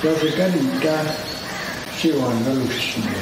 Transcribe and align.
Praticamente 0.00 0.96
si 1.98 2.10
vanno 2.10 2.54
lucide. 2.54 3.20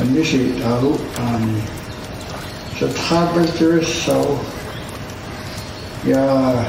Anisi 0.00 0.58
tahu 0.58 0.98
ani. 1.22 1.62
Sethabel 2.78 3.46
terus 3.54 3.86
so 3.86 4.42
ya 6.02 6.66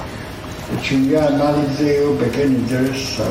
terus 2.68 3.02
so. 3.16 3.30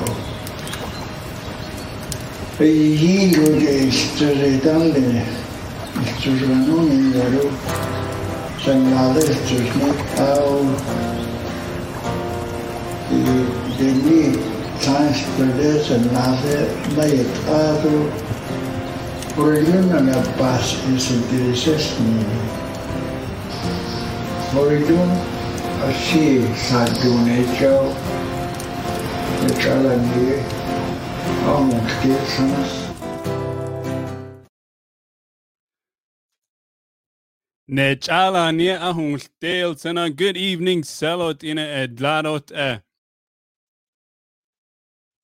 Yi 2.58 3.36
lo 3.36 3.46
de 3.60 3.90
stere 3.92 4.60
estos 6.06 6.40
ganones 6.48 7.14
garu 7.14 7.48
sangrado 8.64 9.20
estos 9.20 9.66
ne 9.78 9.90
au 10.22 10.66
de 13.78 13.88
ni 14.04 14.22
trans 14.82 15.18
perdes 15.36 15.90
en 15.90 16.04
nave 16.12 16.58
mayetado 16.96 17.94
por 19.36 19.52
no 19.68 20.00
la 20.00 20.22
paz 20.38 20.76
es 20.94 21.10
intereses 21.10 21.94
ni 22.02 22.22
por 24.52 24.72
hecho 27.28 27.94
de 29.42 29.54
chalandie 29.62 30.42
vamos 31.44 31.92
que 32.02 32.14
somos 32.36 32.88
Nechala 37.70 38.48
ahul 38.80 39.18
sana. 39.76 40.08
Good 40.08 40.38
evening, 40.38 40.82
selot 40.82 41.42
ina 41.44 41.60
edladot 41.60 42.50
e. 42.50 42.80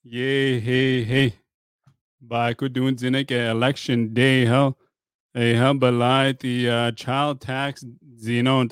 Yay, 0.05 0.61
hey, 0.61 1.05
hey. 1.05 1.33
Ba 2.21 2.55
kudun 2.55 2.97
zinek 2.97 3.31
election 3.31 4.13
day 4.13 4.45
hell. 4.45 4.77
A 5.35 5.55
hell 5.55 5.73
belai 5.75 6.39
the 6.39 6.69
uh, 6.69 6.91
child 6.93 7.41
tax 7.41 7.83
zinon 8.23 8.69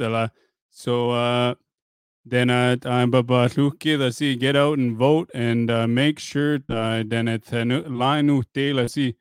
So 0.68 1.12
uh 1.12 1.54
then 2.24 2.50
uh 2.50 2.76
I'm 2.84 3.10
baba 3.10 3.48
the 3.48 4.10
see 4.12 4.36
get 4.36 4.56
out 4.56 4.78
and 4.78 4.96
vote 4.96 5.30
and 5.34 5.70
uh, 5.70 5.86
make 5.88 6.18
sure 6.18 6.58
then 6.68 7.28
at 7.28 7.52
line 7.52 8.44
la 8.56 8.86
see 8.86 9.16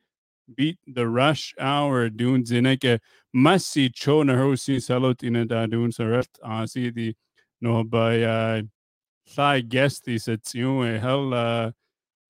beat 0.54 0.78
the 0.86 1.08
rush 1.08 1.54
hour 1.58 2.08
dun 2.08 2.44
zinek 2.44 3.00
massi 3.32 3.88
cho 3.90 4.22
na 4.22 4.36
ho 4.36 4.54
si 4.54 4.76
salot 4.76 5.22
in 5.22 5.46
da 5.46 5.66
dun 5.66 5.90
sa 5.90 6.04
ret 6.04 6.28
a 6.44 6.66
si 6.66 6.90
di 6.90 7.14
no 7.60 7.82
by 7.82 8.22
uh 8.22 8.62
sai 9.26 9.60
guest 9.60 10.06
is 10.08 10.24
sa 10.24 10.36
tiu 10.36 10.84
e 10.84 10.98
hel 10.98 11.34
uh 11.34 11.70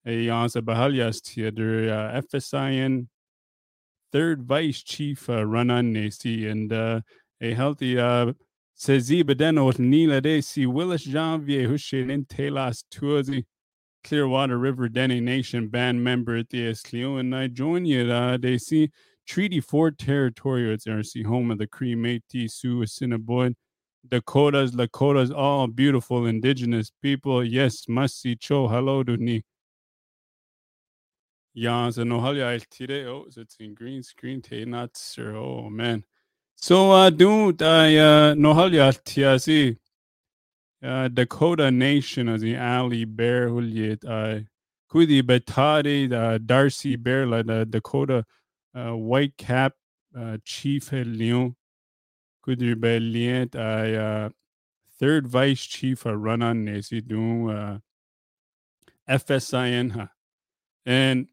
an 0.07 0.49
sa 0.49 0.61
bahalias 0.61 1.21
ti 1.23 1.51
der 1.51 1.91
uh, 1.91 2.21
FSIN 2.23 3.09
third 4.13 4.43
vice 4.43 4.83
chief 4.83 5.29
uh, 5.29 5.45
run 5.45 5.71
on 5.71 6.11
si 6.11 6.47
and 6.47 6.73
uh 6.73 7.01
a 7.41 7.55
healthy 7.55 7.99
uh 7.99 8.33
Sezi 8.83 9.23
bedeno 9.23 9.73
nila 9.79 10.21
de 10.21 10.41
si 10.41 10.67
Willis 10.67 11.07
Janvier 11.07 11.71
in 12.11 12.25
telas 12.25 12.83
tuazi 12.91 13.45
Clearwater 14.03 14.59
River 14.59 14.89
Dene 14.89 15.21
Nation 15.21 15.69
band 15.69 16.03
member 16.03 16.35
at 16.35 16.49
the 16.49 16.67
Esclio 16.67 17.17
and 17.21 17.33
I 17.33 17.47
join 17.47 17.85
you 17.85 18.05
they 18.39 18.59
see 18.59 18.91
Treaty 19.25 19.61
4 19.61 19.93
territory 19.93 20.75
it's 20.75 20.87
RC 20.87 21.25
home 21.25 21.53
of 21.53 21.59
the 21.59 21.69
Cree 21.69 21.95
Métis 21.95 22.55
Sioux 22.55 22.83
Assiniboine 22.83 23.55
Dakotas 24.09 24.73
Lakotas 24.73 25.33
all 25.33 25.69
beautiful 25.69 26.27
indigenous 26.27 26.91
people 27.01 27.45
yes 27.45 27.85
must 27.89 28.27
cho 28.41 28.67
hello 28.67 29.05
to 29.05 29.17
ni 29.17 29.45
Ja, 31.55 31.89
so 31.91 32.03
no 32.03 32.19
halja 32.19 32.67
today. 32.69 33.05
Oh, 33.05 33.27
it's 33.29 33.57
in 33.61 33.75
green 33.75 34.03
screen 34.03 34.41
te 34.41 34.65
not 34.65 34.97
sir. 34.97 35.37
Oh 35.37 35.69
man. 35.69 36.03
So 36.57 36.93
uh 36.93 37.11
do 37.11 37.49
I 37.61 37.97
uh 37.97 38.35
halja 38.55 38.93
tiasi 39.05 39.79
uh 40.83 41.09
Dakota 41.09 41.71
Nation 41.71 42.29
as 42.29 42.43
the 42.43 42.57
Ali 42.57 43.05
Bear 43.05 43.49
Hulyet 43.51 44.05
uh 44.05 44.41
Kudi 44.91 46.13
uh 46.13 46.39
Darcy 46.39 46.97
Bear 46.97 47.27
like 47.27 47.47
the 47.47 47.65
Dakota 47.67 48.25
uh, 48.75 48.97
White 48.97 49.37
Cap 49.37 49.75
uh, 50.19 50.39
Chief 50.45 50.93
Leon 50.93 51.57
Kudri 52.47 52.75
I 53.55 53.95
uh, 53.95 54.29
third 54.99 55.27
vice 55.27 55.65
chief 55.65 56.07
a 56.07 56.17
run 56.17 56.43
on 56.43 56.65
Nesi 56.65 57.01
uh, 57.51 57.79
FSIN 59.09 60.09
and 60.87 61.29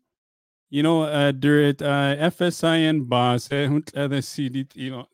you 0.69 0.84
know 0.84 1.03
uh, 1.03 1.31
during 1.31 1.75
uh, 1.81 2.16
FSIN 2.19 3.07
boss 3.07 3.52
eh, 3.52 4.22
CD 4.22 4.68
you 4.75 4.91
know 4.91 5.07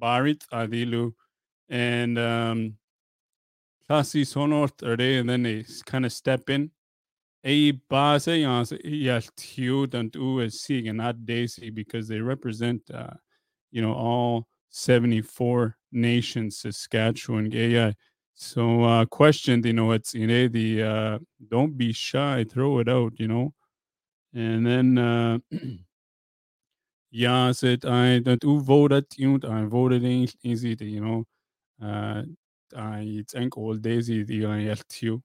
barit 0.00 0.46
adilu 0.52 1.12
and 1.68 2.18
um 2.18 2.76
Classy 3.88 4.22
Sonort 4.22 4.82
are 4.86 4.96
they 4.96 5.18
and 5.18 5.28
then 5.28 5.42
they 5.42 5.64
kind 5.84 6.06
of 6.06 6.12
step 6.12 6.48
in. 6.48 6.70
A 7.42 7.72
base 7.72 8.26
yaltiu 8.26 9.92
and 9.94 10.14
u 10.14 10.48
sig 10.50 10.86
and 10.86 10.98
not 10.98 11.24
daisy 11.24 11.70
because 11.70 12.06
they 12.06 12.20
represent 12.20 12.82
uh, 12.92 13.14
you 13.72 13.80
know 13.82 13.94
all 13.94 14.46
74 14.68 15.76
nations 15.90 16.58
Saskatchewan 16.58 17.48
gay 17.48 17.94
so 18.34 18.84
uh 18.84 19.06
you 19.46 19.72
know 19.72 19.92
it's 19.92 20.14
you 20.14 20.26
know 20.26 20.48
the 20.48 20.82
uh 20.82 21.18
don't 21.48 21.76
be 21.76 21.92
shy 21.92 22.44
throw 22.44 22.78
it 22.78 22.88
out 22.88 23.14
you 23.18 23.26
know 23.26 23.52
and 24.34 24.66
then 24.66 24.98
uh 24.98 25.38
yeah 27.10 27.52
said 27.52 27.84
I 27.84 28.20
that 28.20 28.44
u 28.44 28.60
voted 28.60 29.06
you 29.16 29.38
know 29.38 29.50
I 29.50 29.64
voted 29.64 30.04
in 30.04 30.28
easy 30.42 30.76
you 30.80 31.00
know 31.00 31.24
uh 31.82 32.22
I 32.76 33.24
think 33.30 33.56
all 33.58 33.76
daisy 33.76 34.22
the 34.24 34.42
yaltiu 34.42 35.22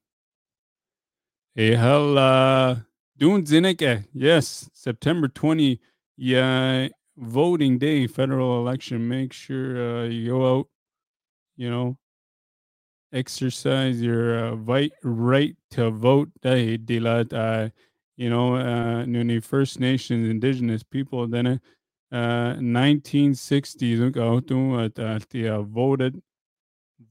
Hey, 1.54 1.74
hell, 1.74 2.18
uh, 2.18 2.76
doing 3.16 3.44
Zineke. 3.44 4.04
Yes, 4.12 4.68
September 4.74 5.28
20. 5.28 5.80
Yeah, 6.16 6.88
voting 7.16 7.78
day, 7.78 8.06
federal 8.06 8.58
election. 8.60 9.08
Make 9.08 9.32
sure 9.32 10.02
uh, 10.02 10.04
you 10.08 10.26
go 10.28 10.58
out, 10.58 10.68
you 11.56 11.70
know, 11.70 11.98
exercise 13.12 14.00
your 14.02 14.38
uh, 14.38 14.54
right, 14.56 14.92
right 15.02 15.56
to 15.70 15.90
vote 15.90 16.28
day. 16.42 16.76
Dilat, 16.78 17.32
you 18.16 18.30
know, 18.30 18.56
uh, 18.56 19.04
Nuni 19.04 19.42
First 19.42 19.78
Nations, 19.78 20.28
Indigenous 20.28 20.82
people, 20.82 21.26
then 21.26 21.60
uh, 22.12 22.54
1960s, 22.54 24.00
uh, 24.16 25.48
uh, 25.48 25.62
voted 25.62 26.22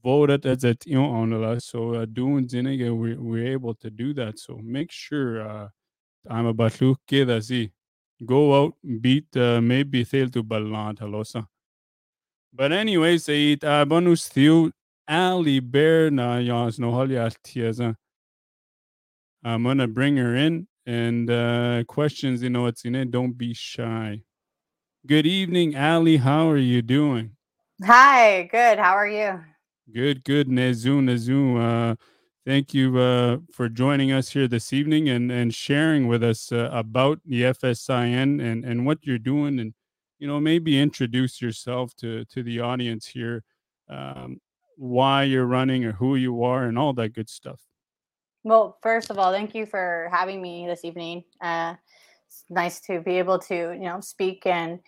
voted 0.02 0.44
as 0.46 0.64
a 0.64 0.76
know 0.96 1.04
on 1.04 1.30
the 1.30 1.60
so 1.60 1.94
uh, 1.94 2.04
doing 2.06 2.46
zinige 2.46 2.96
we 2.96 3.14
we're 3.16 3.46
able 3.52 3.74
to 3.74 3.90
do 3.90 4.12
that. 4.14 4.38
So 4.38 4.58
make 4.62 4.90
sure 4.90 5.46
uh 5.48 5.68
I'm 6.28 6.46
about 6.46 6.72
to 6.74 6.96
get 7.06 7.30
go 8.24 8.64
out 8.64 8.74
beat 9.00 9.36
uh, 9.36 9.60
maybe 9.60 10.04
fail 10.04 10.28
to 10.30 10.42
balant 10.42 10.98
halosa 10.98 11.46
but 12.52 12.72
anyways 12.72 13.28
it 13.28 13.62
uh, 13.62 13.84
bonus 13.84 14.28
theo 14.28 14.70
Ali 15.06 15.60
Bear 15.60 16.10
na 16.10 16.38
yas 16.38 16.78
tiaza 17.44 17.94
I'm 19.44 19.62
gonna 19.62 19.86
bring 19.86 20.16
her 20.16 20.34
in 20.34 20.66
and 20.86 21.30
uh 21.30 21.84
questions 21.88 22.42
you 22.42 22.50
know 22.50 22.62
what's 22.62 22.84
in 22.84 22.94
it 22.94 23.10
don't 23.10 23.36
be 23.36 23.52
shy 23.52 24.20
good 25.06 25.26
evening 25.26 25.76
Ali 25.76 26.16
how 26.16 26.48
are 26.48 26.56
you 26.56 26.80
doing 26.82 27.32
hi 27.84 28.48
good 28.50 28.78
how 28.78 28.92
are 28.94 29.08
you 29.08 29.40
Good, 29.92 30.24
good, 30.24 30.48
Nezu, 30.48 31.00
Nezu. 31.00 31.60
Uh, 31.60 31.94
thank 32.44 32.74
you 32.74 32.98
uh, 32.98 33.38
for 33.52 33.68
joining 33.68 34.10
us 34.10 34.30
here 34.30 34.48
this 34.48 34.72
evening 34.72 35.08
and, 35.08 35.30
and 35.30 35.54
sharing 35.54 36.08
with 36.08 36.24
us 36.24 36.50
uh, 36.50 36.68
about 36.72 37.20
the 37.24 37.42
FSIN 37.42 38.42
and, 38.42 38.64
and 38.64 38.84
what 38.84 38.98
you're 39.02 39.16
doing. 39.16 39.60
And, 39.60 39.74
you 40.18 40.26
know, 40.26 40.40
maybe 40.40 40.80
introduce 40.80 41.40
yourself 41.40 41.94
to, 41.96 42.24
to 42.24 42.42
the 42.42 42.58
audience 42.58 43.06
here, 43.06 43.44
um, 43.88 44.40
why 44.76 45.22
you're 45.22 45.46
running 45.46 45.84
or 45.84 45.92
who 45.92 46.16
you 46.16 46.42
are 46.42 46.64
and 46.64 46.76
all 46.76 46.92
that 46.94 47.14
good 47.14 47.28
stuff. 47.30 47.60
Well, 48.46 48.78
first 48.80 49.10
of 49.10 49.18
all, 49.18 49.32
thank 49.32 49.56
you 49.56 49.66
for 49.66 50.08
having 50.12 50.40
me 50.40 50.68
this 50.68 50.84
evening. 50.84 51.24
Uh, 51.40 51.74
it's 52.28 52.44
nice 52.48 52.80
to 52.82 53.00
be 53.00 53.18
able 53.18 53.40
to, 53.40 53.54
you 53.54 53.80
know, 53.80 53.98
speak 54.00 54.46
and 54.46 54.78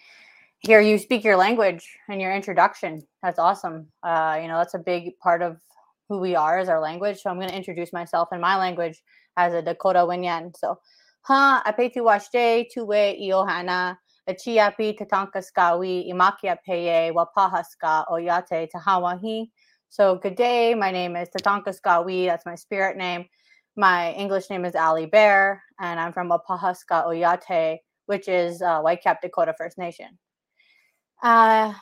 hear 0.61 0.81
you 0.81 0.97
speak 0.97 1.25
your 1.25 1.37
language 1.37 1.85
and 2.09 2.21
your 2.21 2.33
introduction. 2.33 3.03
That's 3.21 3.41
awesome. 3.41 3.89
Uh, 4.05 4.39
you 4.41 4.47
know, 4.47 4.59
that's 4.59 4.75
a 4.75 4.79
big 4.79 5.19
part 5.19 5.43
of 5.43 5.57
who 6.09 6.21
we 6.21 6.37
are 6.37 6.61
is 6.61 6.69
our 6.69 6.81
language. 6.81 7.21
So 7.21 7.31
I'm 7.31 7.37
going 7.37 7.49
to 7.49 7.57
introduce 7.57 7.93
myself 7.93 8.29
in 8.31 8.41
my 8.41 8.57
language. 8.57 9.03
as 9.37 9.55
a 9.55 9.63
Dakota 9.63 10.01
Winyan. 10.01 10.57
So, 10.57 10.79
ha 11.23 11.61
apetu 11.67 12.05
washte 12.05 12.67
tuwe 12.73 13.19
iohana 13.21 13.97
achiapi 14.29 14.97
tatanka 14.97 15.43
skawi 15.43 16.09
imakia 16.09 16.57
peye 16.65 17.11
wapahaska 17.13 18.05
oyate 18.09 18.69
tahawahi. 18.71 19.51
So, 19.89 20.17
good 20.17 20.37
day. 20.37 20.75
My 20.75 20.93
name 20.93 21.17
is 21.17 21.29
Tatanka 21.31 21.75
Skawi. 21.75 22.27
That's 22.27 22.45
my 22.47 22.55
spirit 22.55 22.97
name. 22.97 23.25
My 23.79 24.13
English 24.15 24.51
name 24.51 24.65
is 24.65 24.75
Ali 24.75 25.07
Bear, 25.07 25.63
and 25.79 26.01
I'm 26.01 26.13
from 26.13 26.31
Wapahaska 26.31 27.07
Oyate, 27.07 27.79
which 28.07 28.27
is 28.27 28.61
uh, 28.61 28.81
Whitecap 28.83 29.21
Dakota 29.23 29.55
First 29.57 29.79
Nation. 29.79 30.19
Uh, 31.23 31.73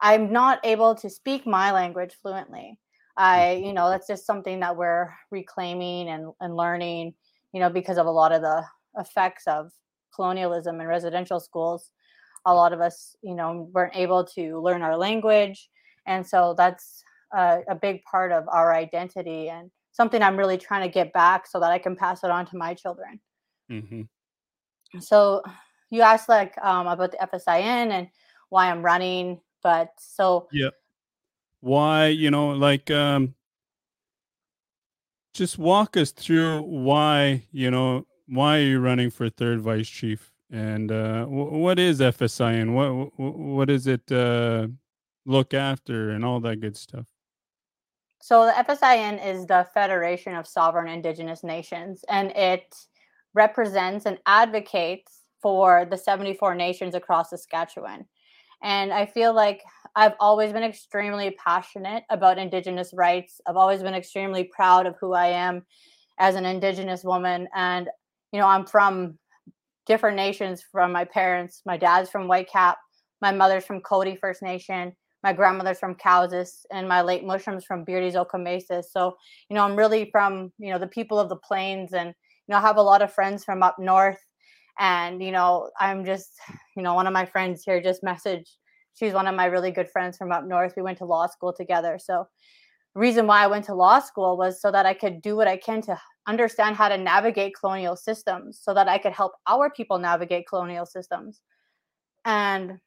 I'm 0.00 0.32
not 0.32 0.58
able 0.64 0.94
to 0.94 1.10
speak 1.10 1.46
my 1.46 1.70
language 1.70 2.16
fluently. 2.22 2.78
I, 3.18 3.62
you 3.62 3.74
know, 3.74 3.90
that's 3.90 4.06
just 4.06 4.24
something 4.24 4.60
that 4.60 4.74
we're 4.74 5.10
reclaiming 5.30 6.08
and, 6.08 6.32
and 6.40 6.56
learning, 6.56 7.12
you 7.52 7.60
know, 7.60 7.68
because 7.68 7.98
of 7.98 8.06
a 8.06 8.10
lot 8.10 8.32
of 8.32 8.40
the 8.40 8.64
effects 8.96 9.46
of 9.46 9.70
colonialism 10.14 10.80
and 10.80 10.88
residential 10.88 11.40
schools. 11.40 11.92
A 12.46 12.54
lot 12.54 12.72
of 12.72 12.80
us, 12.80 13.14
you 13.22 13.34
know, 13.34 13.68
weren't 13.74 13.94
able 13.94 14.24
to 14.34 14.58
learn 14.58 14.80
our 14.80 14.96
language 14.96 15.68
and 16.06 16.26
so 16.26 16.54
that's 16.56 17.04
a, 17.34 17.60
a 17.68 17.74
big 17.74 18.02
part 18.04 18.32
of 18.32 18.48
our 18.48 18.74
identity 18.74 19.50
and 19.50 19.70
something 19.92 20.22
i'm 20.22 20.36
really 20.36 20.58
trying 20.58 20.82
to 20.82 20.92
get 20.92 21.12
back 21.12 21.46
so 21.46 21.60
that 21.60 21.70
i 21.70 21.78
can 21.78 21.96
pass 21.96 22.24
it 22.24 22.30
on 22.30 22.46
to 22.46 22.56
my 22.56 22.74
children 22.74 23.20
hmm 23.68 24.02
so 25.00 25.42
you 25.90 26.02
asked 26.02 26.28
like 26.28 26.56
um, 26.62 26.86
about 26.86 27.12
the 27.12 27.18
fsin 27.32 27.90
and 27.90 28.08
why 28.48 28.70
i'm 28.70 28.82
running 28.82 29.40
but 29.62 29.90
so 29.98 30.48
Yeah. 30.52 30.70
Why, 31.60 32.06
you 32.06 32.30
know, 32.30 32.50
like 32.50 32.90
um 32.90 33.34
just 35.34 35.58
walk 35.58 35.96
us 35.96 36.10
through 36.10 36.62
why, 36.62 37.46
you 37.52 37.70
know, 37.70 38.06
why 38.26 38.58
are 38.58 38.62
you 38.62 38.80
running 38.80 39.10
for 39.10 39.28
third 39.28 39.60
vice 39.60 39.88
chief? 39.88 40.32
And 40.50 40.90
uh 40.90 41.26
wh- 41.26 41.52
what 41.52 41.78
is 41.78 42.00
FSI 42.00 42.52
and 42.60 42.74
what 42.74 42.88
wh- 43.16 43.20
what 43.20 43.70
is 43.70 43.86
it 43.86 44.10
uh 44.10 44.68
look 45.26 45.54
after 45.54 46.10
and 46.10 46.24
all 46.24 46.40
that 46.40 46.60
good 46.60 46.76
stuff? 46.76 47.06
So 48.20 48.44
the 48.44 48.52
FSIN 48.52 49.24
is 49.26 49.46
the 49.46 49.66
Federation 49.72 50.34
of 50.34 50.46
Sovereign 50.46 50.88
Indigenous 50.88 51.42
Nations, 51.42 52.04
and 52.08 52.30
it 52.32 52.74
represents 53.32 54.04
and 54.04 54.18
advocates 54.26 55.22
for 55.40 55.86
the 55.90 55.96
74 55.96 56.54
nations 56.54 56.94
across 56.94 57.30
Saskatchewan. 57.30 58.04
And 58.62 58.92
I 58.92 59.06
feel 59.06 59.34
like 59.34 59.62
I've 59.96 60.12
always 60.20 60.52
been 60.52 60.62
extremely 60.62 61.30
passionate 61.42 62.04
about 62.10 62.38
Indigenous 62.38 62.92
rights. 62.92 63.40
I've 63.46 63.56
always 63.56 63.82
been 63.82 63.94
extremely 63.94 64.44
proud 64.44 64.86
of 64.86 64.96
who 65.00 65.14
I 65.14 65.28
am 65.28 65.64
as 66.18 66.34
an 66.34 66.44
Indigenous 66.44 67.02
woman. 67.02 67.48
And, 67.54 67.88
you 68.32 68.38
know, 68.40 68.46
I'm 68.46 68.66
from 68.66 69.18
different 69.86 70.16
nations 70.16 70.62
from 70.70 70.92
my 70.92 71.06
parents. 71.06 71.62
My 71.64 71.78
dad's 71.78 72.10
from 72.10 72.28
Whitecap, 72.28 72.76
my 73.22 73.32
mother's 73.32 73.64
from 73.64 73.80
Cody 73.80 74.14
First 74.14 74.42
Nation, 74.42 74.94
my 75.22 75.32
grandmother's 75.32 75.78
from 75.78 75.94
Cowessess, 75.94 76.64
and 76.72 76.88
my 76.88 77.02
late 77.02 77.24
mushrooms 77.24 77.64
from 77.64 77.84
Beardy's 77.84 78.14
Okemasis. 78.14 78.84
So, 78.90 79.16
you 79.48 79.56
know, 79.56 79.64
I'm 79.64 79.76
really 79.76 80.08
from, 80.10 80.52
you 80.58 80.72
know, 80.72 80.78
the 80.78 80.86
people 80.86 81.18
of 81.18 81.28
the 81.28 81.36
plains 81.36 81.92
and, 81.92 82.08
you 82.08 82.52
know, 82.52 82.58
I 82.58 82.60
have 82.60 82.78
a 82.78 82.82
lot 82.82 83.02
of 83.02 83.12
friends 83.12 83.44
from 83.44 83.62
up 83.62 83.78
north. 83.78 84.20
And, 84.78 85.22
you 85.22 85.30
know, 85.30 85.70
I'm 85.78 86.04
just, 86.04 86.30
you 86.76 86.82
know, 86.82 86.94
one 86.94 87.06
of 87.06 87.12
my 87.12 87.26
friends 87.26 87.62
here 87.64 87.82
just 87.82 88.02
messaged. 88.02 88.48
She's 88.94 89.12
one 89.12 89.26
of 89.26 89.34
my 89.34 89.46
really 89.46 89.70
good 89.70 89.88
friends 89.90 90.16
from 90.16 90.32
up 90.32 90.44
north. 90.44 90.74
We 90.76 90.82
went 90.82 90.98
to 90.98 91.04
law 91.04 91.26
school 91.26 91.52
together. 91.52 91.98
So, 92.02 92.26
reason 92.94 93.26
why 93.26 93.44
I 93.44 93.46
went 93.46 93.64
to 93.66 93.74
law 93.74 94.00
school 94.00 94.36
was 94.36 94.60
so 94.60 94.72
that 94.72 94.84
I 94.86 94.94
could 94.94 95.22
do 95.22 95.36
what 95.36 95.46
I 95.46 95.56
can 95.56 95.80
to 95.82 96.00
understand 96.26 96.76
how 96.76 96.88
to 96.88 96.98
navigate 96.98 97.54
colonial 97.58 97.96
systems 97.96 98.58
so 98.60 98.74
that 98.74 98.88
I 98.88 98.98
could 98.98 99.12
help 99.12 99.32
our 99.46 99.70
people 99.70 99.98
navigate 99.98 100.48
colonial 100.48 100.86
systems. 100.86 101.40
And 102.24 102.78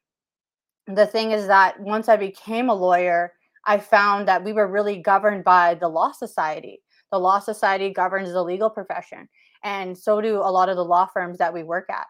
the 0.87 1.05
thing 1.05 1.31
is 1.31 1.47
that 1.47 1.79
once 1.79 2.09
I 2.09 2.17
became 2.17 2.69
a 2.69 2.73
lawyer, 2.73 3.33
I 3.65 3.77
found 3.77 4.27
that 4.27 4.43
we 4.43 4.53
were 4.53 4.67
really 4.67 4.97
governed 4.97 5.43
by 5.43 5.75
the 5.75 5.87
law 5.87 6.11
society. 6.11 6.81
The 7.11 7.19
law 7.19 7.39
society 7.39 7.91
governs 7.91 8.31
the 8.31 8.43
legal 8.43 8.69
profession, 8.69 9.29
and 9.63 9.97
so 9.97 10.19
do 10.19 10.37
a 10.37 10.51
lot 10.51 10.69
of 10.69 10.75
the 10.75 10.85
law 10.85 11.05
firms 11.05 11.37
that 11.37 11.53
we 11.53 11.63
work 11.63 11.89
at. 11.89 12.05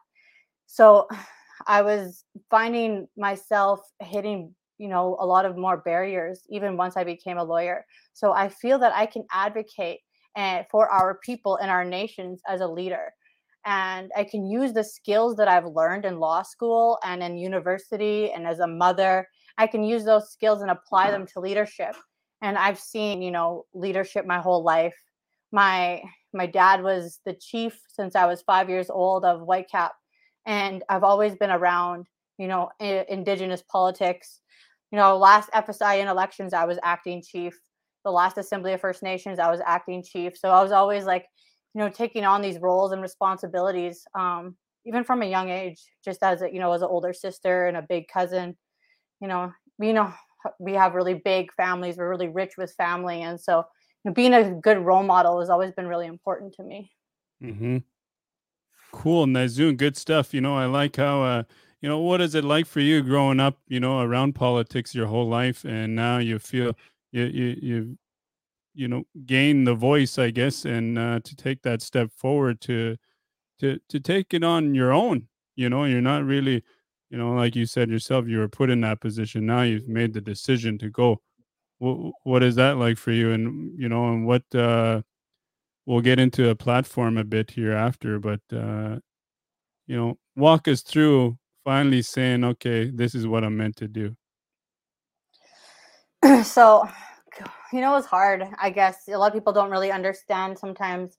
So 0.68 1.08
I 1.68 1.82
was 1.82 2.26
finding 2.50 3.08
myself 3.16 3.80
hitting, 4.02 4.54
you 4.80 4.90
know, 4.90 5.16
a 5.20 5.26
lot 5.26 5.46
of 5.46 5.56
more 5.56 5.78
barriers 5.78 6.42
even 6.50 6.76
once 6.76 6.98
I 6.98 7.04
became 7.04 7.38
a 7.38 7.44
lawyer. 7.44 7.86
So 8.14 8.34
I 8.34 8.50
feel 8.50 8.80
that 8.80 8.94
I 8.94 9.06
can 9.06 9.24
advocate 9.32 10.00
uh, 10.36 10.64
for 10.70 10.90
our 10.90 11.20
people 11.24 11.58
and 11.58 11.70
our 11.70 11.86
nations 11.86 12.42
as 12.48 12.60
a 12.60 12.68
leader 12.68 13.14
and 13.66 14.12
I 14.16 14.24
can 14.24 14.46
use 14.46 14.74
the 14.74 14.84
skills 14.84 15.36
that 15.38 15.48
I've 15.48 15.66
learned 15.66 16.06
in 16.06 16.20
law 16.20 16.42
school 16.42 17.00
and 17.04 17.24
in 17.24 17.38
university 17.38 18.32
and 18.32 18.46
as 18.46 18.60
a 18.60 18.68
mother. 18.68 19.28
I 19.58 19.68
can 19.68 19.84
use 19.84 20.04
those 20.04 20.32
skills 20.32 20.62
and 20.62 20.72
apply 20.72 21.12
them 21.12 21.26
to 21.28 21.40
leadership. 21.40 21.96
And 22.42 22.58
I've 22.58 22.80
seen, 22.80 23.22
you 23.22 23.32
know, 23.32 23.66
leadership 23.74 24.26
my 24.26 24.40
whole 24.40 24.64
life. 24.64 24.96
My 25.52 26.02
my 26.34 26.48
dad 26.48 26.82
was 26.82 27.20
the 27.26 27.34
chief 27.34 27.80
since 27.88 28.16
I 28.16 28.26
was 28.26 28.42
5 28.42 28.70
years 28.70 28.90
old 28.90 29.24
of 29.24 29.42
Whitecap 29.42 29.92
and 30.46 30.84
I've 30.90 31.04
always 31.04 31.36
been 31.36 31.52
around, 31.52 32.08
you 32.38 32.48
know, 32.48 32.70
indigenous 32.80 33.64
politics. 33.72 34.42
You 34.92 34.98
know, 34.98 35.18
last 35.18 35.50
FSIN 35.52 36.10
elections 36.10 36.54
I 36.54 36.66
was 36.66 36.80
acting 36.84 37.22
chief. 37.22 37.58
The 38.04 38.12
last 38.12 38.38
Assembly 38.38 38.74
of 38.74 38.82
First 38.82 39.04
Nations 39.04 39.40
I 39.40 39.50
was 39.50 39.62
acting 39.66 40.04
chief. 40.04 40.38
So 40.38 40.50
I 40.50 40.62
was 40.62 40.72
always 40.72 41.06
like 41.06 41.26
you 41.74 41.80
know 41.82 41.90
taking 41.90 42.26
on 42.26 42.42
these 42.42 42.60
roles 42.60 42.92
and 42.92 43.02
responsibilities 43.02 44.06
um 44.16 44.56
even 44.86 45.04
from 45.04 45.22
a 45.22 45.26
young 45.26 45.50
age 45.50 45.82
just 46.04 46.22
as 46.24 46.42
a 46.42 46.52
you 46.52 46.60
know 46.60 46.72
as 46.74 46.82
an 46.82 46.88
older 46.90 47.14
sister 47.14 47.68
and 47.68 47.78
a 47.78 47.82
big 47.82 48.08
cousin 48.08 48.56
you 49.22 49.28
know 49.28 49.52
we 49.78 49.88
you 49.88 49.94
know 49.94 50.14
we 50.60 50.74
have 50.74 50.94
really 50.94 51.14
big 51.14 51.52
families 51.54 51.98
we're 51.98 52.10
really 52.10 52.28
rich 52.28 52.54
with 52.58 52.74
family 52.74 53.22
and 53.22 53.40
so 53.40 53.64
you 54.04 54.10
know, 54.10 54.14
being 54.14 54.34
a 54.34 54.52
good 54.52 54.78
role 54.78 55.04
model 55.04 55.40
has 55.40 55.50
always 55.50 55.72
been 55.72 55.88
really 55.88 56.08
important 56.08 56.54
to 56.54 56.64
me 56.64 56.92
Mm-hmm. 57.44 57.80
Cool, 58.94 59.26
Nazun, 59.26 59.76
good 59.76 59.98
stuff. 59.98 60.34
You 60.34 60.42
know, 60.42 60.56
I 60.56 60.66
like 60.66 60.96
how 60.96 61.24
uh 61.24 61.44
you 61.82 61.90
know 61.90 62.00
what 62.00 62.22
is 62.22 62.36
it 62.36 62.44
like 62.46 62.66
for 62.66 62.80
you 62.80 63.02
growing 63.02 63.40
up, 63.40 63.58
you 63.68 63.80
know, 63.80 64.00
around 64.00 64.34
politics 64.36 64.96
your 64.96 65.08
whole 65.08 65.28
life 65.28 65.66
and 65.66 65.96
now 65.96 66.20
you 66.20 66.40
feel 66.40 66.78
you 67.12 67.24
you 67.26 67.58
you 67.62 67.98
you 68.74 68.88
know 68.88 69.04
gain 69.26 69.64
the 69.64 69.76
voice 69.76 70.18
i 70.18 70.30
guess 70.30 70.66
and 70.66 70.98
uh, 70.98 71.20
to 71.24 71.36
take 71.36 71.62
that 71.62 71.82
step 71.82 72.10
forward 72.16 72.60
to 72.60 72.96
to 73.60 73.80
to 73.88 74.00
take 74.00 74.34
it 74.34 74.44
on 74.44 74.74
your 74.74 74.92
own 74.92 75.28
you 75.56 75.70
know 75.70 75.86
you're 75.86 76.02
not 76.02 76.24
really 76.24 76.64
you 77.10 77.18
know 77.18 77.34
like 77.34 77.56
you 77.56 77.66
said 77.66 77.90
yourself 77.90 78.28
you 78.28 78.40
were 78.40 78.50
put 78.50 78.70
in 78.70 78.82
that 78.82 79.00
position. 79.00 79.46
Now 79.46 79.62
you've 79.62 79.88
made 79.88 80.14
the 80.14 80.22
decision 80.22 80.78
to 80.80 80.90
go. 80.90 81.22
What, 81.78 82.14
what 82.24 82.44
is 82.44 82.56
that 82.56 82.78
like 82.78 82.98
for 82.98 83.12
you? 83.12 83.32
And 83.32 83.80
you 83.80 83.88
know 83.88 84.08
and 84.08 84.26
what 84.26 84.44
uh 84.56 85.04
we'll 85.86 86.02
get 86.02 86.20
into 86.20 86.50
a 86.50 86.56
platform 86.56 87.18
a 87.18 87.24
bit 87.24 87.52
here 87.52 87.74
after 87.74 88.18
but 88.18 88.40
uh 88.54 88.98
you 89.86 89.96
know 89.96 90.18
walk 90.36 90.68
us 90.68 90.82
through 90.82 91.38
finally 91.66 92.02
saying 92.02 92.44
okay 92.44 92.90
this 92.90 93.14
is 93.14 93.28
what 93.28 93.44
i'm 93.44 93.58
meant 93.58 93.76
to 93.76 93.88
do. 93.88 94.16
So 96.44 96.90
you 97.74 97.82
know 97.82 97.96
it's 97.98 98.08
hard 98.08 98.46
i 98.60 98.70
guess. 98.70 99.08
A 99.10 99.18
lot 99.18 99.28
of 99.28 99.34
people 99.34 99.52
don't 99.52 99.72
really 99.72 99.92
understand 99.92 100.58
sometimes 100.58 101.18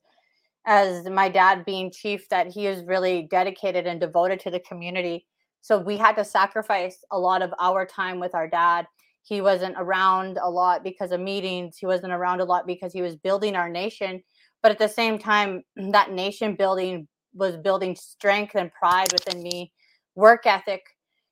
as 0.65 1.05
my 1.05 1.29
dad 1.29 1.63
being 1.65 1.91
chief 1.91 2.27
that 2.29 2.47
he 2.47 2.65
is 2.65 2.83
really 2.85 3.27
dedicated 3.29 3.85
and 3.85 3.99
devoted 3.99 4.39
to 4.39 4.49
the 4.49 4.59
community. 4.61 5.25
So 5.61 5.77
we 5.77 5.97
had 5.97 6.15
to 6.15 6.25
sacrifice 6.25 7.03
a 7.11 7.19
lot 7.19 7.41
of 7.41 7.53
our 7.59 7.85
time 7.85 8.19
with 8.19 8.33
our 8.33 8.47
dad. 8.47 8.87
He 9.23 9.41
wasn't 9.41 9.75
around 9.77 10.39
a 10.41 10.49
lot 10.49 10.83
because 10.83 11.11
of 11.11 11.19
meetings. 11.19 11.77
He 11.77 11.85
wasn't 11.85 12.13
around 12.13 12.41
a 12.41 12.45
lot 12.45 12.65
because 12.65 12.93
he 12.93 13.01
was 13.01 13.15
building 13.15 13.55
our 13.55 13.69
nation. 13.69 14.23
But 14.63 14.71
at 14.71 14.79
the 14.79 14.87
same 14.87 15.19
time 15.19 15.63
that 15.75 16.11
nation 16.11 16.55
building 16.55 17.07
was 17.33 17.57
building 17.57 17.95
strength 17.95 18.55
and 18.55 18.71
pride 18.71 19.11
within 19.11 19.43
me. 19.43 19.71
Work 20.15 20.45
ethic 20.45 20.81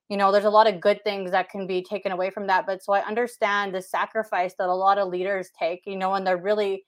you 0.09 0.17
know 0.17 0.31
there's 0.31 0.45
a 0.45 0.49
lot 0.49 0.67
of 0.67 0.81
good 0.81 1.03
things 1.03 1.31
that 1.31 1.49
can 1.49 1.65
be 1.65 1.81
taken 1.83 2.11
away 2.11 2.29
from 2.29 2.47
that 2.47 2.65
but 2.65 2.83
so 2.83 2.93
i 2.93 3.05
understand 3.05 3.73
the 3.73 3.81
sacrifice 3.81 4.53
that 4.57 4.69
a 4.69 4.73
lot 4.73 4.97
of 4.97 5.07
leaders 5.07 5.49
take 5.57 5.81
you 5.85 5.95
know 5.95 6.13
and 6.13 6.25
they're 6.27 6.37
really 6.37 6.83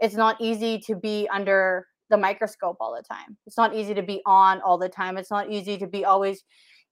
it's 0.00 0.14
not 0.14 0.36
easy 0.40 0.78
to 0.78 0.94
be 0.94 1.28
under 1.32 1.86
the 2.10 2.16
microscope 2.16 2.76
all 2.80 2.94
the 2.94 3.02
time. 3.02 3.36
It's 3.46 3.56
not 3.56 3.74
easy 3.74 3.94
to 3.94 4.02
be 4.02 4.20
on 4.26 4.60
all 4.60 4.78
the 4.78 4.88
time. 4.88 5.16
It's 5.16 5.30
not 5.30 5.50
easy 5.50 5.78
to 5.78 5.86
be 5.86 6.04
always 6.04 6.44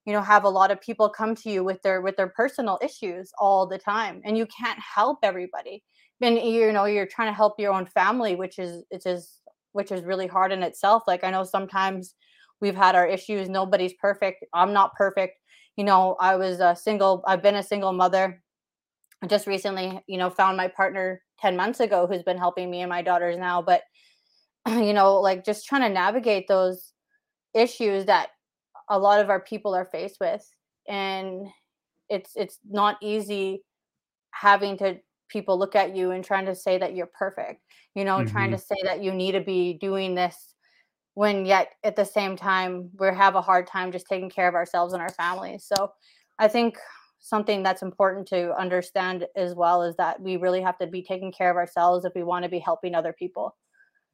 you 0.05 0.11
know 0.11 0.21
have 0.21 0.43
a 0.43 0.49
lot 0.49 0.69
of 0.69 0.81
people 0.81 1.07
come 1.07 1.33
to 1.33 1.49
you 1.49 1.63
with 1.63 1.81
their 1.81 2.01
with 2.01 2.17
their 2.17 2.27
personal 2.27 2.77
issues 2.83 3.31
all 3.37 3.65
the 3.65 3.77
time 3.77 4.21
and 4.25 4.37
you 4.37 4.45
can't 4.47 4.79
help 4.79 5.19
everybody. 5.23 5.83
And 6.21 6.37
you 6.37 6.71
know 6.71 6.85
you're 6.85 7.05
trying 7.05 7.29
to 7.29 7.35
help 7.35 7.59
your 7.59 7.73
own 7.73 7.85
family 7.85 8.35
which 8.35 8.59
is 8.59 8.83
it 8.91 9.05
is 9.05 9.39
which 9.71 9.91
is 9.91 10.03
really 10.03 10.27
hard 10.27 10.51
in 10.51 10.63
itself. 10.63 11.03
Like 11.07 11.23
i 11.23 11.31
know 11.31 11.43
sometimes 11.43 12.15
we've 12.59 12.75
had 12.75 12.95
our 12.95 13.07
issues 13.07 13.49
nobody's 13.49 13.93
perfect 13.99 14.45
i'm 14.53 14.71
not 14.71 14.93
perfect 14.95 15.37
you 15.75 15.83
know 15.83 16.15
i 16.19 16.35
was 16.35 16.59
a 16.59 16.75
single 16.75 17.23
i've 17.27 17.41
been 17.41 17.55
a 17.55 17.63
single 17.63 17.93
mother 17.93 18.41
I 19.21 19.27
just 19.27 19.47
recently 19.47 20.01
you 20.07 20.17
know 20.17 20.29
found 20.29 20.57
my 20.57 20.67
partner 20.67 21.21
10 21.39 21.55
months 21.55 21.79
ago 21.79 22.07
who's 22.07 22.23
been 22.23 22.37
helping 22.37 22.69
me 22.69 22.81
and 22.81 22.89
my 22.89 23.01
daughters 23.01 23.37
now 23.37 23.61
but 23.61 23.83
you 24.67 24.93
know, 24.93 25.15
like 25.15 25.45
just 25.45 25.65
trying 25.65 25.81
to 25.81 25.89
navigate 25.89 26.47
those 26.47 26.93
issues 27.53 28.05
that 28.05 28.29
a 28.89 28.97
lot 28.97 29.19
of 29.19 29.29
our 29.29 29.39
people 29.39 29.73
are 29.73 29.85
faced 29.85 30.17
with. 30.19 30.47
And 30.87 31.47
it's 32.09 32.31
it's 32.35 32.59
not 32.69 32.97
easy 33.01 33.63
having 34.31 34.77
to 34.77 34.99
people 35.29 35.57
look 35.57 35.75
at 35.75 35.95
you 35.95 36.11
and 36.11 36.23
trying 36.23 36.45
to 36.45 36.53
say 36.53 36.77
that 36.77 36.95
you're 36.95 37.09
perfect 37.17 37.61
you 37.95 38.03
know 38.03 38.17
mm-hmm. 38.17 38.31
trying 38.31 38.51
to 38.51 38.57
say 38.57 38.75
that 38.83 39.01
you 39.01 39.13
need 39.13 39.31
to 39.31 39.39
be 39.39 39.75
doing 39.79 40.13
this 40.13 40.52
when 41.15 41.45
yet 41.45 41.73
at 41.83 41.95
the 41.95 42.05
same 42.05 42.35
time 42.35 42.89
we 42.99 43.07
have 43.07 43.35
a 43.35 43.41
hard 43.41 43.67
time 43.67 43.91
just 43.91 44.07
taking 44.07 44.29
care 44.29 44.47
of 44.47 44.55
ourselves 44.55 44.93
and 44.93 45.01
our 45.01 45.09
families 45.09 45.65
so 45.65 45.91
i 46.39 46.47
think 46.47 46.77
something 47.19 47.63
that's 47.63 47.81
important 47.81 48.27
to 48.27 48.53
understand 48.59 49.25
as 49.37 49.55
well 49.55 49.81
is 49.81 49.95
that 49.95 50.19
we 50.21 50.35
really 50.35 50.61
have 50.61 50.77
to 50.77 50.85
be 50.85 51.01
taking 51.01 51.31
care 51.31 51.49
of 51.49 51.55
ourselves 51.55 52.03
if 52.03 52.13
we 52.13 52.21
want 52.21 52.43
to 52.43 52.49
be 52.49 52.59
helping 52.59 52.93
other 52.93 53.13
people. 53.13 53.55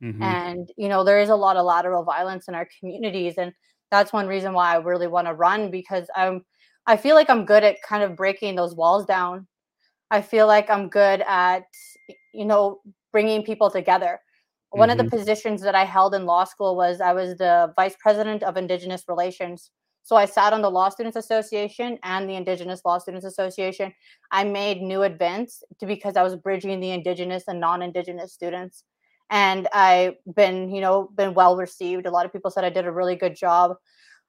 Mm-hmm. 0.02 0.24
and 0.24 0.72
you 0.78 0.88
know 0.88 1.04
there 1.04 1.20
is 1.20 1.28
a 1.28 1.36
lot 1.36 1.58
of 1.58 1.66
lateral 1.66 2.06
violence 2.06 2.48
in 2.48 2.56
our 2.56 2.66
communities 2.80 3.34
and 3.38 3.52
that's 3.92 4.14
one 4.14 4.28
reason 4.28 4.54
why 4.54 4.72
i 4.72 4.78
really 4.78 5.08
want 5.08 5.28
to 5.28 5.34
run 5.34 5.70
because 5.70 6.08
i'm 6.16 6.46
i 6.88 6.96
feel 6.96 7.16
like 7.16 7.30
i'm 7.30 7.44
good 7.44 7.66
at 7.66 7.82
kind 7.82 8.02
of 8.02 8.16
breaking 8.16 8.56
those 8.56 8.74
walls 8.74 9.06
down. 9.06 9.46
I 10.10 10.22
feel 10.22 10.48
like 10.48 10.70
i'm 10.70 10.88
good 10.88 11.22
at 11.28 11.66
you 12.34 12.46
know 12.46 12.80
bringing 13.12 13.44
people 13.44 13.70
together 13.70 14.22
one 14.72 14.90
mm-hmm. 14.90 14.92
of 14.92 14.98
the 14.98 15.04
mm-hmm. 15.04 15.18
positions 15.18 15.62
that 15.62 15.76
I 15.76 15.86
held 15.86 16.14
in 16.14 16.26
law 16.26 16.44
school 16.44 16.76
was 16.76 17.02
I 17.02 17.14
was 17.14 17.38
the 17.38 17.74
vice 17.76 17.96
president 18.00 18.44
of 18.44 18.58
Indigenous 18.58 19.04
relations. 19.08 19.72
So 20.04 20.16
I 20.16 20.26
sat 20.26 20.54
on 20.54 20.62
the 20.62 20.72
Law 20.72 20.90
Students 20.90 21.18
Association 21.18 22.00
and 22.04 22.30
the 22.30 22.36
Indigenous 22.36 22.82
Law 22.86 22.98
Students 22.98 23.26
Association. 23.26 23.94
I 24.32 24.44
made 24.44 24.82
new 24.82 25.04
events 25.04 25.64
to, 25.80 25.86
because 25.86 26.16
I 26.16 26.24
was 26.24 26.36
bridging 26.36 26.80
the 26.80 26.92
Indigenous 26.92 27.44
and 27.48 27.60
non-Indigenous 27.60 28.34
students, 28.34 28.84
and 29.30 29.68
I've 29.74 30.16
been, 30.36 30.70
you 30.74 30.82
know, 30.82 31.10
been 31.16 31.34
well 31.34 31.58
received. 31.58 32.06
A 32.06 32.12
lot 32.12 32.26
of 32.26 32.34
people 32.34 32.50
said 32.50 32.64
I 32.64 32.70
did 32.70 32.86
a 32.86 32.92
really 32.92 33.16
good 33.16 33.36
job, 33.36 33.76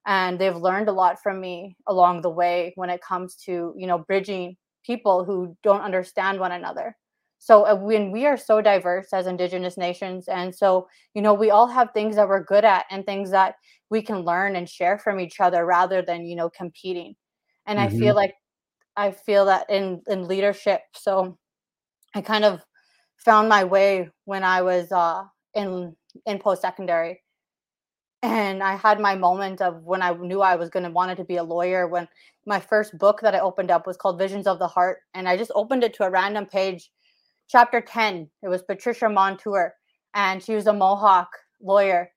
and 0.07 0.39
they've 0.39 0.57
learned 0.57 0.89
a 0.89 0.93
lot 0.93 1.23
from 1.23 1.41
me 1.41 1.77
along 1.87 2.23
the 2.23 2.31
way 2.31 2.73
when 2.77 2.91
it 2.91 3.01
comes 3.01 3.37
to, 3.47 3.75
you 3.77 3.87
know, 3.87 3.99
bridging 3.99 4.57
people 4.85 5.25
who 5.25 5.57
don't 5.63 5.83
understand 5.83 6.41
one 6.41 6.53
another 6.53 6.97
so 7.41 7.67
uh, 7.67 7.75
when 7.75 8.13
we 8.13 8.27
are 8.27 8.37
so 8.37 8.61
diverse 8.61 9.09
as 9.13 9.27
indigenous 9.27 9.77
nations 9.77 10.29
and 10.29 10.55
so 10.55 10.87
you 11.15 11.23
know 11.23 11.35
we 11.35 11.51
all 11.51 11.67
have 11.67 11.91
things 11.93 12.15
that 12.15 12.29
we're 12.29 12.45
good 12.45 12.65
at 12.65 12.85
and 12.91 13.05
things 13.05 13.31
that 13.31 13.57
we 13.89 14.01
can 14.01 14.21
learn 14.21 14.55
and 14.55 14.69
share 14.69 14.99
from 14.99 15.19
each 15.19 15.41
other 15.41 15.67
rather 15.67 16.03
than 16.03 16.25
you 16.25 16.37
know 16.37 16.49
competing 16.51 17.17
and 17.67 17.79
mm-hmm. 17.79 17.97
i 17.97 17.99
feel 17.99 18.15
like 18.15 18.35
i 18.97 19.11
feel 19.11 19.47
that 19.47 19.69
in 19.69 20.01
in 20.07 20.29
leadership 20.29 20.83
so 20.95 21.37
i 22.15 22.21
kind 22.21 22.45
of 22.45 22.61
found 23.17 23.49
my 23.49 23.65
way 23.65 24.09
when 24.27 24.45
i 24.45 24.63
was 24.63 24.93
uh 24.93 25.25
in 25.55 25.97
in 26.27 26.39
post 26.39 26.63
secondary 26.63 27.21
and 28.23 28.63
i 28.63 28.77
had 28.77 29.01
my 29.01 29.17
moment 29.17 29.63
of 29.63 29.83
when 29.83 30.03
i 30.03 30.13
knew 30.13 30.43
i 30.43 30.57
was 30.57 30.69
going 30.69 30.85
to 30.85 30.91
wanted 30.91 31.17
to 31.17 31.25
be 31.25 31.37
a 31.37 31.43
lawyer 31.43 31.89
when 31.89 32.07
my 32.45 32.61
first 32.61 32.99
book 32.99 33.21
that 33.23 33.35
i 33.35 33.41
opened 33.41 33.71
up 33.71 33.87
was 33.87 33.97
called 33.97 34.19
visions 34.19 34.47
of 34.47 34.59
the 34.59 34.69
heart 34.69 34.99
and 35.15 35.27
i 35.27 35.37
just 35.37 35.53
opened 35.55 35.83
it 35.83 35.95
to 35.95 36.05
a 36.05 36.11
random 36.11 36.45
page 36.45 36.91
chapter 37.51 37.81
10 37.81 38.29
it 38.43 38.49
was 38.49 38.63
patricia 38.63 39.09
monture 39.09 39.75
and 40.15 40.43
she 40.43 40.55
was 40.55 40.67
a 40.67 40.73
mohawk 40.73 41.31
lawyer. 41.63 42.11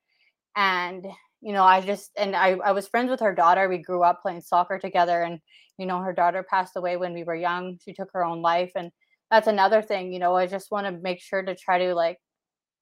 And 0.55 1.05
you 1.41 1.51
know 1.51 1.63
i 1.63 1.81
just 1.81 2.11
and 2.15 2.35
I, 2.35 2.51
I 2.63 2.71
was 2.71 2.87
friends 2.87 3.09
with 3.09 3.19
her 3.19 3.33
daughter. 3.33 3.67
We 3.67 3.79
grew 3.79 4.03
up 4.03 4.21
playing 4.21 4.41
soccer 4.41 4.79
together 4.79 5.23
and 5.23 5.39
you 5.77 5.85
know 5.85 5.99
her 5.99 6.13
daughter 6.13 6.45
passed 6.47 6.75
away 6.75 6.97
when 6.97 7.13
we 7.13 7.23
were 7.23 7.35
young. 7.35 7.79
She 7.83 7.93
took 7.93 8.09
her 8.13 8.23
own 8.23 8.41
life 8.41 8.71
and 8.75 8.91
that's 9.33 9.47
another 9.47 9.81
thing 9.81 10.13
you 10.13 10.19
know 10.19 10.35
i 10.35 10.45
just 10.45 10.69
want 10.69 10.85
to 10.85 11.01
make 11.01 11.19
sure 11.19 11.41
to 11.41 11.55
try 11.55 11.79
to 11.79 11.95
like 11.95 12.19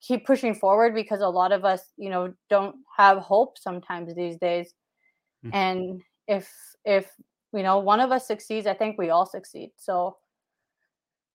keep 0.02 0.26
pushing 0.26 0.54
forward 0.54 0.94
because 0.94 1.22
a 1.22 1.30
lot 1.30 1.54
of 1.54 1.64
us 1.64 1.82
you 1.96 2.10
know 2.10 2.34
don't 2.50 2.76
have 2.98 3.20
hope 3.20 3.58
sometimes 3.58 4.14
these 4.14 4.38
days. 4.38 4.74
Mm-hmm. 5.46 5.56
and 5.56 6.02
if 6.28 6.52
if 6.84 7.10
you 7.54 7.64
know 7.64 7.80
one 7.80 8.02
of 8.02 8.12
us 8.12 8.28
succeeds 8.28 8.68
i 8.68 8.74
think 8.74 8.98
we 8.98 9.10
all 9.10 9.26
succeed. 9.26 9.72
So 9.78 10.18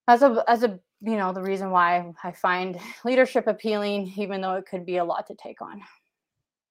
as 0.09 0.23
a 0.23 0.45
as 0.47 0.63
a 0.63 0.79
you 1.01 1.17
know 1.17 1.33
the 1.33 1.43
reason 1.43 1.71
why 1.71 2.13
I 2.23 2.33
find 2.33 2.79
leadership 3.05 3.47
appealing, 3.47 4.13
even 4.17 4.41
though 4.41 4.55
it 4.55 4.67
could 4.67 4.87
be 4.87 4.97
a 4.97 5.05
lot 5.05 5.27
to 5.29 5.35
take 5.35 5.61
on. 5.61 5.83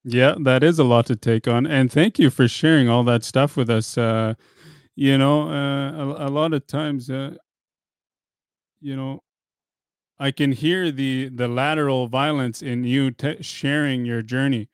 Yeah, 0.04 0.36
that 0.40 0.62
is 0.62 0.78
a 0.78 0.84
lot 0.84 1.06
to 1.06 1.16
take 1.16 1.48
on, 1.48 1.66
and 1.66 1.90
thank 1.90 2.18
you 2.18 2.30
for 2.30 2.46
sharing 2.46 2.88
all 2.88 3.04
that 3.04 3.24
stuff 3.24 3.56
with 3.56 3.68
us. 3.68 3.98
Uh, 3.98 4.34
you 4.94 5.18
know, 5.18 5.48
uh, 5.48 5.92
a, 5.92 6.28
a, 6.28 6.30
lot 6.30 6.54
of 6.54 6.66
times, 6.66 7.10
uh, 7.10 7.34
you 8.80 8.96
know, 8.96 9.22
I 10.18 10.30
can 10.30 10.52
hear 10.52 10.90
the 10.90 11.28
the 11.28 11.48
lateral 11.48 12.06
violence 12.06 12.62
in 12.62 12.84
you 12.84 13.14
sharing 13.40 14.04
your 14.04 14.22
journey, 14.22 14.68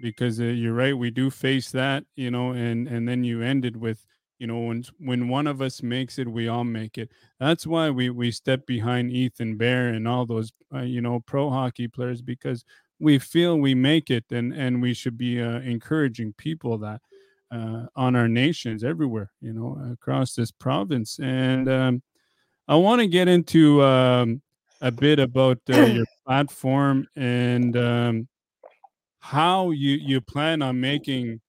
because 0.00 0.40
uh, 0.40 0.44
you're 0.44 0.74
right. 0.74 0.96
We 0.96 1.10
do 1.10 1.30
face 1.30 1.70
that, 1.72 2.04
you 2.14 2.30
know, 2.30 2.52
and 2.52 2.86
and 2.86 3.08
then 3.08 3.24
you 3.24 3.42
ended 3.42 3.76
with 3.76 4.06
you 4.38 4.46
know 4.46 4.60
when 4.60 4.84
when 4.98 5.28
one 5.28 5.46
of 5.46 5.62
us 5.62 5.82
makes 5.82 6.18
it 6.18 6.28
we 6.28 6.48
all 6.48 6.64
make 6.64 6.98
it. 6.98 7.12
That's 7.40 7.66
why 7.66 7.90
we 7.90 8.10
we 8.10 8.30
step 8.30 8.66
behind 8.66 9.10
ethan 9.10 9.56
bear 9.56 9.88
and 9.88 10.06
all 10.06 10.26
those 10.26 10.52
uh, 10.74 10.80
you 10.80 11.00
know 11.00 11.20
pro 11.20 11.50
hockey 11.50 11.88
players 11.88 12.22
because 12.22 12.64
we 12.98 13.18
feel 13.18 13.58
we 13.58 13.74
make 13.74 14.10
it 14.10 14.24
and 14.30 14.52
and 14.52 14.80
we 14.82 14.94
should 14.94 15.18
be 15.18 15.40
uh, 15.40 15.60
encouraging 15.60 16.34
people 16.34 16.78
that 16.78 17.00
uh, 17.50 17.86
on 17.94 18.16
our 18.16 18.28
nations 18.28 18.84
everywhere 18.84 19.30
you 19.40 19.52
know 19.52 19.78
across 19.92 20.34
this 20.34 20.50
province. 20.50 21.18
And 21.18 21.68
um, 21.68 22.02
i 22.68 22.74
want 22.74 23.00
to 23.00 23.06
get 23.06 23.28
into 23.28 23.82
um, 23.82 24.42
a 24.80 24.90
bit 24.90 25.18
about 25.18 25.58
uh, 25.70 25.76
your 25.96 26.06
platform 26.26 27.06
and 27.16 27.76
um, 27.76 28.28
how 29.20 29.70
you 29.70 29.92
you 29.92 30.20
plan 30.20 30.62
on 30.62 30.80
making 30.80 31.40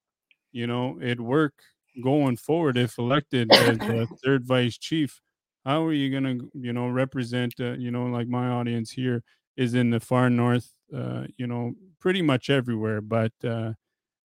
you 0.52 0.68
know 0.68 1.00
it 1.02 1.20
work 1.20 1.54
going 2.02 2.38
forward 2.38 2.78
if 2.78 2.98
elected 2.98 3.54
as 3.56 3.82
the 3.86 4.08
third 4.24 4.46
vice 4.46 4.78
chief 4.78 5.22
how 5.66 5.84
are 5.86 5.94
you 5.94 6.10
going 6.12 6.24
to 6.40 6.52
you 6.54 6.74
know 6.74 6.88
represent 6.90 7.54
uh, 7.60 7.74
you 7.74 7.92
know 7.92 8.06
like 8.06 8.28
my 8.28 8.48
audience 8.48 8.92
here 8.92 9.24
is 9.56 9.74
in 9.74 9.90
the 9.90 10.00
far 10.00 10.30
north 10.30 10.76
uh, 10.96 11.26
you 11.38 11.48
know 11.48 11.74
pretty 12.00 12.22
much 12.22 12.50
everywhere 12.50 13.02
but 13.02 13.34
uh, 13.44 13.74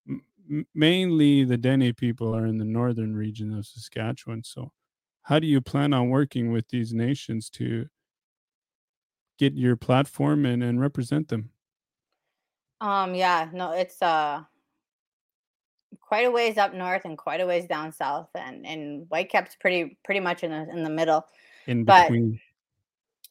m- 0.07 0.67
mainly 0.73 1.43
the 1.43 1.57
dene 1.57 1.93
people 1.93 2.35
are 2.35 2.45
in 2.45 2.57
the 2.57 2.65
northern 2.65 3.15
region 3.15 3.53
of 3.57 3.65
saskatchewan 3.65 4.43
so 4.43 4.71
how 5.23 5.39
do 5.39 5.47
you 5.47 5.61
plan 5.61 5.93
on 5.93 6.09
working 6.09 6.51
with 6.51 6.69
these 6.69 6.93
nations 6.93 7.49
to 7.49 7.87
get 9.37 9.53
your 9.53 9.75
platform 9.75 10.45
and, 10.45 10.63
and 10.63 10.79
represent 10.79 11.27
them? 11.27 11.51
Um 12.81 13.15
yeah 13.15 13.49
no 13.53 13.71
it's 13.71 14.01
uh 14.01 14.43
quite 16.01 16.25
a 16.25 16.31
ways 16.31 16.57
up 16.57 16.73
north 16.73 17.05
and 17.05 17.17
quite 17.17 17.41
a 17.41 17.45
ways 17.45 17.67
down 17.67 17.91
south, 17.91 18.29
and 18.35 18.65
and 18.65 19.07
Whitecap's 19.09 19.55
pretty 19.59 19.97
pretty 20.03 20.19
much 20.19 20.43
in 20.43 20.51
the 20.51 20.69
in 20.69 20.83
the 20.83 20.89
middle. 20.89 21.25
In 21.67 21.85
between. 21.85 22.39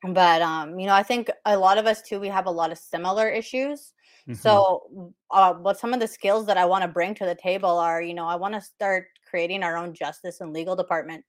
But, 0.03 0.15
but 0.15 0.43
um, 0.43 0.79
you 0.79 0.87
know, 0.87 0.95
I 0.95 1.03
think 1.03 1.31
a 1.45 1.57
lot 1.57 1.79
of 1.79 1.87
us 1.87 2.03
too, 2.03 2.19
we 2.19 2.29
have 2.29 2.47
a 2.47 2.51
lot 2.51 2.73
of 2.73 2.79
similar 2.79 3.29
issues. 3.29 3.93
Mm-hmm. 4.29 4.35
So, 4.35 5.13
uh, 5.31 5.55
what 5.55 5.79
some 5.79 5.93
of 5.93 6.01
the 6.01 6.07
skills 6.07 6.47
that 6.47 6.57
I 6.57 6.65
want 6.65 6.83
to 6.83 6.89
bring 6.89 7.15
to 7.17 7.25
the 7.25 7.35
table 7.35 7.79
are, 7.79 8.01
you 8.01 8.15
know, 8.15 8.27
I 8.27 8.37
want 8.37 8.55
to 8.55 8.61
start 8.61 9.07
creating 9.29 9.63
our 9.63 9.77
own 9.77 9.95
justice 9.95 10.41
and 10.41 10.53
legal 10.53 10.77
department 10.77 11.25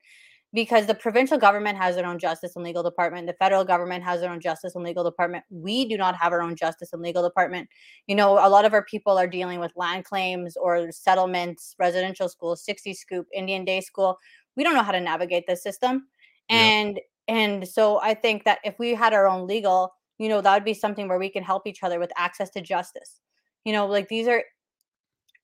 because 0.53 0.85
the 0.85 0.93
provincial 0.93 1.37
government 1.37 1.77
has 1.77 1.95
their 1.95 2.05
own 2.05 2.19
justice 2.19 2.55
and 2.55 2.63
legal 2.63 2.83
department 2.83 3.25
the 3.25 3.33
federal 3.33 3.65
government 3.65 4.03
has 4.03 4.21
their 4.21 4.31
own 4.31 4.39
justice 4.39 4.75
and 4.75 4.83
legal 4.83 5.03
department. 5.03 5.43
We 5.49 5.85
do 5.87 5.97
not 5.97 6.15
have 6.15 6.31
our 6.31 6.41
own 6.41 6.55
justice 6.55 6.93
and 6.93 7.01
legal 7.01 7.23
department. 7.23 7.67
You 8.07 8.15
know 8.15 8.33
a 8.33 8.49
lot 8.49 8.65
of 8.65 8.73
our 8.73 8.85
people 8.85 9.17
are 9.17 9.27
dealing 9.27 9.59
with 9.59 9.71
land 9.75 10.05
claims 10.05 10.55
or 10.55 10.91
settlements 10.91 11.75
residential 11.79 12.29
schools 12.29 12.63
60 12.63 12.93
scoop 12.93 13.27
indian 13.33 13.65
day 13.65 13.81
school. 13.81 14.17
We 14.55 14.63
don't 14.63 14.75
know 14.75 14.83
how 14.83 14.91
to 14.91 15.01
navigate 15.01 15.45
the 15.47 15.55
system. 15.55 16.07
And 16.49 16.95
yep. 16.95 17.05
and 17.27 17.67
so 17.67 17.99
i 18.01 18.13
think 18.13 18.43
that 18.43 18.59
if 18.63 18.77
we 18.77 18.93
had 18.93 19.13
our 19.13 19.27
own 19.27 19.47
legal 19.47 19.93
you 20.19 20.29
know 20.29 20.41
that 20.41 20.53
would 20.53 20.65
be 20.65 20.73
something 20.73 21.07
where 21.07 21.19
we 21.19 21.29
can 21.29 21.43
help 21.43 21.65
each 21.65 21.83
other 21.83 21.99
with 21.99 22.11
access 22.17 22.49
to 22.51 22.61
justice. 22.61 23.19
You 23.65 23.73
know 23.73 23.87
like 23.87 24.07
these 24.09 24.27
are 24.27 24.43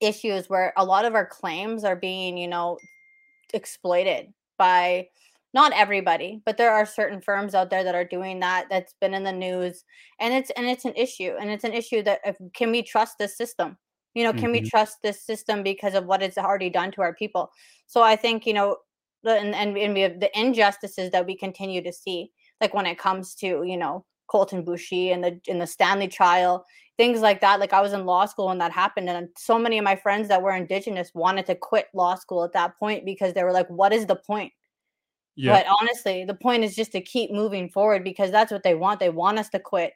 issues 0.01 0.49
where 0.49 0.71
a 0.77 0.85
lot 0.85 1.05
of 1.05 1.15
our 1.15 1.25
claims 1.25 1.83
are 1.83 1.95
being 1.95 2.37
you 2.37 2.47
know 2.47 2.77
exploited 3.53 4.31
by 4.59 5.07
not 5.53 5.73
everybody 5.73 6.41
but 6.45 6.57
there 6.57 6.71
are 6.71 6.85
certain 6.85 7.19
firms 7.19 7.55
out 7.55 7.71
there 7.71 7.83
that 7.83 7.95
are 7.95 8.05
doing 8.05 8.39
that 8.39 8.67
that's 8.69 8.93
been 9.01 9.15
in 9.15 9.23
the 9.23 9.31
news 9.31 9.83
and 10.19 10.33
it's 10.33 10.51
and 10.51 10.67
it's 10.67 10.85
an 10.85 10.93
issue 10.95 11.33
and 11.39 11.49
it's 11.49 11.63
an 11.63 11.73
issue 11.73 12.03
that 12.03 12.19
if, 12.23 12.37
can 12.53 12.69
we 12.69 12.83
trust 12.83 13.17
this 13.17 13.35
system 13.35 13.75
you 14.13 14.23
know 14.23 14.31
can 14.31 14.43
mm-hmm. 14.43 14.63
we 14.63 14.69
trust 14.69 14.97
this 15.01 15.23
system 15.23 15.63
because 15.63 15.95
of 15.95 16.05
what 16.05 16.21
it's 16.21 16.37
already 16.37 16.69
done 16.69 16.91
to 16.91 17.01
our 17.01 17.15
people 17.15 17.49
so 17.87 18.03
i 18.03 18.15
think 18.15 18.45
you 18.45 18.53
know 18.53 18.77
and, 19.25 19.55
and, 19.55 19.77
and 19.77 19.93
we 19.93 20.01
have 20.01 20.19
the 20.19 20.39
injustices 20.39 21.11
that 21.11 21.25
we 21.25 21.35
continue 21.35 21.81
to 21.81 21.91
see 21.91 22.29
like 22.61 22.73
when 22.73 22.85
it 22.85 22.99
comes 22.99 23.33
to 23.35 23.63
you 23.63 23.77
know 23.77 24.05
Colten 24.31 24.63
boushie 24.63 25.11
and 25.11 25.23
the 25.23 25.39
in 25.47 25.57
the 25.57 25.67
stanley 25.67 26.07
trial 26.07 26.63
things 26.99 27.21
like 27.21 27.41
that 27.41 27.59
like 27.59 27.73
i 27.73 27.81
was 27.81 27.93
in 27.93 28.05
law 28.05 28.25
school 28.25 28.47
when 28.47 28.59
that 28.59 28.71
happened 28.71 29.09
and 29.09 29.29
so 29.37 29.57
many 29.57 29.77
of 29.79 29.83
my 29.85 29.95
friends 29.95 30.27
that 30.27 30.41
were 30.41 30.55
indigenous 30.55 31.11
wanted 31.15 31.45
to 31.45 31.55
quit 31.55 31.87
law 31.93 32.13
school 32.13 32.43
at 32.43 32.53
that 32.53 32.77
point 32.77 33.05
because 33.05 33.33
they 33.33 33.43
were 33.43 33.53
like 33.53 33.67
what 33.69 33.93
is 33.93 34.05
the 34.05 34.15
point 34.15 34.51
yeah. 35.35 35.63
But 35.63 35.67
honestly, 35.79 36.25
the 36.25 36.33
point 36.33 36.65
is 36.65 36.75
just 36.75 36.91
to 36.91 36.99
keep 36.99 37.31
moving 37.31 37.69
forward 37.69 38.03
because 38.03 38.29
that's 38.29 38.51
what 38.51 38.63
they 38.63 38.75
want. 38.75 38.99
They 38.99 39.09
want 39.09 39.39
us 39.39 39.47
to 39.51 39.59
quit 39.59 39.93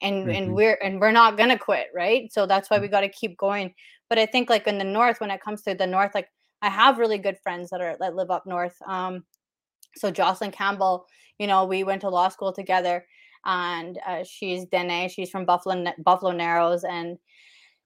and 0.00 0.30
and 0.30 0.48
Mhm. 0.50 0.54
we're 0.54 0.78
and 0.82 1.00
we're 1.00 1.12
not 1.12 1.36
gonna 1.36 1.58
quit 1.58 1.88
right 1.94 2.32
so 2.32 2.46
that's 2.46 2.70
why 2.70 2.78
we 2.78 2.88
got 2.88 3.00
to 3.00 3.08
keep 3.08 3.36
going 3.36 3.74
but 4.08 4.18
i 4.18 4.26
think 4.26 4.50
like 4.50 4.66
in 4.66 4.78
the 4.78 4.84
north 4.84 5.20
when 5.20 5.30
it 5.30 5.40
comes 5.40 5.62
to 5.62 5.74
the 5.74 5.86
north 5.86 6.14
like 6.14 6.28
i 6.62 6.68
have 6.68 6.98
really 6.98 7.18
good 7.18 7.38
friends 7.38 7.70
that 7.70 7.80
are 7.80 7.96
that 8.00 8.14
live 8.14 8.30
up 8.30 8.46
north 8.46 8.76
um 8.86 9.24
so 9.96 10.10
jocelyn 10.10 10.50
campbell 10.50 11.06
you 11.38 11.46
know 11.46 11.64
we 11.64 11.84
went 11.84 12.00
to 12.00 12.08
law 12.08 12.28
school 12.28 12.52
together 12.52 13.06
and 13.44 13.98
uh, 14.06 14.24
she's 14.24 14.64
dene 14.66 15.08
she's 15.08 15.30
from 15.30 15.44
buffalo 15.44 15.92
buffalo 15.98 16.32
narrows 16.32 16.84
and 16.84 17.18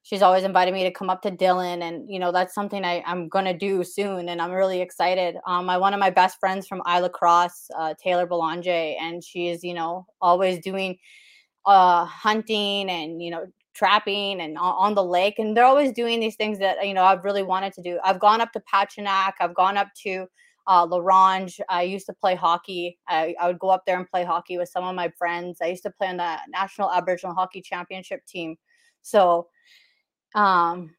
she's 0.09 0.23
always 0.23 0.45
invited 0.45 0.73
me 0.73 0.85
to 0.85 0.91
come 0.91 1.11
up 1.11 1.21
to 1.23 1.31
Dillon, 1.31 1.83
and 1.83 2.09
you 2.09 2.19
know 2.19 2.33
that's 2.33 2.55
something 2.55 2.85
I, 2.85 3.03
I'm 3.07 3.29
gonna 3.29 3.57
do 3.57 3.85
soon, 3.85 4.29
and 4.31 4.41
I'm 4.41 4.53
really 4.53 4.81
excited. 4.81 5.37
Um, 5.47 5.67
my 5.67 5.77
one 5.77 5.93
of 5.93 6.00
my 6.00 6.11
best 6.11 6.38
friends 6.41 6.67
from 6.67 6.81
Île-à-la-Crosse, 6.87 7.71
uh, 7.79 7.95
Taylor 8.03 8.27
Belanger, 8.27 8.95
and 9.00 9.23
she's 9.23 9.62
you 9.62 9.75
know 9.75 10.07
always 10.21 10.61
doing 10.61 10.99
uh 11.67 12.05
hunting 12.07 12.88
and 12.88 13.23
you 13.23 13.31
know 13.31 13.47
trapping 13.75 14.41
and 14.41 14.57
on, 14.59 14.95
the 14.95 15.05
lake, 15.05 15.38
and 15.38 15.57
they're 15.57 15.65
always 15.65 15.93
doing 15.93 16.21
these 16.21 16.37
things 16.37 16.59
that 16.59 16.87
you 16.87 16.95
know 16.95 17.05
I've 17.05 17.25
really 17.25 17.43
wanted 17.43 17.75
to 17.75 17.83
do. 17.83 17.99
I've 18.03 18.21
gone 18.21 18.41
up 18.41 18.53
to 18.53 18.62
Patuanak, 18.73 19.33
I've 19.41 19.55
gone 19.55 19.77
up 19.77 19.88
to 20.05 20.27
uh, 20.69 20.87
La 20.87 20.99
Ronge. 20.99 21.61
I 21.69 21.83
used 21.83 22.07
to 22.07 22.13
play 22.13 22.35
hockey. 22.35 22.99
I, 23.09 23.35
I 23.41 23.47
would 23.49 23.59
go 23.59 23.71
up 23.71 23.85
there 23.87 23.97
and 23.99 24.09
play 24.09 24.23
hockey 24.25 24.59
with 24.59 24.69
some 24.69 24.85
of 24.85 24.95
my 24.95 25.11
friends. 25.19 25.59
I 25.63 25.67
used 25.67 25.83
to 25.85 25.91
play 25.91 26.09
on 26.09 26.19
the 26.19 26.37
National 26.51 26.93
Aboriginal 26.93 27.35
Hockey 27.35 27.63
Championship 27.63 28.25
team. 28.27 28.57
So 29.03 29.49
um, 30.35 30.95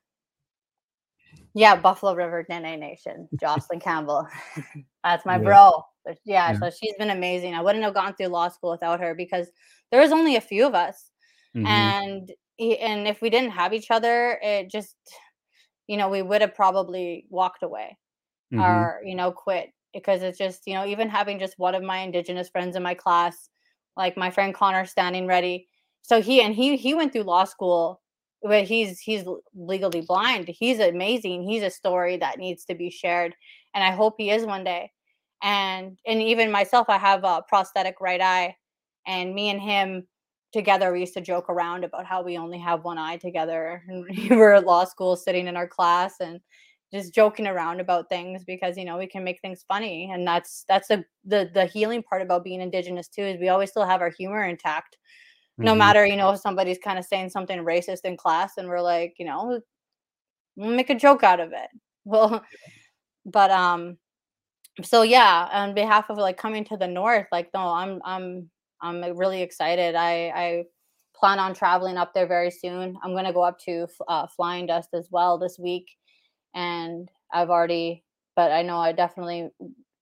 yeah, 1.53 1.75
Buffalo 1.75 2.15
River 2.15 2.45
Dene 2.49 2.79
Nation, 2.79 3.29
Jocelyn 3.39 3.79
Campbell. 3.79 4.27
That's 5.03 5.25
my 5.25 5.37
Yeah. 5.37 5.43
bro. 5.43 5.71
Yeah, 6.25 6.51
Yeah. 6.53 6.59
so 6.59 6.69
she's 6.71 6.95
been 6.97 7.11
amazing. 7.11 7.53
I 7.53 7.61
wouldn't 7.61 7.83
have 7.83 7.93
gone 7.93 8.15
through 8.15 8.27
law 8.27 8.47
school 8.49 8.71
without 8.71 8.99
her 8.99 9.13
because 9.13 9.47
there 9.91 10.01
was 10.01 10.11
only 10.11 10.35
a 10.35 10.41
few 10.41 10.65
of 10.65 10.73
us. 10.73 11.11
Mhm. 11.55 11.65
And 11.67 12.31
and 12.59 13.07
if 13.07 13.21
we 13.21 13.29
didn't 13.29 13.51
have 13.51 13.73
each 13.73 13.89
other, 13.91 14.39
it 14.41 14.69
just 14.69 14.95
you 15.87 15.97
know, 15.97 16.09
we 16.09 16.21
would 16.21 16.41
have 16.41 16.53
probably 16.55 17.25
walked 17.29 17.63
away 17.63 17.97
Mhm. 18.51 18.59
or, 18.61 19.01
you 19.03 19.15
know, 19.15 19.31
quit 19.31 19.71
because 19.93 20.21
it's 20.21 20.37
just, 20.37 20.67
you 20.67 20.73
know, 20.73 20.85
even 20.85 21.09
having 21.09 21.39
just 21.39 21.57
one 21.57 21.75
of 21.75 21.83
my 21.83 21.99
indigenous 21.99 22.49
friends 22.49 22.75
in 22.75 22.83
my 22.83 22.93
class, 22.93 23.49
like 23.97 24.17
my 24.17 24.29
friend 24.31 24.53
Connor 24.53 24.85
standing 24.85 25.27
ready. 25.27 25.67
So 26.01 26.21
he 26.21 26.41
and 26.41 26.55
he 26.55 26.77
he 26.77 26.93
went 26.93 27.13
through 27.13 27.23
law 27.23 27.45
school 27.45 28.01
but 28.41 28.63
he's 28.63 28.99
he's 28.99 29.25
legally 29.53 30.01
blind. 30.01 30.47
He's 30.47 30.79
amazing. 30.79 31.43
He's 31.43 31.63
a 31.63 31.69
story 31.69 32.17
that 32.17 32.37
needs 32.39 32.63
to 32.65 32.75
be 32.75 32.89
shared, 32.89 33.35
and 33.73 33.83
I 33.83 33.91
hope 33.91 34.15
he 34.17 34.31
is 34.31 34.45
one 34.45 34.63
day. 34.63 34.91
And 35.43 35.97
and 36.07 36.21
even 36.21 36.51
myself, 36.51 36.87
I 36.89 36.97
have 36.97 37.23
a 37.25 37.43
prosthetic 37.47 37.99
right 38.01 38.21
eye, 38.21 38.55
and 39.07 39.33
me 39.35 39.49
and 39.49 39.61
him 39.61 40.07
together 40.53 40.91
we 40.91 41.01
used 41.01 41.13
to 41.13 41.21
joke 41.21 41.49
around 41.49 41.83
about 41.83 42.05
how 42.05 42.23
we 42.23 42.37
only 42.37 42.57
have 42.59 42.83
one 42.83 42.97
eye 42.97 43.17
together. 43.17 43.83
And 43.89 44.05
we 44.29 44.35
were 44.35 44.53
at 44.53 44.65
law 44.65 44.85
school, 44.85 45.15
sitting 45.15 45.47
in 45.47 45.57
our 45.57 45.67
class, 45.67 46.15
and 46.21 46.39
just 46.91 47.13
joking 47.13 47.47
around 47.47 47.79
about 47.79 48.09
things 48.09 48.43
because 48.45 48.77
you 48.77 48.85
know 48.85 48.97
we 48.97 49.07
can 49.07 49.23
make 49.23 49.41
things 49.41 49.63
funny, 49.67 50.09
and 50.11 50.27
that's 50.27 50.65
that's 50.67 50.87
the 50.89 51.03
the 51.25 51.49
the 51.53 51.65
healing 51.65 52.03
part 52.03 52.21
about 52.21 52.43
being 52.43 52.61
indigenous 52.61 53.07
too 53.07 53.23
is 53.23 53.39
we 53.39 53.49
always 53.49 53.69
still 53.71 53.85
have 53.85 54.01
our 54.01 54.09
humor 54.11 54.43
intact. 54.43 54.97
No 55.61 55.73
Mhm. 55.73 55.77
matter 55.77 56.05
you 56.05 56.15
know 56.17 56.31
if 56.31 56.39
somebody's 56.41 56.79
kind 56.79 56.99
of 56.99 57.05
saying 57.05 57.29
something 57.29 57.59
racist 57.59 58.05
in 58.05 58.17
class 58.17 58.57
and 58.57 58.67
we're 58.69 58.81
like 58.81 59.15
you 59.19 59.25
know 59.25 59.61
we'll 60.55 60.75
make 60.75 60.89
a 60.89 60.95
joke 60.95 61.23
out 61.23 61.39
of 61.39 61.51
it. 61.53 61.69
Well 62.05 62.43
but 63.25 63.51
um 63.51 63.97
so 64.83 65.01
yeah 65.03 65.49
on 65.51 65.73
behalf 65.75 66.09
of 66.09 66.17
like 66.17 66.37
coming 66.37 66.63
to 66.65 66.77
the 66.77 66.87
north 66.87 67.27
like 67.31 67.49
no 67.53 67.61
i'm 67.69 68.01
i'm 68.05 68.49
i'm 68.81 69.03
really 69.17 69.41
excited. 69.41 69.95
I 69.95 70.31
i 70.35 70.63
plan 71.15 71.39
on 71.39 71.53
traveling 71.53 71.97
up 71.97 72.13
there 72.13 72.27
very 72.27 72.49
soon. 72.51 72.97
I'm 73.03 73.11
going 73.11 73.25
to 73.25 73.33
go 73.33 73.41
up 73.43 73.59
to 73.65 73.87
uh, 74.07 74.25
flying 74.27 74.65
dust 74.67 74.89
as 74.93 75.09
well 75.11 75.37
this 75.37 75.59
week 75.59 75.87
and 76.55 77.09
i've 77.33 77.49
already 77.49 78.03
but 78.35 78.51
i 78.51 78.61
know 78.61 78.77
i 78.77 78.91
definitely 78.91 79.49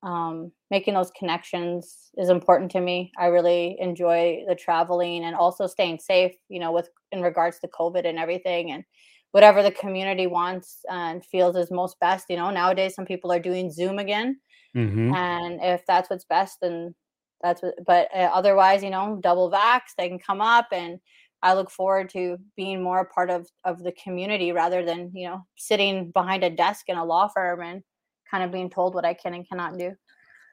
um, 0.03 0.51
making 0.69 0.93
those 0.93 1.11
connections 1.17 2.11
is 2.17 2.29
important 2.29 2.69
to 2.71 2.79
me. 2.81 3.11
I 3.17 3.25
really 3.27 3.77
enjoy 3.79 4.43
the 4.47 4.55
traveling 4.55 5.25
and 5.25 5.35
also 5.35 5.65
staying 5.65 5.99
safe, 5.99 6.33
you 6.49 6.59
know, 6.59 6.71
with 6.71 6.89
in 7.11 7.21
regards 7.21 7.59
to 7.59 7.67
COVID 7.67 8.07
and 8.07 8.19
everything 8.19 8.71
and 8.71 8.83
whatever 9.31 9.63
the 9.63 9.71
community 9.71 10.27
wants 10.27 10.79
and 10.89 11.25
feels 11.25 11.55
is 11.55 11.71
most 11.71 11.99
best. 11.99 12.25
You 12.29 12.37
know, 12.37 12.51
nowadays 12.51 12.93
some 12.95 13.05
people 13.05 13.31
are 13.31 13.39
doing 13.39 13.71
Zoom 13.71 13.97
again, 13.99 14.39
Mhm. 14.75 15.15
and 15.15 15.59
if 15.63 15.85
that's 15.87 16.09
what's 16.09 16.25
best, 16.25 16.59
then 16.61 16.93
that's 17.41 17.61
what. 17.63 17.73
But 17.85 18.07
uh, 18.15 18.29
otherwise, 18.33 18.83
you 18.83 18.91
know, 18.91 19.19
double 19.21 19.51
vax, 19.51 19.81
they 19.97 20.07
can 20.09 20.19
come 20.19 20.41
up 20.41 20.67
and. 20.71 20.99
I 21.41 21.53
look 21.53 21.69
forward 21.69 22.09
to 22.11 22.37
being 22.55 22.81
more 22.81 23.01
a 23.01 23.05
part 23.05 23.29
of 23.29 23.47
of 23.63 23.83
the 23.83 23.91
community 23.91 24.51
rather 24.51 24.83
than 24.83 25.11
you 25.13 25.27
know 25.27 25.45
sitting 25.55 26.11
behind 26.11 26.43
a 26.43 26.49
desk 26.49 26.89
in 26.89 26.97
a 26.97 27.05
law 27.05 27.27
firm 27.27 27.61
and 27.61 27.83
kind 28.29 28.43
of 28.43 28.51
being 28.51 28.69
told 28.69 28.93
what 28.93 29.05
I 29.05 29.13
can 29.13 29.33
and 29.33 29.47
cannot 29.47 29.77
do. 29.77 29.93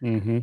Mm-hmm. 0.02 0.38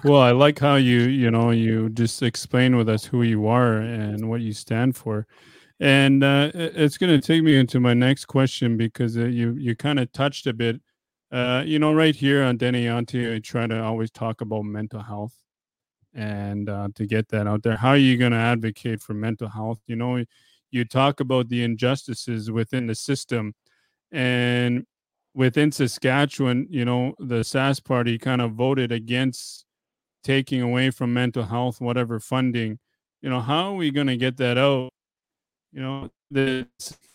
Cool. 0.00 0.16
I 0.16 0.30
like 0.30 0.58
how 0.58 0.76
you, 0.76 1.00
you 1.00 1.30
know, 1.30 1.50
you 1.50 1.90
just 1.90 2.22
explain 2.22 2.76
with 2.76 2.88
us 2.88 3.04
who 3.04 3.22
you 3.22 3.46
are 3.48 3.78
and 3.78 4.30
what 4.30 4.40
you 4.40 4.52
stand 4.52 4.96
for. 4.96 5.26
And 5.78 6.24
uh, 6.24 6.50
it's 6.54 6.96
going 6.96 7.18
to 7.18 7.26
take 7.26 7.42
me 7.42 7.56
into 7.56 7.80
my 7.80 7.92
next 7.94 8.26
question 8.26 8.76
because 8.76 9.16
uh, 9.16 9.24
you 9.24 9.54
you 9.54 9.74
kind 9.74 9.98
of 9.98 10.12
touched 10.12 10.46
a 10.46 10.52
bit. 10.52 10.80
Uh, 11.32 11.62
you 11.64 11.78
know, 11.78 11.92
right 11.92 12.14
here 12.14 12.42
on 12.42 12.58
Denianti, 12.58 13.34
I 13.34 13.38
try 13.38 13.66
to 13.66 13.82
always 13.82 14.10
talk 14.10 14.40
about 14.40 14.64
mental 14.64 15.02
health 15.02 15.34
and 16.14 16.68
uh, 16.68 16.88
to 16.94 17.06
get 17.06 17.28
that 17.28 17.46
out 17.46 17.62
there. 17.62 17.76
How 17.76 17.90
are 17.90 17.96
you 17.96 18.16
going 18.16 18.32
to 18.32 18.38
advocate 18.38 19.00
for 19.00 19.14
mental 19.14 19.48
health? 19.48 19.80
You 19.86 19.96
know, 19.96 20.24
you 20.70 20.84
talk 20.84 21.20
about 21.20 21.48
the 21.48 21.62
injustices 21.62 22.50
within 22.50 22.86
the 22.86 22.94
system 22.94 23.54
and 24.12 24.86
within 25.34 25.72
Saskatchewan, 25.72 26.66
you 26.70 26.84
know, 26.84 27.14
the 27.18 27.40
Sask 27.40 27.84
Party 27.84 28.18
kind 28.18 28.40
of 28.40 28.52
voted 28.52 28.92
against 28.92 29.64
taking 30.24 30.60
away 30.60 30.90
from 30.90 31.14
mental 31.14 31.44
health 31.44 31.80
whatever 31.80 32.20
funding. 32.20 32.78
You 33.22 33.30
know, 33.30 33.40
how 33.40 33.72
are 33.72 33.74
we 33.74 33.90
going 33.90 34.06
to 34.08 34.16
get 34.16 34.36
that 34.38 34.58
out? 34.58 34.90
You 35.72 35.82
know, 35.82 36.10
the 36.30 36.66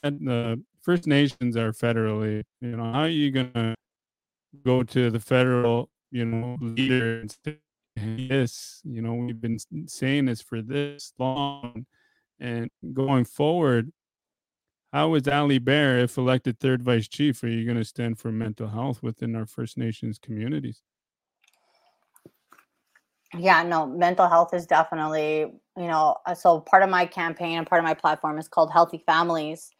the 0.01 0.63
First 0.81 1.08
Nations 1.08 1.58
are 1.58 1.71
federally. 1.71 2.43
You 2.62 2.77
know, 2.77 2.91
how 2.91 3.01
are 3.01 3.10
you 3.10 3.31
going 3.31 3.51
to 3.53 3.75
go 4.63 4.84
to 4.84 5.10
the 5.10 5.19
federal, 5.19 5.89
you 6.12 6.25
know, 6.25 6.58
leader 6.62 7.21
and 7.21 7.36
say, 7.43 7.58
"This, 7.95 8.81
you 8.84 9.01
know, 9.01 9.13
we've 9.13 9.39
been 9.39 9.58
saying 9.88 10.25
this 10.25 10.41
for 10.41 10.62
this 10.62 11.13
long, 11.17 11.86
and 12.39 12.69
going 12.93 13.25
forward." 13.25 13.91
How 14.93 15.13
is 15.15 15.27
Ali 15.27 15.60
Bear, 15.60 15.99
if 15.99 16.17
elected 16.17 16.58
third 16.60 16.81
vice 16.81 17.10
chief, 17.10 17.43
are 17.43 17.49
you 17.49 17.65
going 17.65 17.77
to 17.77 17.84
stand 17.84 18.17
for 18.17 18.31
mental 18.31 18.69
health 18.69 19.03
within 19.03 19.36
our 19.36 19.45
First 19.45 19.77
Nations 19.77 20.17
communities? 20.17 20.81
Yeah, 23.38 23.63
no, 23.63 23.86
mental 23.86 24.29
health 24.29 24.53
is 24.53 24.65
definitely, 24.65 25.39
you 25.75 25.88
know, 25.88 26.15
uh, 26.25 26.34
so 26.34 26.62
part 26.62 26.84
of 26.84 26.89
my 26.89 27.05
campaign 27.05 27.58
and 27.58 27.67
part 27.67 27.79
of 27.79 27.84
my 27.84 27.93
platform 27.93 28.38
is 28.38 28.47
called 28.47 28.71
Healthy 28.71 29.03
Families. 29.05 29.71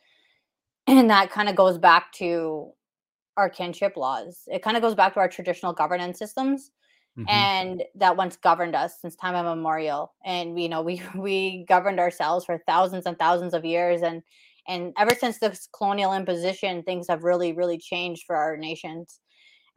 And 0.88 1.10
that 1.10 1.32
kind 1.32 1.48
of 1.48 1.56
goes 1.56 1.78
back 1.78 2.12
to 2.14 2.74
our 3.38 3.50
kinship 3.50 3.96
laws. 3.96 4.42
It 4.48 4.62
kind 4.62 4.76
of 4.76 4.84
goes 4.84 4.96
back 4.96 5.14
to 5.14 5.20
our 5.20 5.30
traditional 5.30 5.74
governance 5.74 6.20
systems 6.20 6.72
Mhm. 7.18 7.46
and 7.48 7.84
that 7.96 8.18
once 8.18 8.38
governed 8.38 8.76
us 8.76 9.00
since 9.02 9.16
time 9.16 9.36
immemorial. 9.36 10.14
And 10.26 10.60
you 10.62 10.70
know, 10.70 10.82
we 10.82 11.02
we 11.16 11.66
governed 11.68 12.00
ourselves 12.00 12.46
for 12.46 12.60
thousands 12.68 13.06
and 13.06 13.18
thousands 13.20 13.54
of 13.54 13.66
years 13.66 14.02
and 14.02 14.22
and 14.68 14.94
ever 14.98 15.14
since 15.16 15.40
this 15.40 15.68
colonial 15.78 16.14
imposition, 16.14 16.84
things 16.84 17.08
have 17.08 17.24
really, 17.24 17.54
really 17.54 17.78
changed 17.78 18.24
for 18.26 18.36
our 18.36 18.58
nations. 18.58 19.20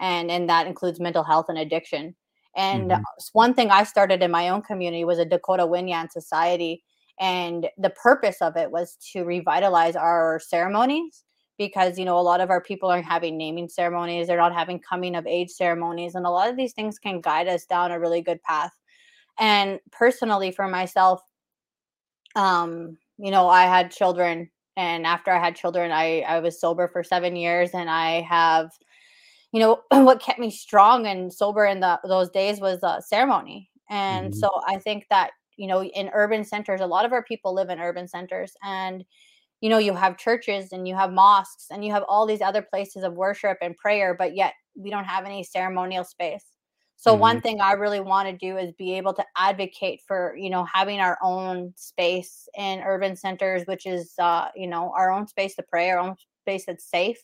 And 0.00 0.30
and 0.30 0.48
that 0.48 0.66
includes 0.66 1.00
mental 1.00 1.24
health 1.24 1.46
and 1.48 1.58
addiction. 1.58 2.14
And 2.56 2.92
Mhm. 2.92 3.06
one 3.32 3.54
thing 3.54 3.70
I 3.70 3.84
started 3.84 4.22
in 4.22 4.30
my 4.30 4.48
own 4.48 4.62
community 4.62 5.04
was 5.04 5.18
a 5.18 5.24
Dakota 5.24 5.66
Winyan 5.66 6.10
Society. 6.10 6.84
And 7.20 7.68
the 7.78 7.90
purpose 7.90 8.40
of 8.42 8.56
it 8.56 8.70
was 8.70 8.96
to 9.12 9.24
revitalize 9.24 9.96
our 9.96 10.40
ceremonies 10.40 11.24
because, 11.58 11.98
you 11.98 12.04
know, 12.04 12.18
a 12.18 12.22
lot 12.22 12.40
of 12.40 12.50
our 12.50 12.60
people 12.62 12.88
aren't 12.90 13.04
having 13.06 13.36
naming 13.36 13.68
ceremonies, 13.68 14.28
they're 14.28 14.36
not 14.38 14.54
having 14.54 14.78
coming 14.80 15.16
of 15.16 15.26
age 15.26 15.50
ceremonies. 15.50 16.14
And 16.14 16.26
a 16.26 16.30
lot 16.30 16.48
of 16.50 16.56
these 16.56 16.72
things 16.72 16.98
can 16.98 17.20
guide 17.20 17.48
us 17.48 17.66
down 17.66 17.90
a 17.92 18.00
really 18.00 18.22
good 18.22 18.42
path. 18.42 18.72
And 19.38 19.80
personally, 19.92 20.50
for 20.52 20.68
myself, 20.68 21.22
um, 22.36 22.98
you 23.18 23.30
know, 23.30 23.48
I 23.48 23.62
had 23.64 23.90
children. 23.90 24.50
And 24.76 25.06
after 25.06 25.32
I 25.32 25.40
had 25.44 25.56
children, 25.56 25.90
I, 25.90 26.20
I 26.20 26.40
was 26.40 26.60
sober 26.60 26.86
for 26.86 27.02
seven 27.02 27.34
years 27.34 27.70
and 27.74 27.90
I 27.90 28.20
have 28.22 28.70
you 29.52 29.60
know 29.60 29.82
what 29.90 30.20
kept 30.20 30.38
me 30.38 30.50
strong 30.50 31.06
and 31.06 31.32
sober 31.32 31.66
in 31.66 31.80
the, 31.80 32.00
those 32.04 32.30
days 32.30 32.60
was 32.60 32.82
uh, 32.82 33.00
ceremony 33.00 33.70
and 33.90 34.32
Mhm. 34.32 34.34
so 34.34 34.50
i 34.66 34.78
think 34.78 35.06
that 35.10 35.30
you 35.56 35.66
know 35.66 35.82
in 35.84 36.10
urban 36.14 36.44
centers 36.44 36.80
a 36.80 36.86
lot 36.86 37.04
of 37.04 37.12
our 37.12 37.22
people 37.24 37.54
live 37.54 37.70
in 37.70 37.80
urban 37.80 38.06
centers 38.08 38.52
and 38.62 39.04
you 39.60 39.68
know 39.68 39.78
you 39.78 39.94
have 39.94 40.16
churches 40.18 40.72
and 40.72 40.86
you 40.88 40.94
have 40.94 41.12
mosques 41.12 41.66
and 41.70 41.84
you 41.84 41.92
have 41.92 42.04
all 42.08 42.26
these 42.26 42.40
other 42.42 42.62
places 42.62 43.02
of 43.04 43.14
worship 43.14 43.58
and 43.60 43.76
prayer 43.76 44.14
but 44.14 44.34
yet 44.34 44.54
we 44.76 44.90
don't 44.90 45.04
have 45.04 45.24
any 45.24 45.42
ceremonial 45.42 46.04
space 46.04 46.46
So 46.96 47.14
Mhm. 47.14 47.14
one 47.14 47.40
thing 47.40 47.60
I 47.60 47.72
really 47.74 48.00
want 48.00 48.28
to 48.28 48.36
do 48.36 48.56
is 48.58 48.72
be 48.72 48.94
able 48.98 49.14
to 49.14 49.24
advocate 49.36 50.00
for, 50.06 50.34
you 50.36 50.50
know, 50.50 50.64
having 50.64 50.98
our 51.00 51.16
own 51.22 51.72
space 51.76 52.48
in 52.56 52.80
urban 52.80 53.14
centers, 53.14 53.62
which 53.66 53.86
is, 53.86 54.14
uh, 54.18 54.48
you 54.56 54.66
know, 54.66 54.92
our 54.96 55.12
own 55.12 55.28
space 55.28 55.54
to 55.56 55.62
pray, 55.62 55.90
our 55.90 56.00
own 56.00 56.16
space 56.42 56.66
that's 56.66 56.84
safe, 56.90 57.18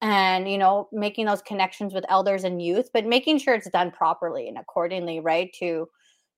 and 0.00 0.48
you 0.50 0.58
know, 0.58 0.88
making 0.92 1.26
those 1.26 1.42
connections 1.42 1.92
with 1.94 2.04
elders 2.08 2.44
and 2.44 2.62
youth, 2.62 2.90
but 2.92 3.04
making 3.06 3.38
sure 3.38 3.54
it's 3.54 3.70
done 3.70 3.90
properly 3.90 4.48
and 4.48 4.58
accordingly, 4.58 5.20
right 5.20 5.52
to 5.58 5.88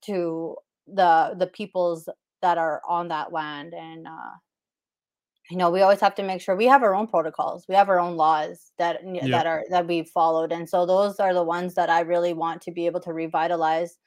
to 0.02 0.56
the 0.86 1.34
the 1.38 1.46
peoples 1.46 2.08
that 2.42 2.58
are 2.58 2.80
on 2.88 3.08
that 3.08 3.32
land 3.32 3.74
and 3.74 4.06
uh 4.06 4.30
you 5.50 5.56
know 5.56 5.70
we 5.70 5.82
always 5.82 6.00
have 6.00 6.14
to 6.14 6.22
make 6.22 6.40
sure 6.40 6.54
we 6.54 6.66
have 6.66 6.82
our 6.82 6.94
own 6.94 7.06
protocols 7.06 7.64
we 7.68 7.74
have 7.74 7.88
our 7.88 8.00
own 8.00 8.16
laws 8.16 8.72
that 8.78 9.00
Yep. 9.04 9.30
that 9.30 9.46
are 9.46 9.64
that 9.70 9.86
we've 9.86 10.08
followed 10.08 10.52
and 10.52 10.68
so 10.68 10.86
those 10.86 11.18
are 11.18 11.34
the 11.34 11.42
ones 11.42 11.74
that 11.74 11.90
i 11.90 12.00
really 12.00 12.32
want 12.32 12.62
to 12.62 12.70
be 12.70 12.86
able 12.86 13.00
to 13.00 13.12
revitalize 13.12 13.98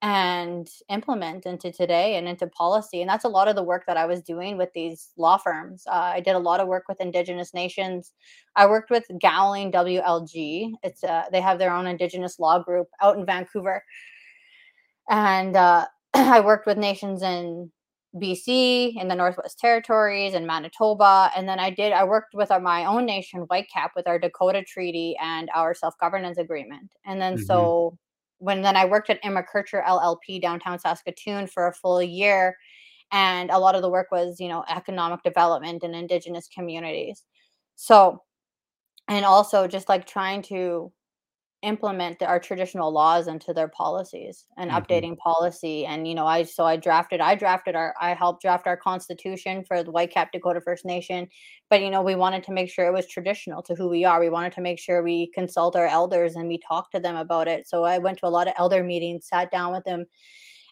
and 0.00 0.68
implement 0.90 1.44
into 1.44 1.72
today 1.72 2.16
and 2.16 2.28
into 2.28 2.46
policy 2.46 3.00
and 3.00 3.10
that's 3.10 3.24
a 3.24 3.28
lot 3.28 3.48
of 3.48 3.56
the 3.56 3.62
work 3.62 3.82
that 3.86 3.96
i 3.96 4.06
was 4.06 4.22
doing 4.22 4.56
with 4.56 4.72
these 4.72 5.08
law 5.16 5.36
firms. 5.36 5.82
Uh, 5.88 6.12
i 6.14 6.20
did 6.20 6.36
a 6.36 6.38
lot 6.38 6.60
of 6.60 6.68
work 6.68 6.84
with 6.88 7.00
indigenous 7.00 7.52
nations. 7.52 8.12
I 8.54 8.66
worked 8.66 8.90
with 8.90 9.04
gowling 9.20 9.72
wlg 9.72 10.72
it's 10.84 11.02
uh, 11.02 11.24
they 11.32 11.40
have 11.40 11.58
their 11.58 11.72
own 11.72 11.88
indigenous 11.88 12.38
law 12.38 12.60
group 12.60 12.86
out 13.02 13.18
in 13.18 13.26
vancouver. 13.26 13.82
And 15.10 15.56
uh, 15.56 15.86
I 16.14 16.40
worked 16.40 16.66
with 16.66 16.78
nations 16.78 17.22
in 17.22 17.70
BC, 18.20 18.96
in 19.00 19.08
the 19.08 19.14
Northwest 19.14 19.58
Territories, 19.58 20.34
and 20.34 20.46
Manitoba, 20.46 21.30
and 21.36 21.48
then 21.48 21.58
I 21.60 21.70
did. 21.70 21.92
I 21.92 22.04
worked 22.04 22.34
with 22.34 22.50
our, 22.50 22.60
my 22.60 22.84
own 22.84 23.06
nation, 23.06 23.46
Whitecap, 23.46 23.90
with 23.96 24.06
our 24.06 24.18
Dakota 24.18 24.62
Treaty 24.64 25.16
and 25.22 25.50
our 25.54 25.74
self 25.74 25.94
governance 25.98 26.38
agreement. 26.38 26.92
And 27.06 27.20
then 27.20 27.36
Mhm. 27.36 27.44
so 27.44 27.98
when 28.38 28.62
then 28.62 28.76
I 28.76 28.84
worked 28.84 29.10
at 29.10 29.22
McKercher 29.22 29.82
LLP 29.86 30.40
downtown 30.40 30.78
Saskatoon 30.78 31.46
for 31.48 31.66
a 31.68 31.74
full 31.74 32.02
year, 32.02 32.56
and 33.12 33.50
a 33.50 33.58
lot 33.58 33.74
of 33.76 33.82
the 33.82 33.90
work 33.90 34.08
was 34.12 34.40
you 34.40 34.48
know 34.48 34.64
economic 34.68 35.22
development 35.22 35.84
in 35.84 35.94
Indigenous 35.94 36.48
communities. 36.48 37.24
So 37.76 38.22
and 39.08 39.24
also 39.24 39.66
just 39.66 39.88
like 39.88 40.06
trying 40.06 40.42
to 40.42 40.92
implement 41.62 42.18
the- 42.20 42.26
our 42.26 42.38
traditional 42.38 42.92
laws 42.92 43.26
into 43.26 43.52
their 43.52 43.66
policies 43.68 44.46
and 44.56 44.70
Mhm. 44.70 44.76
updating 44.76 45.18
policy 45.18 45.84
and 45.86 46.06
you 46.06 46.14
know 46.14 46.26
i 46.26 46.44
so 46.44 46.64
i 46.64 46.76
drafted 46.76 47.20
i 47.20 47.34
drafted 47.34 47.74
our 47.74 47.94
i 48.00 48.14
helped 48.14 48.42
draft 48.42 48.68
our 48.68 48.76
constitution 48.76 49.64
for 49.64 49.82
the 49.82 49.90
white 49.90 50.12
whitecap 50.12 50.30
dakota 50.30 50.60
first 50.60 50.84
nation 50.84 51.28
but 51.68 51.80
you 51.82 51.90
know 51.90 52.00
we 52.00 52.14
wanted 52.14 52.44
to 52.44 52.52
make 52.52 52.70
sure 52.70 52.86
it 52.86 52.92
was 52.92 53.08
traditional 53.08 53.60
to 53.60 53.74
who 53.74 53.88
we 53.88 54.04
are 54.04 54.20
we 54.20 54.30
wanted 54.30 54.52
to 54.52 54.60
make 54.60 54.78
sure 54.78 55.02
we 55.02 55.26
consult 55.34 55.74
our 55.74 55.86
elders 55.88 56.36
and 56.36 56.46
we 56.48 56.58
talked 56.58 56.92
to 56.92 57.00
them 57.00 57.16
about 57.16 57.48
it 57.48 57.66
so 57.66 57.82
i 57.82 57.98
went 57.98 58.16
to 58.18 58.26
a 58.26 58.28
lot 58.36 58.46
of 58.46 58.54
elder 58.56 58.84
meetings 58.84 59.26
sat 59.26 59.50
down 59.50 59.72
with 59.72 59.84
them 59.84 60.06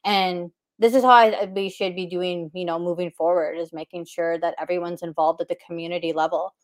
and 0.05 0.53
this 0.79 0.94
is 0.94 1.03
how 1.03 1.11
I, 1.11 1.46
we 1.46 1.68
should 1.68 1.96
be 1.96 2.07
doing 2.07 2.49
you 2.55 2.64
know 2.64 2.79
moving 2.79 3.11
forward 3.11 3.59
is 3.59 3.72
making 3.72 4.05
sure 4.05 4.38
that 4.38 4.55
everyone's 4.59 5.03
involved 5.03 5.40
at 5.40 5.49
the 5.49 5.57
community 5.66 6.12
level 6.12 6.55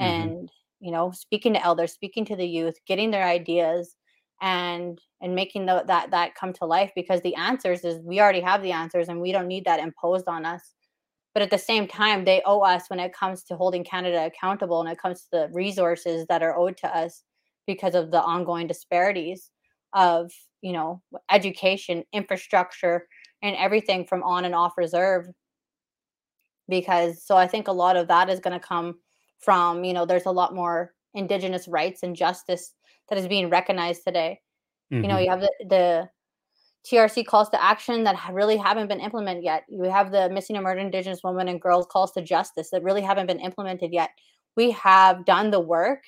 Mhm. 0.00 0.04
and 0.06 0.50
you 0.80 0.90
know 0.90 1.10
speaking 1.10 1.54
to 1.54 1.64
elders 1.64 1.92
speaking 1.92 2.24
to 2.24 2.36
the 2.36 2.46
youth 2.46 2.76
getting 2.86 3.10
their 3.10 3.24
ideas 3.24 3.96
and 4.40 5.00
and 5.20 5.34
making 5.34 5.66
the, 5.66 5.84
that 5.86 6.10
that 6.10 6.34
come 6.34 6.52
to 6.52 6.64
life 6.64 6.92
because 6.94 7.20
the 7.22 7.34
answers 7.34 7.84
is 7.84 8.00
we 8.04 8.20
already 8.20 8.40
have 8.40 8.62
the 8.62 8.72
answers 8.72 9.08
and 9.08 9.20
we 9.20 9.32
don't 9.32 9.48
need 9.48 9.64
that 9.64 9.80
imposed 9.80 10.28
on 10.28 10.44
us. 10.44 10.74
But 11.34 11.42
at 11.42 11.50
the 11.50 11.58
same 11.58 11.86
time 11.86 12.24
they 12.24 12.42
owe 12.46 12.60
us 12.60 12.84
when 12.88 13.00
it 13.00 13.12
comes 13.12 13.42
to 13.44 13.56
holding 13.56 13.84
canada 13.84 14.26
accountable 14.26 14.80
and 14.80 14.90
it 14.90 14.98
comes 14.98 15.22
to 15.22 15.28
the 15.32 15.48
resources 15.52 16.26
that 16.28 16.42
are 16.42 16.56
owed 16.56 16.76
to 16.78 16.96
us 16.96 17.24
because 17.66 17.94
of 17.94 18.10
the 18.10 18.22
ongoing 18.22 18.66
disparities 18.66 19.50
of 19.92 20.30
you 20.62 20.72
know 20.72 21.02
education 21.30 22.04
infrastructure 22.12 23.06
and 23.42 23.56
everything 23.56 24.04
from 24.04 24.22
on 24.22 24.44
and 24.44 24.54
off 24.54 24.72
reserve. 24.76 25.26
Because 26.68 27.24
so 27.24 27.36
i 27.36 27.46
think 27.46 27.66
a 27.66 27.72
lot 27.72 27.96
of 27.96 28.08
that 28.08 28.30
is 28.30 28.40
going 28.40 28.58
to 28.58 28.64
come 28.64 28.98
from 29.38 29.84
you 29.84 29.92
know 29.92 30.04
there's 30.06 30.26
a 30.26 30.30
lot 30.32 30.54
more 30.54 30.94
indigenous 31.14 31.68
rights 31.68 32.02
and 32.02 32.16
justice 32.16 32.74
that 33.08 33.18
is 33.18 33.28
being 33.28 33.50
recognized 33.50 34.02
today. 34.06 34.40
You 34.90 35.08
know 35.08 35.16
Mhm. 35.16 35.24
you 35.24 35.30
have 35.30 35.40
the, 35.40 35.52
the 35.68 36.10
trc 36.86 37.26
calls 37.26 37.48
to 37.50 37.62
action 37.62 38.04
that 38.04 38.16
really 38.32 38.56
haven't 38.56 38.88
been 38.88 39.00
implemented 39.00 39.44
yet. 39.44 39.64
You 39.68 39.84
have 39.84 40.10
the 40.12 40.28
missing 40.30 40.56
and 40.56 40.64
murdered 40.64 40.80
indigenous 40.80 41.20
women 41.22 41.48
and 41.48 41.60
girls 41.60 41.86
calls 41.90 42.12
to 42.12 42.22
justice 42.22 42.70
that 42.70 42.82
really 42.82 43.02
haven't 43.02 43.26
been 43.26 43.40
implemented 43.40 43.92
yet. 43.92 44.10
We 44.56 44.70
have 44.72 45.24
done 45.24 45.50
the 45.50 45.60
work 45.60 46.02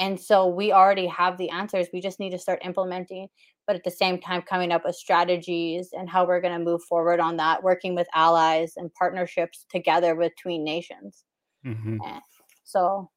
and 0.00 0.20
so 0.20 0.48
we 0.48 0.72
already 0.72 1.06
have 1.06 1.38
the 1.38 1.50
answers. 1.50 1.86
We 1.92 2.00
just 2.00 2.18
need 2.20 2.30
to 2.30 2.38
start 2.38 2.60
implementing 2.64 3.28
but 3.66 3.76
at 3.76 3.84
the 3.84 3.90
same 3.90 4.20
time 4.20 4.42
coming 4.42 4.72
up 4.72 4.84
with 4.84 4.94
strategies 4.94 5.90
and 5.92 6.08
how 6.10 6.26
we're 6.26 6.40
going 6.40 6.58
to 6.58 6.62
move 6.64 6.82
forward 6.84 7.18
on 7.20 7.36
that 7.38 7.62
working 7.62 7.94
with 7.94 8.06
allies 8.14 8.74
and 8.76 8.92
partnerships 8.94 9.64
together 9.70 10.14
between 10.14 10.64
nations. 10.64 11.24
Mhm. 11.64 11.98
So 12.64 13.10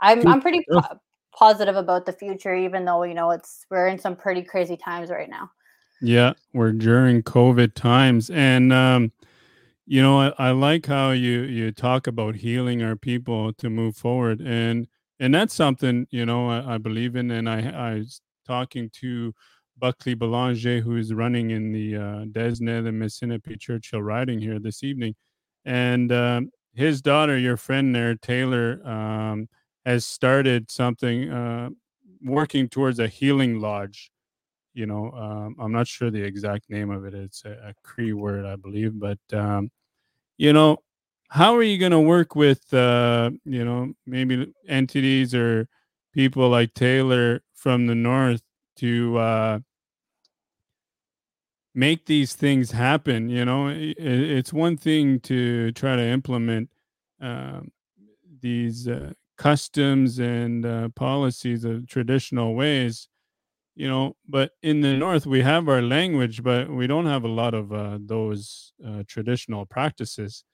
i'm 0.00 0.26
i'm 0.28 0.40
pretty 0.40 0.64
po- 0.70 1.00
positive 1.34 1.76
about 1.76 2.06
the 2.06 2.12
future 2.12 2.54
even 2.54 2.84
though 2.84 3.02
you 3.02 3.14
know 3.14 3.30
it's 3.30 3.64
we're 3.70 3.88
in 3.88 3.98
some 3.98 4.14
pretty 4.14 4.42
crazy 4.42 4.76
times 4.76 5.10
right 5.10 5.28
now 5.28 5.50
Yeah, 6.00 6.34
we're 6.52 6.72
during 6.72 7.22
COVID 7.22 7.74
times, 7.74 8.30
and 8.30 8.72
um, 8.72 9.12
you 9.86 10.00
know, 10.00 10.20
I, 10.20 10.32
I 10.38 10.50
like 10.52 10.86
how 10.86 11.10
you 11.10 11.42
you 11.42 11.72
talk 11.72 12.06
about 12.06 12.36
healing 12.36 12.82
our 12.82 12.94
people 12.94 13.52
to 13.54 13.68
move 13.68 13.96
forward, 13.96 14.40
and 14.40 14.86
and 15.18 15.34
that's 15.34 15.54
something 15.54 16.06
you 16.10 16.24
know 16.24 16.48
I, 16.50 16.74
I 16.74 16.78
believe 16.78 17.16
in. 17.16 17.30
And 17.32 17.48
I 17.48 17.70
I 17.70 17.94
was 17.94 18.20
talking 18.46 18.90
to 19.00 19.34
Buckley 19.76 20.14
Belanger, 20.14 20.80
who's 20.80 21.12
running 21.12 21.50
in 21.50 21.72
the 21.72 21.96
uh, 21.96 22.24
Desnethé 22.26 22.88
and 22.88 23.02
Missinippi 23.02 23.58
Churchill 23.58 24.02
riding 24.02 24.38
here 24.38 24.60
this 24.60 24.84
evening, 24.84 25.16
and 25.64 26.12
um, 26.12 26.50
his 26.78 27.02
daughter, 27.02 27.36
your 27.36 27.56
friend 27.56 27.94
there, 27.94 28.14
Taylor, 28.14 28.80
um, 28.86 29.48
has 29.84 30.06
started 30.06 30.70
something, 30.70 31.30
uh, 31.30 31.70
working 32.22 32.68
towards 32.68 32.98
a 32.98 33.08
healing 33.08 33.60
lodge 33.60 34.10
you 34.78 34.86
know 34.86 35.10
um, 35.12 35.56
i'm 35.58 35.72
not 35.72 35.86
sure 35.88 36.10
the 36.10 36.22
exact 36.22 36.70
name 36.70 36.90
of 36.90 37.04
it 37.04 37.12
it's 37.14 37.44
a, 37.44 37.50
a 37.50 37.74
cree 37.82 38.12
word 38.12 38.44
i 38.44 38.54
believe 38.56 38.98
but 38.98 39.18
um, 39.32 39.70
you 40.36 40.52
know 40.52 40.78
how 41.30 41.54
are 41.54 41.62
you 41.62 41.78
going 41.78 41.92
to 41.92 42.00
work 42.00 42.34
with 42.34 42.72
uh, 42.72 43.30
you 43.44 43.64
know 43.64 43.92
maybe 44.06 44.52
entities 44.68 45.34
or 45.34 45.68
people 46.14 46.48
like 46.48 46.72
taylor 46.74 47.42
from 47.54 47.86
the 47.86 47.94
north 47.94 48.42
to 48.76 49.18
uh, 49.18 49.58
make 51.86 52.06
these 52.06 52.34
things 52.34 52.72
happen 52.72 53.28
you 53.28 53.44
know? 53.44 53.68
I- 53.68 53.94
i- 54.10 54.28
it's 54.38 54.52
one 54.52 54.76
thing 54.76 55.20
to 55.20 55.72
try 55.72 55.96
to 55.96 56.02
implement 56.18 56.70
um, 57.20 57.70
these 58.40 58.88
uh, 58.88 59.12
customs 59.36 60.18
and 60.18 60.66
uh, 60.66 60.88
policies 60.90 61.64
of 61.64 61.86
traditional 61.88 62.54
ways 62.54 63.08
you 63.76 63.88
know? 63.88 64.16
But 64.28 64.52
in 64.62 64.80
the 64.82 64.96
north 64.96 65.26
we 65.26 65.42
have 65.42 65.68
our 65.68 65.82
language 65.82 66.42
but 66.42 66.70
we 66.70 66.86
don't 66.86 67.06
have 67.06 67.24
a 67.24 67.28
lot 67.42 67.54
of 67.54 67.72
uh, 67.72 67.98
those 68.00 68.72
uh, 68.86 69.02
traditional 69.08 69.66
practices 69.66 70.44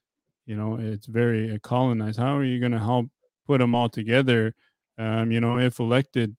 you 0.46 0.56
know? 0.56 0.76
It's 0.80 1.06
very 1.06 1.52
uh, 1.54 1.58
colonized. 1.62 2.18
How 2.18 2.36
are 2.36 2.44
you 2.44 2.60
going 2.60 2.72
to 2.72 2.80
help 2.80 3.06
put 3.46 3.58
them 3.60 3.74
all 3.74 3.88
together 3.90 4.54
um, 4.98 5.32
you 5.32 5.40
know 5.40 5.58
if 5.58 5.80
elected 5.80 6.36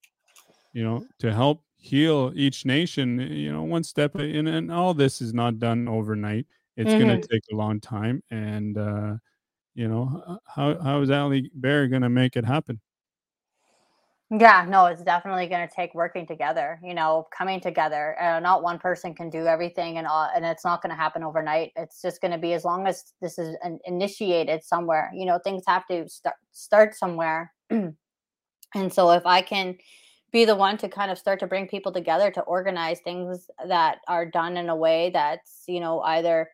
you 0.73 0.83
know 0.83 1.05
to 1.19 1.33
help 1.33 1.63
heal 1.85 2.31
each 2.35 2.65
nation 2.65 3.19
you 3.19 3.51
know 3.51 3.63
one 3.63 3.83
step 3.83 4.15
in 4.15 4.47
and 4.47 4.71
all 4.71 4.93
this 4.93 5.21
is 5.21 5.33
not 5.33 5.59
done 5.59 5.87
overnight 5.87 6.47
it's 6.77 6.93
going 6.95 7.07
Mhm. 7.07 7.21
to 7.21 7.27
take 7.27 7.43
a 7.51 7.55
long 7.55 7.79
time 7.79 8.23
and 8.31 8.77
uh, 8.77 9.15
you 9.75 9.87
know 9.87 10.39
how 10.47 10.79
how 10.81 11.01
is 11.01 11.11
ali 11.11 11.51
bear 11.55 11.87
going 11.87 12.01
to 12.03 12.09
make 12.09 12.35
it 12.37 12.45
happen 12.45 12.81
Yeah, 14.31 14.65
no, 14.67 14.87
it's 14.87 15.03
definitely 15.03 15.45
going 15.45 15.67
to 15.67 15.73
take 15.73 15.93
working 15.93 16.25
together, 16.25 16.79
you 16.83 16.95
know, 16.95 17.27
coming 17.35 17.59
together. 17.61 18.19
Uh, 18.19 18.39
not 18.39 18.63
one 18.63 18.79
person 18.79 19.13
can 19.13 19.29
do 19.29 19.45
everything, 19.45 19.99
and 19.99 20.07
all, 20.07 20.27
and 20.35 20.43
it's 20.43 20.65
not 20.65 20.81
going 20.81 20.89
to 20.89 20.95
happen 20.95 21.21
overnight. 21.23 21.71
It's 21.75 22.01
just 22.01 22.21
going 22.21 22.31
to 22.31 22.39
be 22.39 22.53
as 22.53 22.65
long 22.65 22.87
as 22.87 23.13
this 23.21 23.37
is 23.37 23.55
an, 23.61 23.77
initiated 23.85 24.63
somewhere. 24.63 25.11
You 25.13 25.25
know, 25.27 25.37
things 25.43 25.63
have 25.67 25.85
to 25.87 26.09
start 26.09 26.37
start 26.51 26.95
somewhere. 26.95 27.53
and 27.69 27.93
so, 28.91 29.11
if 29.11 29.25
I 29.25 29.41
can 29.43 29.77
be 30.35 30.43
the 30.43 30.53
one 30.53 30.77
to 30.77 30.89
kind 30.89 31.09
of 31.09 31.17
start 31.17 31.39
to 31.39 31.47
bring 31.47 31.65
people 31.65 31.93
together 31.93 32.29
to 32.29 32.41
organize 32.41 32.99
things 32.99 33.49
that 33.69 33.99
are 34.09 34.25
done 34.25 34.57
in 34.57 34.67
a 34.67 34.75
way 34.75 35.09
that's, 35.13 35.63
you 35.65 35.79
know, 35.79 36.01
either, 36.01 36.49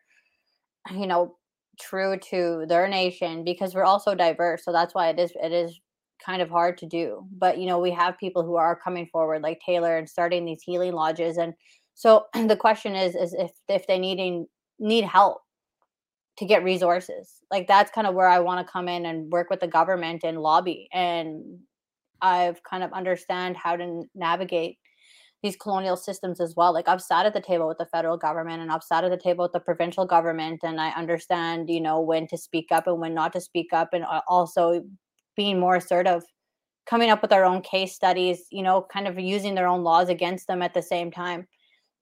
you 0.92 1.04
know, 1.04 1.34
true 1.80 2.16
to 2.16 2.64
their 2.68 2.86
nation 2.86 3.42
because 3.42 3.74
we're 3.74 3.82
also 3.82 4.14
diverse. 4.14 4.64
So 4.64 4.70
that's 4.70 4.94
why 4.94 5.08
it 5.08 5.18
is 5.18 5.32
it 5.42 5.50
is 5.50 5.80
kind 6.24 6.40
of 6.40 6.48
hard 6.48 6.78
to 6.78 6.86
do. 6.86 7.26
But 7.36 7.58
you 7.58 7.66
know, 7.66 7.80
we 7.80 7.90
have 7.90 8.16
people 8.18 8.44
who 8.44 8.54
are 8.54 8.78
coming 8.78 9.08
forward 9.10 9.42
like 9.42 9.58
Taylor 9.66 9.98
and 9.98 10.08
starting 10.08 10.44
these 10.44 10.62
healing 10.62 10.92
lodges 10.92 11.36
and 11.36 11.52
so 11.94 12.26
the 12.34 12.56
question 12.56 12.94
is 12.94 13.16
is 13.16 13.34
if 13.34 13.50
if 13.68 13.88
they 13.88 13.98
needing 13.98 14.46
need 14.78 15.04
help 15.04 15.38
to 16.38 16.46
get 16.46 16.62
resources. 16.62 17.40
Like 17.50 17.66
that's 17.66 17.90
kind 17.90 18.06
of 18.06 18.14
where 18.14 18.28
I 18.28 18.38
want 18.38 18.64
to 18.64 18.72
come 18.72 18.88
in 18.88 19.06
and 19.06 19.32
work 19.32 19.50
with 19.50 19.58
the 19.58 19.66
government 19.66 20.22
and 20.22 20.38
lobby 20.38 20.88
and 20.92 21.58
I've 22.22 22.62
kind 22.62 22.82
of 22.82 22.92
understand 22.92 23.56
how 23.56 23.76
to 23.76 24.04
navigate 24.14 24.78
these 25.42 25.56
colonial 25.56 25.96
systems 25.96 26.40
as 26.40 26.54
well. 26.56 26.72
Like 26.72 26.88
I've 26.88 27.02
sat 27.02 27.26
at 27.26 27.34
the 27.34 27.40
table 27.40 27.66
with 27.66 27.78
the 27.78 27.86
federal 27.86 28.16
government 28.16 28.62
and 28.62 28.70
I've 28.70 28.84
sat 28.84 29.02
at 29.04 29.10
the 29.10 29.16
table 29.16 29.42
with 29.42 29.52
the 29.52 29.60
provincial 29.60 30.06
government, 30.06 30.60
and 30.62 30.80
I 30.80 30.90
understand, 30.90 31.68
you 31.68 31.80
know, 31.80 32.00
when 32.00 32.28
to 32.28 32.38
speak 32.38 32.68
up 32.70 32.86
and 32.86 33.00
when 33.00 33.14
not 33.14 33.32
to 33.32 33.40
speak 33.40 33.72
up, 33.72 33.88
and 33.92 34.04
also 34.28 34.84
being 35.36 35.58
more 35.58 35.76
assertive, 35.76 36.22
coming 36.86 37.10
up 37.10 37.22
with 37.22 37.32
our 37.32 37.44
own 37.44 37.60
case 37.62 37.94
studies, 37.94 38.46
you 38.50 38.62
know, 38.62 38.86
kind 38.92 39.08
of 39.08 39.18
using 39.18 39.54
their 39.54 39.66
own 39.66 39.82
laws 39.82 40.08
against 40.08 40.46
them 40.46 40.62
at 40.62 40.74
the 40.74 40.82
same 40.82 41.10
time. 41.10 41.46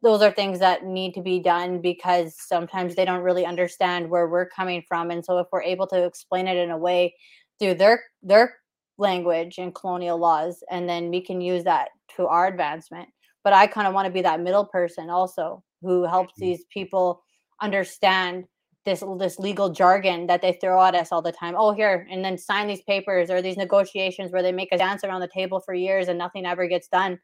Those 0.03 0.23
are 0.23 0.31
things 0.31 0.59
that 0.61 0.85
need 0.85 1.15
to 1.15 1.23
be 1.23 1.41
done 1.41 1.81
because 1.81 2.35
sometimes 2.39 2.95
they 2.95 3.05
don't 3.05 3.23
really 3.23 3.45
understand 3.45 4.09
where 4.09 4.29
we're 4.29 4.49
coming 4.49 4.83
from. 4.89 5.11
And 5.11 5.25
so 5.25 5.39
if 5.39 5.47
we're 5.53 5.63
able 5.63 5.87
to 5.89 6.05
explain 6.05 6.47
it 6.47 6.57
in 6.57 6.71
a 6.71 6.79
way 6.79 7.15
through 7.59 7.75
their 7.75 8.03
their 8.23 8.55
language 9.01 9.59
and 9.59 9.75
colonial 9.75 10.19
laws, 10.19 10.63
and 10.71 10.89
then 10.89 11.11
we 11.11 11.21
can 11.21 11.41
use 11.41 11.65
that 11.65 11.89
to 12.17 12.27
our 12.27 12.47
advancement 12.47 13.09
but 13.43 13.53
I 13.53 13.67
kind 13.67 13.87
of 13.87 13.95
want 13.95 14.07
to 14.07 14.13
be 14.13 14.23
that 14.23 14.41
middle 14.41 14.65
person 14.65 15.11
also 15.11 15.63
who 15.83 16.05
helps 16.05 16.35
mm. 16.35 16.41
these 16.41 16.65
people 16.73 17.23
understand 17.61 18.45
this 18.85 19.05
this 19.19 19.39
legal 19.39 19.71
jargon 19.71 20.27
that 20.27 20.41
they 20.41 20.55
throw 20.55 20.83
at 20.83 20.95
us 20.95 21.13
all 21.13 21.23
the 21.23 21.33
time. 21.33 21.55
Oh, 21.57 21.73
here, 21.73 22.07
and 22.11 22.25
then 22.25 22.39
sign 22.39 22.67
these 22.67 22.83
papers 22.83 23.31
or 23.31 23.43
these 23.43 23.59
negotiations 23.59 24.33
where 24.33 24.43
they 24.43 24.53
make 24.53 24.73
us 24.73 24.79
dance 24.79 25.05
around 25.05 25.21
the 25.21 25.29
table 25.29 25.61
for 25.61 25.75
years 25.75 26.09
and 26.09 26.19
nothing 26.19 26.47
ever 26.47 26.67
gets 26.67 26.89
done. 26.89 27.19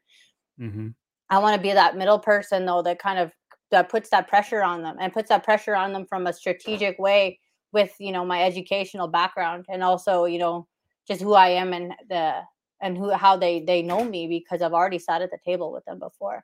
Mm-hmm. 0.59 0.89
I 1.29 1.39
want 1.39 1.55
to 1.55 1.61
be 1.61 1.73
that 1.73 1.97
middle 1.97 2.19
person 2.19 2.65
though 2.65 2.81
that 2.83 2.99
kind 2.99 3.19
of 3.19 3.31
that 3.71 3.89
puts 3.89 4.09
that 4.11 4.27
pressure 4.27 4.63
on 4.63 4.81
them 4.81 4.97
and 4.99 5.11
puts 5.11 5.29
that 5.29 5.43
pressure 5.43 5.75
on 5.75 5.93
them 5.93 6.05
from 6.07 6.27
a 6.27 6.33
strategic 6.33 6.97
way 6.99 7.39
with 7.73 7.91
you 7.99 8.11
know 8.11 8.23
my 8.23 8.43
educational 8.43 9.07
background 9.07 9.65
and 9.67 9.83
also 9.83 10.25
you 10.25 10.39
know 10.39 10.67
just 11.07 11.21
who 11.21 11.33
I 11.33 11.49
am 11.49 11.73
and 11.73 11.93
the 12.09 12.41
and 12.81 12.97
who 12.97 13.11
how 13.11 13.37
they 13.37 13.61
they 13.61 13.81
know 13.81 14.03
me 14.03 14.27
because 14.27 14.61
I've 14.61 14.73
already 14.73 14.99
sat 14.99 15.21
at 15.21 15.31
the 15.31 15.39
table 15.43 15.71
with 15.71 15.85
them 15.85 15.99
before. 15.99 16.43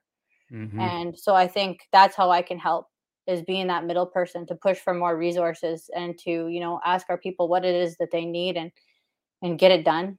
Mm-hmm. 0.52 0.80
And 0.80 1.17
so 1.17 1.36
I 1.36 1.47
think 1.47 1.82
that's 1.91 2.15
how 2.15 2.30
I 2.30 2.41
can 2.41 2.60
help 2.60 2.88
is 3.26 3.41
being 3.41 3.67
that 3.67 3.86
middle 3.86 4.06
person 4.06 4.45
to 4.47 4.56
push 4.56 4.78
for 4.78 4.93
more 4.93 5.15
resources 5.15 5.89
and 5.95 6.17
to, 6.19 6.47
you 6.47 6.60
know, 6.60 6.80
ask 6.86 7.08
our 7.10 7.17
people 7.17 7.47
what 7.47 7.63
it 7.65 7.73
is 7.73 7.95
that 7.97 8.12
they 8.12 8.26
need 8.26 8.58
and 8.58 8.71
and 9.41 9.60
get 9.60 9.71
it 9.71 9.84
done. 9.84 10.17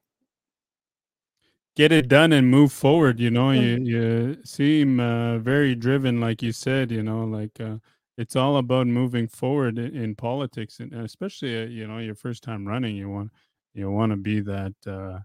Get 1.76 1.90
it 1.90 2.06
done 2.08 2.32
and 2.32 2.48
move 2.48 2.72
forward, 2.72 3.18
you 3.18 3.30
know. 3.30 3.48
Mm-hmm. 3.48 3.84
You 3.84 3.98
you 3.98 4.36
seem 4.44 5.00
uh, 5.00 5.38
very 5.38 5.74
driven 5.74 6.20
like 6.20 6.42
you 6.42 6.52
said, 6.52 6.90
you 6.90 7.02
know, 7.02 7.24
like 7.24 7.60
uh, 7.60 7.76
it's 8.16 8.36
all 8.36 8.56
about 8.58 8.86
moving 8.86 9.26
forward 9.26 9.78
in, 9.78 9.94
in 9.96 10.14
politics 10.14 10.78
and 10.78 10.92
especially 10.94 11.62
uh, 11.62 11.66
you 11.66 11.86
know, 11.86 11.98
your 11.98 12.14
first 12.14 12.42
time 12.42 12.66
running, 12.66 12.96
you 12.96 13.10
want 13.10 13.32
you 13.74 13.90
want 13.90 14.10
to 14.12 14.16
be 14.16 14.40
that 14.40 14.74
uh 14.86 15.18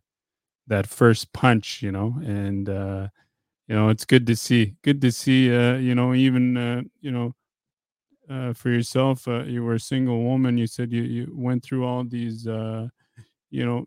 that 0.70 0.88
first 0.88 1.34
punch, 1.34 1.82
you 1.82 1.92
know, 1.92 2.16
and 2.24 2.70
uh, 2.70 3.08
you 3.68 3.76
know 3.76 3.90
it's 3.90 4.06
good 4.06 4.26
to 4.28 4.36
see. 4.36 4.76
Good 4.84 5.02
to 5.02 5.12
see. 5.12 5.54
Uh, 5.54 5.76
you 5.76 5.96
know, 5.96 6.14
even 6.14 6.56
uh, 6.56 6.82
you 7.02 7.12
know, 7.12 7.36
uh, 8.30 8.54
for 8.54 8.70
yourself, 8.70 9.28
uh, 9.28 9.44
you 9.44 9.64
were 9.64 9.74
a 9.74 9.80
single 9.80 10.24
woman. 10.24 10.58
You 10.58 10.68
said 10.68 10.92
you 10.92 11.02
you 11.02 11.34
went 11.36 11.64
through 11.64 11.86
all 11.86 12.04
these, 12.04 12.48
uh, 12.48 12.88
you 13.50 13.66
know, 13.66 13.86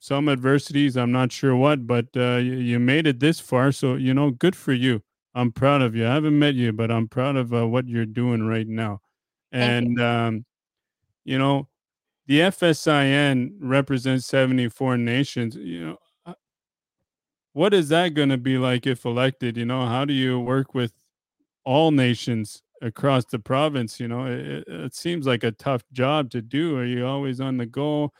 some 0.00 0.28
adversities. 0.28 0.96
I'm 0.96 1.12
not 1.12 1.32
sure 1.32 1.56
what, 1.56 1.86
but 1.86 2.06
uh, 2.16 2.36
you, 2.36 2.54
you 2.54 2.78
made 2.78 3.06
it 3.06 3.20
this 3.20 3.40
far. 3.40 3.72
So 3.72 3.94
you 3.94 4.12
know, 4.12 4.30
good 4.32 4.56
for 4.56 4.72
you. 4.72 5.02
I'm 5.34 5.52
proud 5.52 5.80
of 5.82 5.94
you. 5.94 6.06
I 6.06 6.14
haven't 6.14 6.38
met 6.38 6.54
you, 6.54 6.72
but 6.72 6.90
I'm 6.90 7.08
proud 7.08 7.36
of 7.36 7.54
uh, 7.54 7.66
what 7.68 7.88
you're 7.88 8.06
doing 8.06 8.46
right 8.46 8.66
now. 8.66 9.00
And 9.52 9.96
you. 9.98 10.04
Um, 10.04 10.44
you 11.24 11.38
know, 11.38 11.68
the 12.26 12.40
FSIN 12.40 13.52
represents 13.60 14.26
74 14.26 14.96
nations. 14.96 15.56
You 15.56 15.86
know, 15.86 16.34
what 17.52 17.72
is 17.72 17.88
that 17.88 18.14
going 18.14 18.28
to 18.30 18.36
be 18.36 18.58
like 18.58 18.86
if 18.86 19.04
elected? 19.04 19.56
You 19.56 19.64
know, 19.64 19.86
how 19.86 20.04
do 20.04 20.12
you 20.12 20.40
work 20.40 20.74
with 20.74 20.92
all 21.64 21.90
nations 21.90 22.62
across 22.82 23.24
the 23.24 23.38
province? 23.38 24.00
You 24.00 24.08
know, 24.08 24.26
it, 24.26 24.64
it 24.66 24.94
seems 24.94 25.26
like 25.26 25.44
a 25.44 25.52
tough 25.52 25.82
job 25.92 26.30
to 26.30 26.42
do. 26.42 26.76
Are 26.76 26.84
you 26.84 27.06
always 27.06 27.40
on 27.40 27.56
the 27.56 27.66
go? 27.66 28.12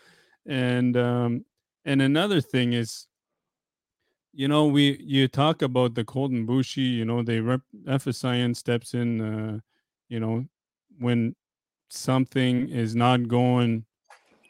And 0.46 0.96
um, 0.96 1.44
and 1.84 2.00
another 2.00 2.40
thing 2.40 2.72
is, 2.72 3.08
you 4.32 4.46
know, 4.46 4.66
we 4.66 4.98
you 5.02 5.26
talk 5.26 5.62
about 5.62 5.94
the 5.94 6.04
Colten 6.04 6.46
Boushie. 6.46 6.94
You 6.94 7.04
know, 7.04 7.22
they 7.22 7.40
rep, 7.40 7.62
FSIN 7.86 8.54
steps 8.54 8.94
in. 8.94 9.20
Uh, 9.20 9.58
you 10.08 10.20
know, 10.20 10.44
when 11.00 11.34
something 11.88 12.68
is 12.68 12.94
not 12.94 13.26
going 13.26 13.84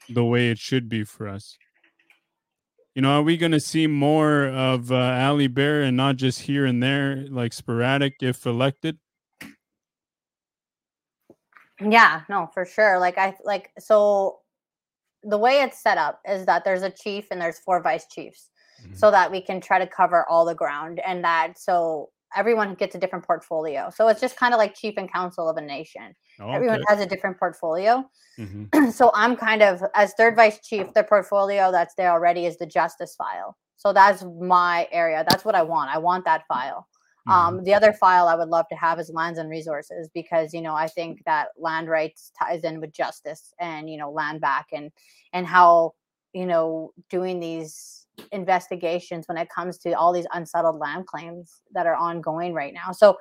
the 0.08 0.24
way 0.24 0.50
it 0.50 0.58
should 0.58 0.88
be 0.88 1.04
for 1.04 1.28
us 1.28 1.56
you 2.96 3.02
know, 3.02 3.18
are 3.18 3.22
we 3.22 3.36
going 3.36 3.52
to 3.52 3.60
see 3.60 3.86
more 3.86 4.46
of 4.46 4.90
uh, 4.90 4.96
Ali 4.96 5.48
Bear 5.48 5.82
and 5.82 5.98
not 5.98 6.16
just 6.16 6.40
here 6.40 6.64
and 6.64 6.82
there, 6.82 7.26
like 7.28 7.52
sporadic 7.52 8.14
if 8.22 8.46
elected? 8.46 8.96
Yeah, 11.78 12.22
no, 12.30 12.48
for 12.54 12.64
sure. 12.64 12.98
Like 12.98 13.18
I 13.18 13.36
like 13.44 13.70
so 13.78 14.38
the 15.22 15.36
way 15.36 15.60
it's 15.60 15.78
set 15.78 15.98
up 15.98 16.20
is 16.26 16.46
that 16.46 16.64
there's 16.64 16.80
a 16.80 16.88
chief 16.88 17.26
and 17.30 17.38
there's 17.38 17.58
four 17.58 17.82
vice 17.82 18.06
chiefs 18.10 18.48
mm-hmm. 18.82 18.94
so 18.94 19.10
that 19.10 19.30
we 19.30 19.42
can 19.42 19.60
try 19.60 19.78
to 19.78 19.86
cover 19.86 20.26
all 20.26 20.46
the 20.46 20.54
ground 20.54 20.98
and 21.06 21.22
that 21.22 21.58
so 21.58 22.08
everyone 22.34 22.74
gets 22.74 22.94
a 22.94 22.98
different 22.98 23.24
portfolio. 23.24 23.90
So 23.94 24.08
it's 24.08 24.20
just 24.20 24.36
kind 24.36 24.52
of 24.52 24.58
like 24.58 24.74
chief 24.74 24.94
and 24.96 25.12
council 25.12 25.48
of 25.48 25.56
a 25.56 25.60
nation. 25.60 26.14
Oh, 26.40 26.50
everyone 26.50 26.82
has 26.88 27.00
a 27.00 27.06
different 27.06 27.38
portfolio. 27.38 28.04
Mm-hmm. 28.38 28.90
so 28.90 29.10
I'm 29.14 29.36
kind 29.36 29.62
of 29.62 29.82
as 29.94 30.14
third 30.14 30.36
vice 30.36 30.60
chief, 30.60 30.92
the 30.94 31.04
portfolio 31.04 31.70
that's 31.70 31.94
there 31.94 32.10
already 32.10 32.46
is 32.46 32.58
the 32.58 32.66
justice 32.66 33.14
file. 33.16 33.56
So 33.76 33.92
that's 33.92 34.24
my 34.40 34.88
area. 34.90 35.24
That's 35.28 35.44
what 35.44 35.54
I 35.54 35.62
want. 35.62 35.94
I 35.94 35.98
want 35.98 36.24
that 36.24 36.44
file. 36.48 36.88
Um, 37.28 37.34
mm-hmm. 37.34 37.58
Um, 37.58 37.64
the 37.64 37.74
other 37.74 37.92
file 37.92 38.28
I 38.28 38.34
would 38.34 38.48
love 38.48 38.66
to 38.70 38.76
have 38.76 38.98
is 38.98 39.10
lands 39.10 39.38
and 39.38 39.50
resources 39.50 40.08
because 40.14 40.54
you 40.54 40.62
know 40.62 40.74
I 40.74 40.86
think 40.86 41.22
that 41.24 41.48
land 41.58 41.88
rights 41.88 42.32
ties 42.38 42.64
in 42.64 42.80
with 42.80 42.92
justice 42.92 43.52
and 43.60 43.90
you 43.90 43.96
know 43.96 44.10
land 44.10 44.40
back 44.40 44.66
and 44.72 44.90
and 45.32 45.46
how 45.46 45.94
you 46.32 46.46
know 46.46 46.92
doing 47.10 47.40
these 47.40 48.05
investigations 48.33 49.26
when 49.29 49.38
it 49.38 49.48
comes 49.48 49.79
to 49.79 49.92
all 49.92 50.12
these 50.12 50.26
unsettled 50.33 50.79
land 50.79 51.07
claims 51.07 51.62
that 51.72 51.87
are 51.87 51.94
ongoing 51.94 52.55
right 52.55 52.74
now. 52.74 52.92
So 52.92 53.18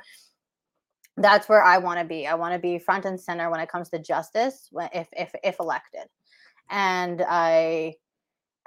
that's 1.18 1.48
where 1.48 1.64
I 1.64 1.78
want 1.78 2.00
to 2.00 2.06
be. 2.06 2.28
I 2.28 2.36
want 2.36 2.54
to 2.54 2.60
be 2.60 2.78
front 2.78 3.06
and 3.06 3.20
center 3.20 3.50
when 3.50 3.60
it 3.60 3.70
comes 3.70 3.90
to 3.90 4.00
justice 4.00 4.70
if 4.94 5.08
if 5.14 5.32
if 5.44 5.60
elected. 5.60 6.08
And 6.70 7.24
I 7.28 7.96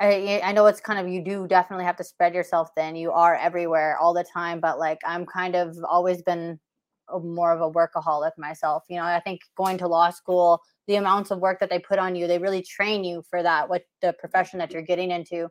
I 0.00 0.40
I 0.42 0.52
know 0.52 0.66
it's 0.66 0.80
kind 0.80 0.98
of 0.98 1.12
you 1.12 1.22
do 1.22 1.46
definitely 1.46 1.84
have 1.84 1.96
to 1.96 2.04
spread 2.04 2.34
yourself 2.34 2.70
thin. 2.76 2.96
You 2.96 3.12
are 3.12 3.34
everywhere 3.34 3.98
all 3.98 4.14
the 4.14 4.24
time, 4.24 4.60
but 4.60 4.78
like 4.78 4.98
I'm 5.04 5.26
kind 5.26 5.56
of 5.56 5.76
always 5.88 6.22
been 6.22 6.58
more 7.22 7.52
of 7.52 7.60
a 7.60 7.70
workaholic 7.70 8.32
myself. 8.36 8.84
You 8.88 8.96
know, 8.96 9.04
I 9.04 9.20
think 9.20 9.40
going 9.56 9.78
to 9.78 9.88
law 9.88 10.10
school, 10.10 10.60
the 10.86 10.96
amounts 10.96 11.30
of 11.30 11.40
work 11.40 11.58
that 11.60 11.70
they 11.70 11.78
put 11.78 11.98
on 11.98 12.14
you, 12.14 12.26
they 12.26 12.38
really 12.38 12.62
train 12.62 13.04
you 13.04 13.22
for 13.28 13.42
that 13.42 13.68
what 13.68 13.82
the 14.02 14.14
profession 14.18 14.58
that 14.58 14.72
you're 14.72 14.82
getting 14.82 15.10
into 15.10 15.48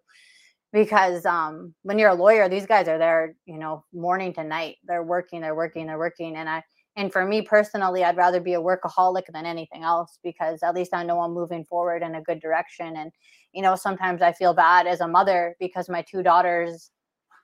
because 0.77 1.25
um, 1.25 1.73
when 1.81 1.97
you're 1.97 2.11
a 2.11 2.13
lawyer 2.13 2.47
these 2.47 2.67
guys 2.67 2.87
are 2.87 2.99
there 2.99 3.33
you 3.45 3.57
know 3.57 3.83
morning 3.91 4.31
to 4.33 4.43
night. 4.43 4.75
They're 4.83 5.03
working 5.03 5.41
they're 5.41 5.55
working 5.55 5.87
they're 5.87 5.97
working 5.97 6.35
and 6.35 6.47
i 6.47 6.63
and 6.95 7.11
for 7.11 7.25
me 7.25 7.41
personally 7.41 8.03
i'd 8.03 8.15
rather 8.15 8.39
be 8.39 8.53
a 8.53 8.61
workaholic 8.61 9.23
than 9.33 9.45
anything 9.45 9.83
else 9.83 10.19
because 10.23 10.61
at 10.61 10.75
least 10.75 10.93
i 10.93 11.03
know 11.03 11.19
i'm 11.21 11.33
moving 11.33 11.65
forward 11.65 12.03
in 12.03 12.13
a 12.15 12.21
good 12.21 12.39
direction 12.39 12.95
and 12.95 13.11
you 13.53 13.63
know 13.63 13.75
sometimes 13.75 14.21
i 14.21 14.31
feel 14.31 14.53
bad 14.53 14.85
as 14.85 15.01
a 15.01 15.07
mother 15.07 15.55
because 15.59 15.89
my 15.89 16.03
two 16.03 16.21
daughters 16.21 16.91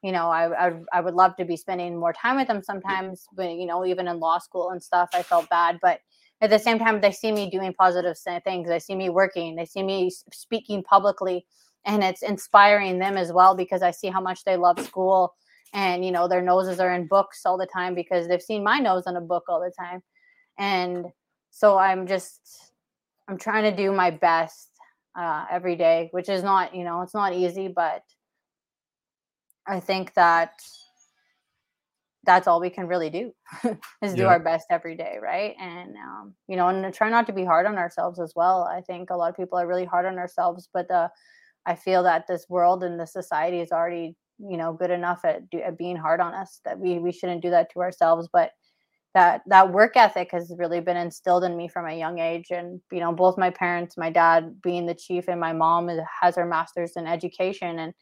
you 0.04 0.12
know 0.12 0.28
I, 0.30 0.68
I 0.68 0.74
i 0.94 1.02
would 1.02 1.16
love 1.16 1.36
to 1.38 1.46
be 1.46 1.58
spending 1.58 2.00
more 2.00 2.14
time 2.14 2.36
with 2.36 2.48
them 2.48 2.62
sometimes 2.62 3.26
but 3.36 3.50
you 3.50 3.66
know 3.66 3.84
even 3.86 4.08
in 4.08 4.20
law 4.20 4.38
school 4.38 4.70
and 4.70 4.82
stuff 4.82 5.10
i 5.14 5.24
felt 5.24 5.50
bad 5.50 5.80
but 5.82 6.00
at 6.42 6.50
the 6.50 6.60
same 6.60 6.78
time 6.78 7.00
they 7.00 7.12
see 7.12 7.32
me 7.32 7.50
doing 7.50 7.74
positive 7.74 8.18
things. 8.44 8.68
They 8.68 8.80
see 8.80 8.96
me 8.96 9.10
working. 9.10 9.56
They 9.56 9.66
see 9.66 9.82
me 9.82 10.12
speaking 10.34 10.84
publicly 10.84 11.46
and 11.86 12.04
it's 12.04 12.22
inspiring 12.22 13.00
them 13.00 13.18
as 13.18 13.32
well 13.32 13.56
because 13.56 13.82
i 13.82 13.92
see 13.92 14.08
how 14.08 14.22
much 14.22 14.44
they 14.44 14.56
love 14.56 14.80
school 14.80 15.34
and 15.74 16.06
you 16.06 16.12
know 16.12 16.28
their 16.28 16.42
noses 16.42 16.80
are 16.80 16.94
in 16.94 17.08
books 17.08 17.42
all 17.46 17.58
the 17.58 17.66
time 17.66 17.96
because 17.96 18.28
they've 18.28 18.42
seen 18.42 18.64
my 18.64 18.80
nose 18.80 19.04
in 19.08 19.16
a 19.16 19.22
book 19.22 19.44
all 19.50 19.60
the 19.60 19.72
time. 19.78 20.02
And 20.58 21.08
so 21.54 21.78
i'm 21.78 22.08
just 22.08 22.72
i'm 23.28 23.38
trying 23.38 23.64
to 23.64 23.76
do 23.76 23.92
my 23.92 24.10
best 24.10 24.70
uh, 25.16 25.46
every 25.52 25.76
day 25.76 26.10
which 26.12 26.28
is 26.28 26.44
not 26.44 26.76
you 26.76 26.84
know 26.84 27.02
it's 27.02 27.14
not 27.14 27.34
easy 27.34 27.68
but 27.68 28.04
i 29.68 29.80
think 29.80 30.12
that 30.16 30.60
that's 32.26 32.48
all 32.48 32.60
we 32.60 32.70
can 32.70 32.88
really 32.88 33.10
do 33.10 33.32
is 34.02 34.16
do 34.16 34.26
our 34.26 34.40
best 34.40 34.68
every 34.70 34.96
day 34.96 35.18
right? 35.22 35.56
And 35.60 35.96
um, 35.98 36.34
you 36.48 36.56
know 36.56 36.70
and 36.70 36.94
try 36.94 37.10
not 37.10 37.28
to 37.28 37.34
be 37.34 37.44
hard 37.44 37.66
on 37.66 37.78
ourselves 37.78 38.20
as 38.20 38.34
well. 38.34 38.64
I 38.64 38.82
think 38.82 39.10
a 39.10 39.16
lot 39.16 39.30
of 39.30 39.36
people 39.36 39.60
are 39.60 39.68
really 39.68 39.86
hard 39.86 40.06
on 40.06 40.18
ourselves 40.18 40.70
but 40.74 40.88
the 40.88 41.12
i 41.66 41.76
feel 41.76 42.04
that 42.04 42.26
this 42.28 42.46
world 42.50 42.84
and 42.84 43.00
the 43.00 43.08
society 43.08 43.60
is 43.60 43.72
already 43.72 44.16
you 44.40 44.58
know 44.58 44.74
good 44.74 44.92
enough 44.92 45.24
at, 45.24 45.50
do, 45.50 45.60
at 45.60 45.78
being 45.78 45.96
hard 45.96 46.20
on 46.20 46.34
us 46.34 46.60
that 46.66 46.80
we 46.80 47.00
we 47.00 47.12
shouldn't 47.12 47.42
do 47.42 47.50
that 47.50 47.72
to 47.72 47.80
ourselves 47.80 48.28
but 48.32 48.52
that 49.14 49.42
that 49.46 49.72
work 49.72 49.96
ethic 49.96 50.30
has 50.32 50.52
really 50.58 50.80
been 50.80 50.98
instilled 50.98 51.44
in 51.44 51.56
me 51.56 51.68
from 51.68 51.88
a 51.88 51.98
young 51.98 52.20
age 52.20 52.48
and 52.50 52.82
you 52.92 53.00
know 53.00 53.12
both 53.12 53.38
my 53.38 53.50
parents 53.50 53.98
my 53.98 54.10
dad 54.10 54.62
being 54.62 54.86
the 54.86 54.96
chief 54.96 55.28
and 55.28 55.40
my 55.40 55.54
mom 55.54 55.90
has 56.22 56.36
her 56.36 56.46
master's 56.46 56.94
in 56.96 57.06
education 57.06 57.80
and 57.80 57.94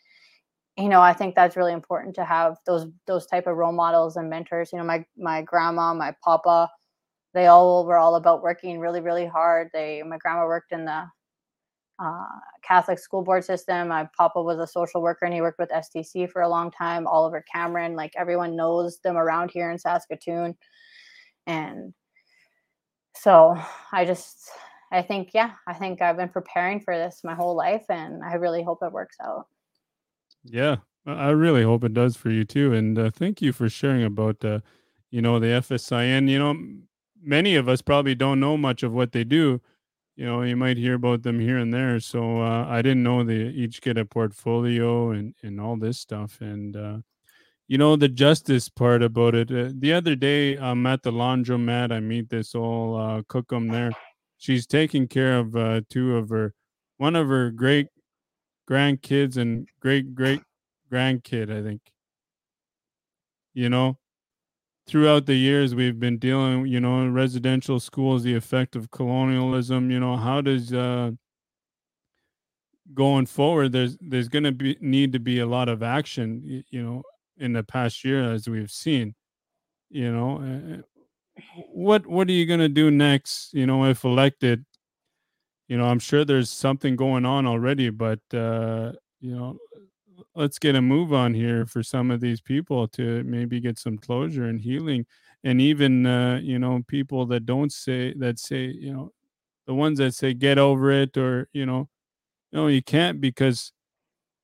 you 0.78 0.88
know 0.88 1.02
i 1.02 1.12
think 1.12 1.36
that's 1.36 1.58
really 1.58 1.74
important 1.74 2.16
to 2.16 2.24
have 2.24 2.56
those 2.66 2.88
those 3.08 3.26
type 3.28 3.46
of 3.46 3.58
role 3.58 3.74
models 3.74 4.16
and 4.16 4.30
mentors 4.30 4.72
you 4.72 4.80
know 4.80 4.86
my 4.86 5.04
my 5.18 5.42
grandma 5.42 5.94
my 5.94 6.14
papa 6.24 6.70
they 7.34 7.48
all 7.48 7.86
were 7.86 7.98
all 7.98 8.16
about 8.16 8.42
working 8.42 8.80
really 8.80 9.02
really 9.02 9.26
hard. 9.26 9.70
They 9.74 10.04
my 10.04 10.18
grandma 10.18 10.46
worked 10.46 10.72
in 10.72 10.86
the 10.86 11.06
uh, 12.02 12.26
catholic 12.64 12.98
school 12.98 13.22
board 13.22 13.44
system 13.44 13.90
my 13.90 14.08
papa 14.18 14.42
was 14.42 14.58
a 14.58 14.68
social 14.68 15.02
worker 15.02 15.26
and 15.26 15.34
he 15.34 15.42
worked 15.42 15.60
with 15.60 15.70
stc 15.70 16.30
for 16.30 16.42
a 16.42 16.50
long 16.50 16.72
time 16.72 17.06
oliver 17.08 17.44
cameron 17.52 17.96
like 17.96 18.12
everyone 18.18 18.56
knows 18.56 19.00
them 19.00 19.18
around 19.18 19.52
here 19.52 19.70
in 19.70 19.78
saskatoon 19.78 20.56
and 21.48 21.94
so 23.16 23.56
i 23.92 24.04
just 24.06 24.50
i 24.92 25.02
think 25.02 25.30
yeah 25.34 25.52
i 25.68 25.74
think 25.74 26.02
i've 26.02 26.18
been 26.18 26.30
preparing 26.30 26.80
for 26.80 26.98
this 26.98 27.22
my 27.24 27.36
whole 27.36 27.56
life 27.56 27.86
and 27.90 28.24
i 28.24 28.34
really 28.34 28.64
hope 28.64 28.80
it 28.82 28.92
works 28.92 29.18
out 29.24 29.48
Yeah, 30.44 30.78
I 31.06 31.30
really 31.30 31.64
hope 31.64 31.84
it 31.84 31.94
does 31.94 32.16
for 32.16 32.30
you 32.30 32.46
too. 32.46 32.74
And 32.74 32.98
uh, 32.98 33.12
thank 33.12 33.42
you 33.42 33.54
for 33.54 33.70
sharing 33.70 34.04
about, 34.04 34.44
uh, 34.44 34.60
you 35.10 35.22
know, 35.22 35.40
the 35.40 35.48
FSIN. 35.48 36.30
You 36.30 36.40
know, 36.40 36.56
many 37.22 37.56
of 37.56 37.70
us 37.70 37.82
probably 37.82 38.16
don't 38.16 38.40
know 38.40 38.58
much 38.58 38.84
of 38.84 38.94
what 38.94 39.12
they 39.12 39.24
do. 39.24 39.62
You 40.22 40.28
know, 40.28 40.44
you 40.44 40.56
might 40.56 40.78
hear 40.78 40.94
about 40.94 41.24
them 41.24 41.40
here 41.40 41.58
and 41.58 41.74
there. 41.74 42.00
So 42.00 42.44
uh, 42.44 42.68
I 42.70 42.84
didn't 42.84 43.02
know 43.02 43.24
they 43.24 43.48
each 43.48 43.82
get 43.82 43.98
a 43.98 44.06
portfolio 44.06 45.10
and 45.10 45.34
and 45.42 45.60
all 45.60 45.78
this 45.78 45.98
stuff. 45.98 46.38
And 46.42 46.78
uh, 46.78 46.98
you 47.68 47.80
know, 47.80 47.96
the 47.96 48.08
justice 48.08 48.70
part 48.70 49.02
about 49.02 49.34
it. 49.34 49.50
Uh, 49.52 49.72
the 49.74 49.94
other 49.94 50.16
day, 50.16 50.58
I'm 50.60 50.86
at 50.86 51.02
the 51.02 51.12
laundromat. 51.12 51.92
I 51.92 52.02
meet 52.02 52.30
this 52.30 52.54
old 52.54 53.02
uh, 53.02 53.24
cookum 53.24 53.72
there. 53.72 53.94
She's 54.38 54.68
taking 54.68 55.08
care 55.08 55.40
of 55.40 55.56
uh, 55.56 55.82
two 55.90 56.16
of 56.18 56.30
her, 56.30 56.54
one 56.98 57.16
of 57.16 57.28
her 57.28 57.50
great 57.50 57.88
grandkids 58.70 59.38
and 59.38 59.68
great 59.80 60.14
great 60.14 60.44
grandkid, 60.92 61.50
I 61.52 61.64
think. 61.64 61.82
You 63.56 63.70
know, 63.70 63.98
throughout 64.88 65.26
the 65.26 65.36
years 65.36 65.76
we've 65.76 66.00
been 66.00 66.18
dealing, 66.18 66.66
you 66.66 66.80
know, 66.80 67.02
in 67.02 67.14
residential 67.14 67.80
schools, 67.80 68.24
the 68.24 68.36
effect 68.36 68.76
of 68.76 68.92
colonialism, 68.92 69.92
you 69.92 70.00
know, 70.00 70.18
how 70.18 70.42
does 70.42 70.74
uh 70.74 71.12
going 72.94 73.26
forward 73.26 73.72
there's 73.72 73.98
there's 74.02 74.28
going 74.28 74.44
to 74.44 74.52
be 74.52 74.76
need 74.82 75.14
to 75.14 75.20
be 75.20 75.40
a 75.40 75.46
lot 75.46 75.70
of 75.70 75.82
action, 75.84 76.64
you 76.70 76.84
know, 76.84 77.04
in 77.38 77.54
the 77.54 77.64
past 77.64 78.04
year 78.04 78.34
as 78.34 78.48
we've 78.50 78.72
seen, 78.72 79.16
you 79.90 80.12
know, 80.12 80.38
uh, 80.42 80.82
what 81.72 82.06
what 82.08 82.28
are 82.28 82.34
you 82.34 82.46
going 82.46 82.60
to 82.60 82.70
do 82.70 82.92
next, 82.92 83.54
you 83.54 83.66
know, 83.66 83.86
if 83.86 84.04
elected? 84.04 84.66
You 85.68 85.78
know, 85.78 85.86
I'm 85.86 86.00
sure 86.00 86.26
there's 86.26 86.50
something 86.50 86.96
going 86.98 87.26
on 87.26 87.46
already, 87.48 87.90
but 87.90 88.20
uh, 88.34 88.94
you 89.22 89.36
know, 89.36 89.58
let's 90.36 90.60
get 90.60 90.76
a 90.76 90.82
move 90.82 91.14
on 91.14 91.34
here 91.34 91.66
for 91.66 91.84
some 91.84 92.12
of 92.12 92.22
these 92.22 92.42
people 92.42 92.88
to 92.90 93.24
maybe 93.24 93.60
get 93.60 93.78
some 93.78 93.98
closure 93.98 94.46
and 94.46 94.60
healing. 94.60 95.06
And 95.44 95.60
even 95.60 96.06
uh, 96.06 96.40
you 96.42 96.60
know 96.60 96.84
people 96.88 97.26
that 97.28 97.46
don't 97.46 97.72
say 97.72 98.14
that 98.14 98.40
say 98.40 98.66
you 98.66 98.94
know 98.94 99.12
the 99.68 99.74
ones 99.74 100.00
that 100.00 100.14
say 100.14 100.34
get 100.34 100.58
over 100.58 100.92
it 100.92 101.18
or 101.18 101.48
you 101.54 101.66
know 101.66 101.90
no 102.52 102.68
you 102.68 102.82
can't 102.82 103.22
because 103.22 103.72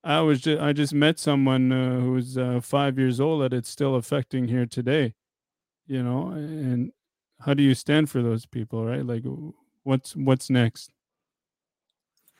i 0.04 0.20
was 0.20 0.40
just 0.40 0.60
i 0.62 0.72
just 0.72 0.94
met 0.94 1.18
someone 1.18 1.70
uh, 1.72 2.00
who's 2.00 2.38
uh, 2.38 2.60
five 2.62 2.98
years 2.98 3.20
old 3.20 3.42
that 3.42 3.52
it's 3.52 3.68
still 3.68 3.96
affecting 3.96 4.46
here 4.48 4.64
today 4.64 5.12
you 5.88 6.02
know 6.02 6.28
and 6.28 6.92
how 7.40 7.54
do 7.54 7.62
you 7.62 7.74
stand 7.74 8.10
for 8.10 8.22
those 8.22 8.46
people 8.46 8.84
right? 8.84 9.04
Like 9.04 9.24
what's 9.82 10.14
what's 10.16 10.50
next? 10.50 10.90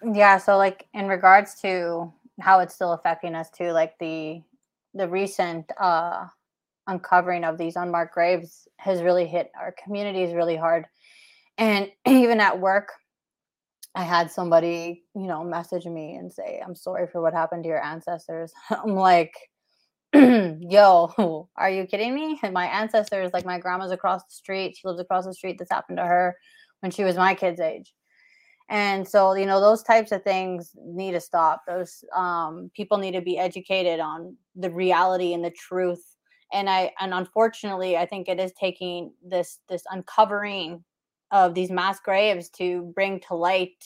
Yeah 0.03 0.39
so 0.39 0.57
like 0.57 0.87
in 0.95 1.09
regards 1.09 1.61
to 1.63 2.13
how 2.41 2.61
it's 2.61 2.75
still 2.75 2.93
affecting 2.93 3.35
us 3.35 3.51
too 3.51 3.73
like 3.73 3.95
the 3.99 4.41
the 4.95 5.09
recent 5.09 5.71
uh 5.81 6.27
uncovering 6.89 7.45
of 7.45 7.59
these 7.59 7.77
unmarked 7.77 8.15
graves 8.15 8.67
has 8.79 9.03
really 9.03 9.27
hit 9.27 9.53
our 9.61 9.75
communities 9.85 10.35
really 10.35 10.57
hard. 10.57 10.87
And 11.59 11.91
even 12.07 12.41
at 12.41 12.59
work 12.59 12.93
i 13.95 14.03
had 14.03 14.31
somebody 14.31 15.03
you 15.15 15.27
know 15.27 15.43
message 15.43 15.87
me 15.87 16.15
and 16.15 16.31
say 16.31 16.63
i'm 16.65 16.75
sorry 16.75 17.07
for 17.07 17.23
what 17.23 17.33
happened 17.33 17.65
to 17.65 17.69
your 17.69 17.83
ancestors. 17.83 18.53
I'm 18.71 18.95
like 18.95 19.35
yo 20.15 21.49
are 21.57 21.71
you 21.71 21.87
kidding 21.87 22.15
me? 22.15 22.39
And 22.43 22.55
my 22.55 22.67
ancestors 22.67 23.33
like 23.33 23.47
my 23.47 23.59
grandma's 23.59 23.91
across 23.91 24.23
the 24.25 24.35
street 24.35 24.77
she 24.77 24.87
lives 24.87 25.01
across 25.01 25.25
the 25.25 25.35
street 25.35 25.59
this 25.59 25.69
happened 25.71 25.99
to 25.99 26.05
her 26.05 26.37
when 26.81 26.93
she 26.93 27.05
was 27.05 27.17
my 27.17 27.35
kid's 27.35 27.61
age 27.61 27.93
and 28.69 29.09
so 29.09 29.35
you 29.35 29.47
know 29.47 29.61
those 29.61 29.83
types 29.83 30.13
of 30.13 30.23
things 30.23 30.73
need 30.77 31.13
to 31.13 31.21
stop. 31.21 31.63
Those 31.67 32.05
um, 32.15 32.71
people 32.75 32.99
need 32.99 33.13
to 33.13 33.23
be 33.23 33.39
educated 33.39 34.01
on 34.01 34.37
the 34.57 34.71
reality 34.71 35.33
and 35.33 35.45
the 35.45 35.51
truth. 35.51 36.05
And 36.53 36.69
i 36.71 36.93
and 36.99 37.13
unfortunately 37.13 37.99
i 37.99 38.07
think 38.07 38.27
it 38.27 38.41
is 38.41 38.53
taking 38.59 39.13
this 39.23 39.59
this 39.69 39.83
uncovering 39.91 40.83
of 41.31 41.55
these 41.55 41.71
mass 41.71 42.01
graves 42.01 42.49
to 42.51 42.91
bring 42.95 43.21
to 43.29 43.35
light 43.35 43.85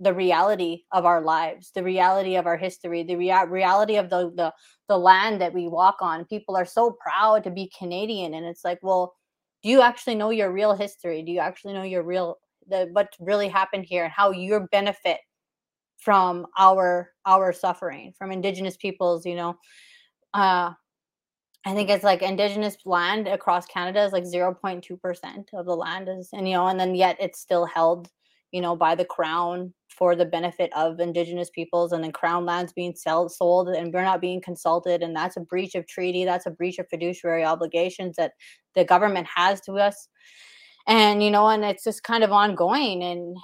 the 0.00 0.12
reality 0.12 0.82
of 0.90 1.04
our 1.04 1.20
lives 1.20 1.70
the 1.72 1.84
reality 1.84 2.34
of 2.34 2.46
our 2.46 2.56
history 2.56 3.04
the 3.04 3.14
rea- 3.14 3.46
reality 3.46 3.94
of 3.96 4.10
the, 4.10 4.32
the 4.34 4.52
the 4.88 4.98
land 4.98 5.40
that 5.40 5.54
we 5.54 5.68
walk 5.68 5.96
on. 6.00 6.24
People 6.24 6.56
are 6.56 6.66
so 6.66 6.96
proud 7.00 7.44
to 7.44 7.50
be 7.50 7.72
canadian 7.78 8.34
and 8.34 8.44
it's 8.44 8.64
like 8.64 8.80
well 8.82 9.14
do 9.64 9.70
you 9.70 9.80
actually 9.80 10.14
know 10.14 10.28
your 10.28 10.52
real 10.52 10.74
history? 10.74 11.22
Do 11.22 11.32
you 11.32 11.40
actually 11.40 11.72
know 11.72 11.84
your 11.84 12.02
real 12.02 12.36
the 12.68 12.88
what 12.92 13.14
really 13.20 13.48
happened 13.48 13.84
here 13.84 14.04
and 14.04 14.12
how 14.12 14.30
you 14.30 14.66
benefit 14.70 15.18
from 15.98 16.46
our 16.58 17.10
our 17.26 17.52
suffering 17.52 18.12
from 18.18 18.30
indigenous 18.30 18.76
peoples 18.76 19.24
you 19.24 19.34
know 19.34 19.56
uh 20.34 20.70
i 21.66 21.74
think 21.74 21.88
it's 21.88 22.04
like 22.04 22.22
indigenous 22.22 22.76
land 22.84 23.26
across 23.26 23.66
canada 23.66 24.02
is 24.02 24.12
like 24.12 24.24
0.2% 24.24 25.44
of 25.54 25.66
the 25.66 25.74
land 25.74 26.08
is 26.08 26.28
and 26.32 26.48
you 26.48 26.54
know 26.54 26.66
and 26.66 26.78
then 26.78 26.94
yet 26.94 27.16
it's 27.20 27.40
still 27.40 27.64
held 27.64 28.08
you 28.52 28.60
know 28.60 28.76
by 28.76 28.94
the 28.94 29.04
crown 29.04 29.72
for 29.88 30.16
the 30.16 30.24
benefit 30.24 30.70
of 30.76 31.00
indigenous 31.00 31.50
peoples 31.50 31.92
and 31.92 32.02
then 32.02 32.10
crown 32.10 32.44
lands 32.44 32.72
being 32.72 32.94
sell, 32.96 33.28
sold 33.28 33.68
and 33.68 33.92
we're 33.92 34.02
not 34.02 34.20
being 34.20 34.40
consulted 34.40 35.02
and 35.02 35.14
that's 35.14 35.36
a 35.36 35.40
breach 35.40 35.74
of 35.74 35.86
treaty 35.86 36.24
that's 36.24 36.46
a 36.46 36.50
breach 36.50 36.78
of 36.78 36.88
fiduciary 36.88 37.44
obligations 37.44 38.16
that 38.16 38.32
the 38.74 38.84
government 38.84 39.26
has 39.32 39.60
to 39.60 39.74
us 39.74 40.08
and 40.86 41.22
you 41.22 41.30
know 41.30 41.48
and 41.48 41.64
it's 41.64 41.84
just 41.84 42.02
kind 42.02 42.24
of 42.24 42.32
ongoing 42.32 43.02
and 43.02 43.36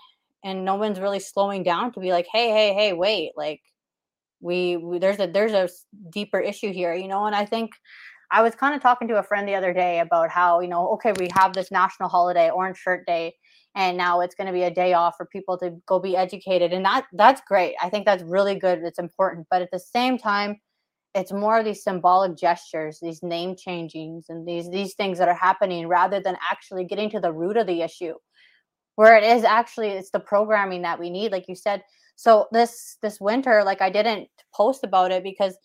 and 0.44 0.64
no 0.64 0.74
one's 0.74 1.00
really 1.00 1.20
slowing 1.20 1.62
down 1.62 1.92
to 1.92 2.00
be 2.00 2.12
like 2.12 2.26
hey 2.32 2.50
hey 2.50 2.74
hey 2.74 2.92
wait 2.92 3.32
like 3.36 3.60
we, 4.42 4.76
we 4.78 4.98
there's 4.98 5.20
a 5.20 5.26
there's 5.26 5.52
a 5.52 5.68
deeper 6.10 6.40
issue 6.40 6.72
here 6.72 6.94
you 6.94 7.08
know 7.08 7.26
and 7.26 7.34
i 7.34 7.44
think 7.44 7.72
i 8.30 8.42
was 8.42 8.54
kind 8.54 8.74
of 8.74 8.80
talking 8.80 9.06
to 9.08 9.18
a 9.18 9.22
friend 9.22 9.46
the 9.46 9.54
other 9.54 9.72
day 9.72 10.00
about 10.00 10.30
how 10.30 10.60
you 10.60 10.68
know 10.68 10.88
okay 10.88 11.12
we 11.18 11.28
have 11.34 11.52
this 11.52 11.70
national 11.70 12.08
holiday 12.08 12.50
orange 12.50 12.78
shirt 12.78 13.06
day 13.06 13.34
and 13.76 13.96
now 13.96 14.20
it's 14.20 14.34
going 14.34 14.46
to 14.46 14.52
be 14.52 14.64
a 14.64 14.70
day 14.70 14.94
off 14.94 15.16
for 15.16 15.26
people 15.26 15.56
to 15.58 15.76
go 15.86 15.98
be 15.98 16.16
educated 16.16 16.72
and 16.72 16.84
that 16.84 17.04
that's 17.12 17.42
great 17.46 17.74
i 17.82 17.88
think 17.88 18.06
that's 18.06 18.22
really 18.22 18.54
good 18.54 18.80
it's 18.82 18.98
important 18.98 19.46
but 19.50 19.62
at 19.62 19.70
the 19.70 19.78
same 19.78 20.16
time 20.16 20.58
it's 21.14 21.32
more 21.32 21.58
of 21.58 21.64
these 21.64 21.82
symbolic 21.82 22.36
gestures 22.36 23.00
these 23.00 23.22
name 23.22 23.56
changings 23.56 24.26
and 24.28 24.46
these 24.46 24.70
these 24.70 24.94
things 24.94 25.18
that 25.18 25.28
are 25.28 25.34
happening 25.34 25.88
rather 25.88 26.20
than 26.20 26.36
actually 26.48 26.84
getting 26.84 27.10
to 27.10 27.20
the 27.20 27.32
root 27.32 27.56
of 27.56 27.66
the 27.66 27.82
issue. 27.82 28.14
Where 28.96 29.16
it 29.16 29.24
is 29.24 29.44
actually 29.44 29.88
it's 29.88 30.10
the 30.10 30.20
programming 30.20 30.82
that 30.82 30.98
we 30.98 31.10
need 31.10 31.32
like 31.32 31.48
you 31.48 31.54
said. 31.54 31.82
So 32.16 32.48
this 32.52 32.98
this 33.02 33.20
winter 33.20 33.64
like 33.64 33.80
i 33.80 33.90
didn't 33.90 34.28
post 34.54 34.84
about 34.84 35.10
it 35.10 35.22
because 35.24 35.56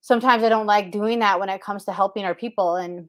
sometimes 0.00 0.42
i 0.42 0.48
don't 0.48 0.66
like 0.66 0.92
doing 0.92 1.18
that 1.18 1.40
when 1.40 1.48
it 1.48 1.60
comes 1.60 1.84
to 1.84 1.92
helping 1.92 2.24
our 2.24 2.34
people 2.34 2.76
and 2.76 3.08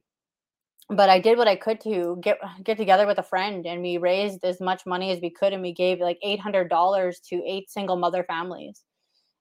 but 0.89 1.09
i 1.09 1.19
did 1.19 1.37
what 1.37 1.47
i 1.47 1.55
could 1.55 1.79
to 1.79 2.17
get 2.21 2.39
get 2.63 2.77
together 2.77 3.05
with 3.05 3.19
a 3.19 3.23
friend 3.23 3.67
and 3.67 3.81
we 3.81 3.97
raised 3.97 4.43
as 4.43 4.59
much 4.59 4.85
money 4.85 5.11
as 5.11 5.21
we 5.21 5.29
could 5.29 5.53
and 5.53 5.61
we 5.61 5.73
gave 5.73 5.99
like 5.99 6.17
$800 6.25 7.15
to 7.29 7.43
eight 7.45 7.69
single 7.69 7.95
mother 7.95 8.23
families 8.23 8.83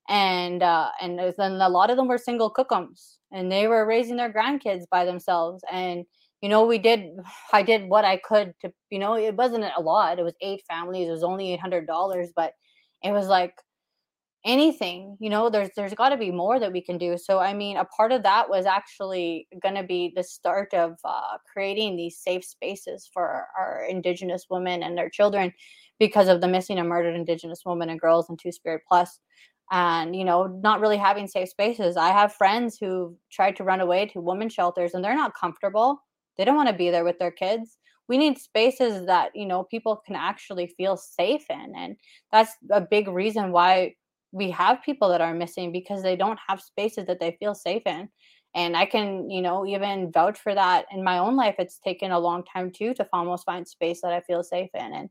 and 0.09 0.63
uh 0.63 0.89
and 0.99 1.19
then 1.19 1.51
a 1.61 1.69
lot 1.69 1.91
of 1.91 1.95
them 1.95 2.07
were 2.07 2.17
single 2.17 2.51
cookums 2.51 3.17
and 3.31 3.51
they 3.51 3.67
were 3.67 3.85
raising 3.85 4.17
their 4.17 4.33
grandkids 4.33 4.83
by 4.91 5.05
themselves 5.05 5.63
and 5.71 6.03
you 6.41 6.49
know 6.49 6.65
we 6.65 6.79
did 6.79 7.11
i 7.53 7.61
did 7.61 7.87
what 7.87 8.03
i 8.03 8.17
could 8.17 8.53
to 8.59 8.73
you 8.89 8.99
know 8.99 9.15
it 9.15 9.35
wasn't 9.35 9.63
a 9.77 9.81
lot 9.81 10.19
it 10.19 10.23
was 10.23 10.33
eight 10.41 10.61
families 10.67 11.07
it 11.07 11.11
was 11.11 11.23
only 11.23 11.57
$800 11.57 12.27
but 12.35 12.53
it 13.03 13.11
was 13.11 13.27
like 13.27 13.53
anything 14.45 15.17
you 15.19 15.29
know 15.29 15.49
there's 15.49 15.69
there's 15.75 15.93
got 15.93 16.09
to 16.09 16.17
be 16.17 16.31
more 16.31 16.59
that 16.59 16.71
we 16.71 16.81
can 16.81 16.97
do 16.97 17.17
so 17.17 17.39
i 17.39 17.53
mean 17.53 17.75
a 17.75 17.83
part 17.85 18.13
of 18.13 18.23
that 18.23 18.49
was 18.49 18.65
actually 18.65 19.45
going 19.61 19.75
to 19.75 19.83
be 19.83 20.13
the 20.15 20.23
start 20.23 20.73
of 20.73 20.93
uh, 21.03 21.37
creating 21.51 21.97
these 21.97 22.17
safe 22.17 22.45
spaces 22.45 23.09
for 23.13 23.47
our, 23.57 23.85
indigenous 23.89 24.45
women 24.49 24.81
and 24.81 24.97
their 24.97 25.09
children 25.09 25.51
because 25.99 26.29
of 26.29 26.39
the 26.39 26.47
missing 26.47 26.79
and 26.79 26.87
murdered 26.87 27.15
indigenous 27.15 27.63
women 27.65 27.89
and 27.89 27.99
girls 27.99 28.29
in 28.29 28.37
two 28.37 28.51
spirit 28.51 28.81
plus 28.87 29.19
and 29.71 30.15
you 30.15 30.25
know 30.25 30.47
not 30.47 30.79
really 30.81 30.97
having 30.97 31.27
safe 31.27 31.49
spaces. 31.49 31.97
I 31.97 32.09
have 32.09 32.33
friends 32.33 32.77
who 32.79 33.15
tried 33.31 33.55
to 33.57 33.63
run 33.63 33.81
away 33.81 34.07
to 34.07 34.21
women 34.21 34.49
shelters 34.49 34.93
and 34.93 35.03
they're 35.03 35.15
not 35.15 35.35
comfortable. 35.39 36.01
They 36.37 36.45
don't 36.45 36.55
want 36.55 36.69
to 36.69 36.75
be 36.75 36.89
there 36.89 37.03
with 37.03 37.19
their 37.19 37.31
kids. 37.31 37.77
We 38.07 38.17
need 38.17 38.37
spaces 38.39 39.05
that 39.05 39.31
you 39.35 39.45
know 39.45 39.63
people 39.63 40.01
can 40.05 40.15
actually 40.15 40.67
feel 40.77 40.97
safe 40.97 41.45
in 41.49 41.73
and 41.75 41.95
that's 42.31 42.53
a 42.71 42.81
big 42.81 43.07
reason 43.07 43.51
why 43.51 43.95
we 44.31 44.51
have 44.51 44.83
people 44.83 45.09
that 45.09 45.21
are 45.21 45.33
missing 45.33 45.71
because 45.71 46.03
they 46.03 46.15
don't 46.15 46.39
have 46.47 46.61
spaces 46.61 47.05
that 47.07 47.19
they 47.19 47.35
feel 47.39 47.55
safe 47.55 47.83
in. 47.85 48.09
And 48.55 48.75
i 48.75 48.85
can 48.85 49.29
you 49.29 49.41
know 49.43 49.65
even 49.67 50.11
vouch 50.11 50.39
for 50.39 50.55
that 50.55 50.85
in 50.91 51.03
my 51.03 51.19
own 51.19 51.35
life. 51.35 51.55
It's 51.59 51.79
taken 51.79 52.11
a 52.11 52.19
long 52.19 52.43
time 52.43 52.71
too 52.71 52.93
to 52.95 53.07
almost 53.13 53.45
find 53.45 53.67
space 53.67 54.01
that 54.01 54.13
i 54.13 54.21
feel 54.21 54.43
safe 54.43 54.69
in 54.73 54.93
and 54.93 55.09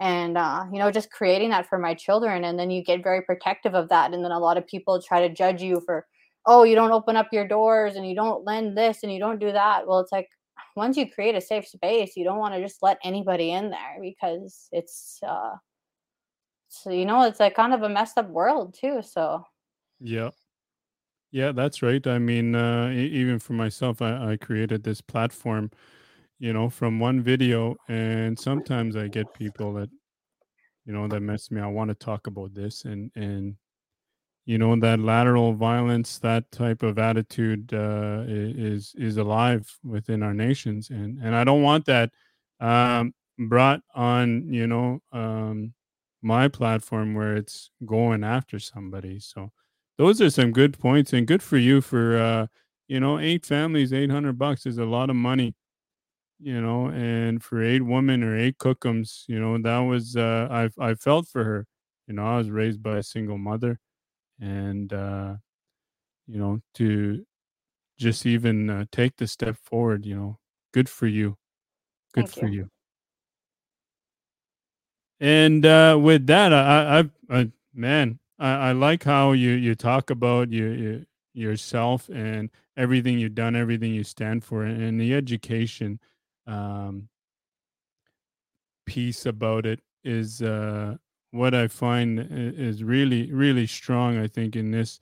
and 0.00 0.36
uh, 0.36 0.64
you 0.72 0.78
know 0.78 0.90
just 0.90 1.10
creating 1.10 1.50
that 1.50 1.66
for 1.68 1.78
my 1.78 1.94
children 1.94 2.44
and 2.44 2.58
then 2.58 2.70
you 2.70 2.82
get 2.82 3.02
very 3.02 3.22
protective 3.22 3.74
of 3.74 3.88
that 3.88 4.12
and 4.12 4.24
then 4.24 4.32
a 4.32 4.38
lot 4.38 4.58
of 4.58 4.66
people 4.66 5.00
try 5.00 5.26
to 5.26 5.32
judge 5.32 5.62
you 5.62 5.80
for 5.84 6.06
oh 6.46 6.64
you 6.64 6.74
don't 6.74 6.92
open 6.92 7.16
up 7.16 7.28
your 7.32 7.46
doors 7.46 7.96
and 7.96 8.08
you 8.08 8.14
don't 8.14 8.44
lend 8.44 8.76
this 8.76 9.02
and 9.02 9.12
you 9.12 9.18
don't 9.20 9.38
do 9.38 9.52
that 9.52 9.86
well 9.86 10.00
it's 10.00 10.12
like 10.12 10.28
once 10.76 10.96
you 10.96 11.10
create 11.10 11.34
a 11.36 11.40
safe 11.40 11.66
space 11.66 12.16
you 12.16 12.24
don't 12.24 12.38
want 12.38 12.54
to 12.54 12.60
just 12.60 12.82
let 12.82 12.98
anybody 13.04 13.52
in 13.52 13.70
there 13.70 13.98
because 14.00 14.68
it's 14.72 15.20
uh 15.26 15.52
so 16.68 16.90
you 16.90 17.06
know 17.06 17.22
it's 17.22 17.40
like 17.40 17.54
kind 17.54 17.72
of 17.72 17.82
a 17.82 17.88
messed 17.88 18.18
up 18.18 18.28
world 18.28 18.74
too 18.74 19.00
so 19.02 19.44
Yeah. 20.00 20.30
Yeah, 21.30 21.50
that's 21.52 21.82
right. 21.82 22.06
I 22.06 22.18
mean, 22.18 22.54
uh, 22.54 22.90
even 22.90 23.40
for 23.40 23.54
myself, 23.54 24.00
I, 24.00 24.32
I 24.32 24.36
created 24.36 24.84
this 24.84 25.00
platform, 25.00 25.70
you 26.44 26.52
know, 26.52 26.68
from 26.68 27.00
one 27.00 27.22
video, 27.22 27.74
and 27.88 28.38
sometimes 28.38 28.96
I 28.96 29.08
get 29.08 29.32
people 29.32 29.72
that, 29.74 29.88
you 30.84 30.92
know, 30.92 31.08
that 31.08 31.20
mess 31.20 31.50
me. 31.50 31.58
I 31.58 31.66
want 31.68 31.88
to 31.88 31.94
talk 31.94 32.26
about 32.26 32.52
this, 32.52 32.84
and 32.84 33.10
and 33.14 33.56
you 34.44 34.58
know 34.58 34.76
that 34.76 35.00
lateral 35.00 35.54
violence, 35.54 36.18
that 36.18 36.52
type 36.52 36.82
of 36.82 36.98
attitude 36.98 37.72
uh, 37.72 38.24
is 38.28 38.94
is 38.98 39.16
alive 39.16 39.74
within 39.82 40.22
our 40.22 40.34
nations, 40.34 40.90
and 40.90 41.18
and 41.22 41.34
I 41.34 41.44
don't 41.44 41.62
want 41.62 41.86
that 41.86 42.10
um, 42.60 43.14
brought 43.38 43.80
on, 43.94 44.52
you 44.52 44.66
know, 44.66 45.00
um, 45.14 45.72
my 46.20 46.48
platform 46.48 47.14
where 47.14 47.36
it's 47.36 47.70
going 47.86 48.22
after 48.22 48.58
somebody. 48.58 49.18
So 49.18 49.50
those 49.96 50.20
are 50.20 50.28
some 50.28 50.52
good 50.52 50.78
points 50.78 51.14
and 51.14 51.26
good 51.26 51.42
for 51.42 51.56
you 51.56 51.80
for 51.80 52.18
uh 52.18 52.46
you 52.86 53.00
know 53.00 53.18
eight 53.18 53.46
families 53.46 53.94
800 53.94 54.36
bucks 54.36 54.66
is 54.66 54.76
a 54.76 54.84
lot 54.84 55.08
of 55.08 55.16
money 55.16 55.54
you 56.40 56.60
know 56.60 56.88
and 56.88 57.42
for 57.42 57.62
eight 57.62 57.82
women 57.82 58.22
or 58.22 58.36
eight 58.36 58.58
cookums 58.58 59.24
you 59.28 59.38
know 59.38 59.56
that 59.58 59.78
was 59.78 60.16
uh 60.16 60.48
i 60.50 60.68
i 60.84 60.94
felt 60.94 61.28
for 61.28 61.44
her 61.44 61.66
you 62.06 62.14
know 62.14 62.26
i 62.26 62.36
was 62.36 62.50
raised 62.50 62.82
by 62.82 62.98
a 62.98 63.02
single 63.02 63.38
mother 63.38 63.78
and 64.40 64.92
uh 64.92 65.34
you 66.26 66.38
know 66.38 66.60
to 66.74 67.24
just 67.98 68.26
even 68.26 68.68
uh, 68.68 68.84
take 68.90 69.16
the 69.16 69.26
step 69.26 69.56
forward 69.56 70.04
you 70.04 70.16
know 70.16 70.38
good 70.72 70.88
for 70.88 71.06
you 71.06 71.36
good 72.12 72.26
thank 72.28 72.40
for 72.40 72.46
you. 72.48 72.52
you. 72.52 72.68
And 75.20 75.64
uh 75.64 75.98
with 76.00 76.26
that 76.26 76.52
i 76.52 77.00
i, 77.00 77.38
I 77.40 77.50
man 77.72 78.18
I, 78.38 78.50
I 78.50 78.72
like 78.72 79.04
how 79.04 79.32
you 79.32 79.50
you 79.50 79.74
talk 79.74 80.10
about 80.10 80.50
you, 80.50 80.66
you 80.70 81.06
yourself 81.34 82.08
and 82.12 82.50
everything 82.76 83.18
you've 83.18 83.34
done 83.34 83.56
everything 83.56 83.94
you 83.94 84.04
stand 84.04 84.44
for 84.44 84.64
and 84.64 85.00
the 85.00 85.14
education 85.14 86.00
um 86.46 87.08
piece 88.86 89.26
about 89.26 89.66
it 89.66 89.80
is 90.04 90.42
uh 90.42 90.94
what 91.30 91.54
i 91.54 91.66
find 91.66 92.26
is 92.30 92.84
really 92.84 93.32
really 93.32 93.66
strong 93.66 94.18
i 94.18 94.26
think 94.26 94.56
in 94.56 94.70
this 94.70 95.00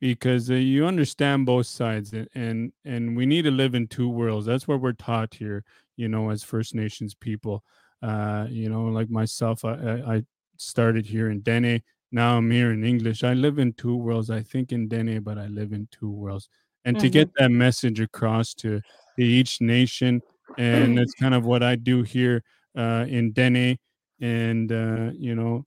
because 0.00 0.50
uh, 0.50 0.54
you 0.54 0.84
understand 0.86 1.46
both 1.46 1.66
sides 1.66 2.12
and, 2.34 2.72
and 2.84 3.16
we 3.16 3.24
need 3.24 3.42
to 3.42 3.52
live 3.52 3.76
in 3.76 3.86
two 3.86 4.08
worlds. 4.08 4.46
That's 4.46 4.66
what 4.66 4.80
we're 4.80 4.92
taught 4.94 5.34
here 5.34 5.64
you 5.96 6.08
know 6.08 6.30
as 6.30 6.42
first 6.42 6.74
nations 6.74 7.14
people. 7.14 7.64
Uh 8.02 8.46
you 8.50 8.68
know 8.68 8.84
like 8.86 9.10
myself 9.10 9.64
i 9.64 9.74
i 10.06 10.24
started 10.58 11.06
here 11.06 11.30
in 11.30 11.40
dene. 11.40 11.82
Now 12.12 12.36
i'm 12.36 12.50
here 12.50 12.72
in 12.72 12.84
english. 12.84 13.24
I 13.24 13.34
live 13.34 13.58
in 13.58 13.72
two 13.74 13.96
worlds 13.96 14.30
i 14.30 14.42
think 14.42 14.72
in 14.72 14.88
dene 14.88 15.20
but 15.22 15.38
i 15.38 15.46
live 15.46 15.72
in 15.72 15.88
two 15.90 16.10
worlds. 16.10 16.48
And 16.84 16.98
to 17.00 17.08
hmm 17.08 17.10
get 17.10 17.30
that 17.38 17.50
message 17.50 18.00
across 18.00 18.54
to, 18.54 18.80
to 19.18 19.24
each 19.24 19.60
nation 19.60 20.20
and 20.58 20.96
that's 20.98 21.14
kind 21.14 21.34
of 21.34 21.44
what 21.44 21.62
i 21.62 21.74
do 21.76 22.02
here 22.02 22.42
uh 22.76 23.04
in 23.08 23.32
dene 23.32 23.78
and 24.20 24.72
uh 24.72 25.10
you 25.14 25.34
know 25.34 25.64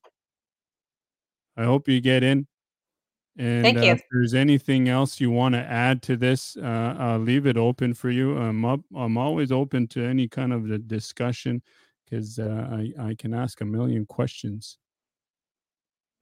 i 1.57 1.63
hope 1.63 1.87
you 1.87 2.01
get 2.01 2.23
in 2.23 2.47
and 3.37 3.63
thank 3.65 3.77
uh, 3.77 3.81
you 3.81 3.91
if 3.91 4.01
there's 4.11 4.33
anything 4.33 4.87
else 4.87 5.19
you 5.19 5.29
want 5.29 5.55
to 5.55 5.59
add 5.59 6.01
to 6.03 6.15
this, 6.15 6.55
uh, 6.55 6.95
I'll 6.97 7.19
leave 7.19 7.45
it 7.45 7.57
open 7.57 7.93
for 7.93 8.09
you. 8.09 8.37
I'm 8.37 8.63
up, 8.63 8.79
I'm 8.95 9.17
always 9.17 9.51
open 9.51 9.87
to 9.89 10.05
any 10.05 10.29
kind 10.29 10.53
of 10.53 10.71
a 10.71 10.77
discussion 10.77 11.61
because 12.05 12.39
uh, 12.39 12.69
I 12.71 13.09
I 13.09 13.15
can 13.15 13.33
ask 13.33 13.59
a 13.59 13.65
million 13.65 14.05
questions. 14.05 14.77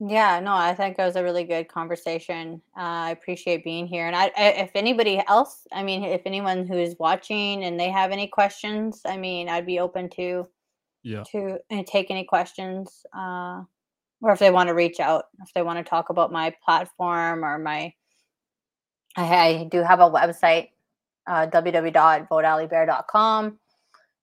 Yeah, 0.00 0.40
no, 0.40 0.52
I 0.52 0.74
think 0.74 0.98
it 0.98 1.02
was 1.02 1.16
a 1.16 1.22
really 1.22 1.44
good 1.44 1.68
conversation. 1.68 2.60
Uh, 2.76 2.80
I 2.80 3.10
appreciate 3.12 3.62
being 3.64 3.86
here. 3.86 4.06
And 4.06 4.16
I, 4.16 4.32
I, 4.36 4.48
if 4.64 4.72
anybody 4.74 5.22
else, 5.28 5.66
I 5.72 5.82
mean, 5.84 6.02
if 6.02 6.22
anyone 6.26 6.66
who 6.66 6.76
is 6.76 6.96
watching 6.98 7.64
and 7.64 7.78
they 7.78 7.90
have 7.90 8.10
any 8.10 8.26
questions, 8.26 9.02
I 9.06 9.16
mean, 9.16 9.48
I'd 9.48 9.66
be 9.66 9.78
open 9.78 10.08
to 10.10 10.46
Yeah. 11.04 11.22
to 11.32 11.58
uh, 11.70 11.82
take 11.86 12.10
any 12.10 12.24
questions, 12.24 13.06
uh, 13.16 13.62
or 14.20 14.32
if 14.32 14.38
they 14.40 14.50
want 14.50 14.68
to 14.68 14.74
reach 14.74 15.00
out, 15.00 15.26
if 15.42 15.52
they 15.54 15.62
want 15.62 15.78
to 15.78 15.88
talk 15.88 16.10
about 16.10 16.32
my 16.32 16.54
platform 16.64 17.44
or 17.44 17.58
my, 17.58 17.94
I, 19.16 19.36
I 19.36 19.64
do 19.70 19.82
have 19.82 20.00
a 20.00 20.10
website, 20.10 20.70
uh. 21.28 21.46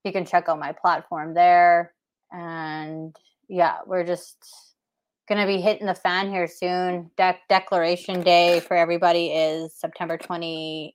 You 0.03 0.11
can 0.11 0.25
check 0.25 0.49
out 0.49 0.59
my 0.59 0.71
platform 0.73 1.33
there. 1.35 1.93
And 2.31 3.15
yeah, 3.47 3.79
we're 3.85 4.03
just 4.05 4.70
gonna 5.31 5.47
be 5.47 5.61
hitting 5.61 5.87
the 5.87 5.95
fan 5.95 6.31
here 6.31 6.47
soon. 6.47 7.11
De- 7.17 7.39
declaration 7.49 8.23
day 8.23 8.61
for 8.67 8.77
everybody 8.77 9.29
is 9.29 9.73
September 9.75 10.19
28th, 10.19 10.93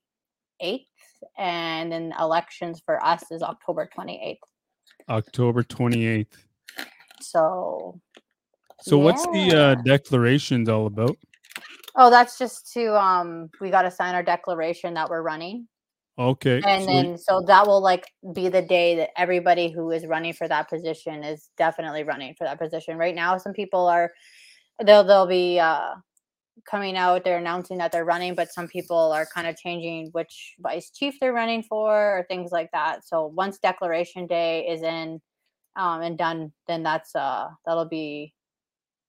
and 1.39 1.93
then 1.93 2.15
elections 2.21 2.83
for 2.87 3.05
us 3.05 3.25
is 3.33 3.43
October 3.43 3.89
28th. 3.97 4.39
October 5.09 5.63
28th. 5.65 6.27
So, 7.21 8.01
So 8.81 8.99
what's 8.99 9.27
the 9.29 9.55
uh, 9.55 9.75
Yeah. 9.75 9.83
declarations 9.85 10.69
all 10.69 10.87
about? 10.87 11.19
oh, 11.97 12.11
that's 12.11 12.39
just 12.39 12.73
to 12.75 12.95
um, 13.01 13.51
we 13.61 13.71
got 13.71 13.83
to 13.83 13.91
sign 13.91 14.15
our 14.15 14.23
declaration 14.23 14.95
that 14.95 15.11
we're 15.11 15.23
running, 15.23 15.69
Okay. 16.19 16.63
and 16.67 16.83
so- 16.85 16.93
then 16.93 17.19
so 17.19 17.43
that 17.47 17.67
will 17.67 17.81
like 17.83 18.07
be 18.35 18.49
the 18.49 18.63
day 18.63 18.97
that 18.97 19.11
everybody 19.19 19.71
who 19.71 19.91
is 19.91 20.07
running 20.07 20.33
for 20.33 20.49
that 20.49 20.69
position 20.69 21.25
is 21.25 21.51
definitely 21.59 22.05
running 22.05 22.35
for 22.37 22.45
that 22.45 22.59
position. 22.59 22.97
Right 22.99 23.15
now, 23.15 23.39
some 23.39 23.53
people 23.53 23.87
are 23.87 24.13
they'll 24.85 25.05
they'll 25.05 25.27
be 25.27 25.59
uh 25.61 25.95
coming 26.69 26.97
out 26.97 27.25
they're 27.25 27.39
announcing 27.39 27.79
that 27.79 27.93
they're 27.93 28.05
running 28.05 28.35
but 28.35 28.53
some 28.53 28.67
people 28.69 29.13
are 29.13 29.27
kind 29.27 29.47
of 29.47 29.57
changing 29.57 30.09
which 30.13 30.55
vice 30.61 30.91
chief 30.91 31.15
they're 31.21 31.33
running 31.33 31.63
for 31.63 32.19
or 32.19 32.25
things 32.29 32.51
like 32.53 32.71
that 32.73 33.07
so 33.07 33.27
once 33.27 33.59
declaration 33.59 34.27
day 34.27 34.67
is 34.67 34.83
in 34.83 35.21
um, 35.77 36.03
and 36.03 36.19
done 36.19 36.53
then 36.67 36.83
that's 36.83 37.15
uh 37.15 37.47
that'll 37.67 37.89
be 37.89 38.33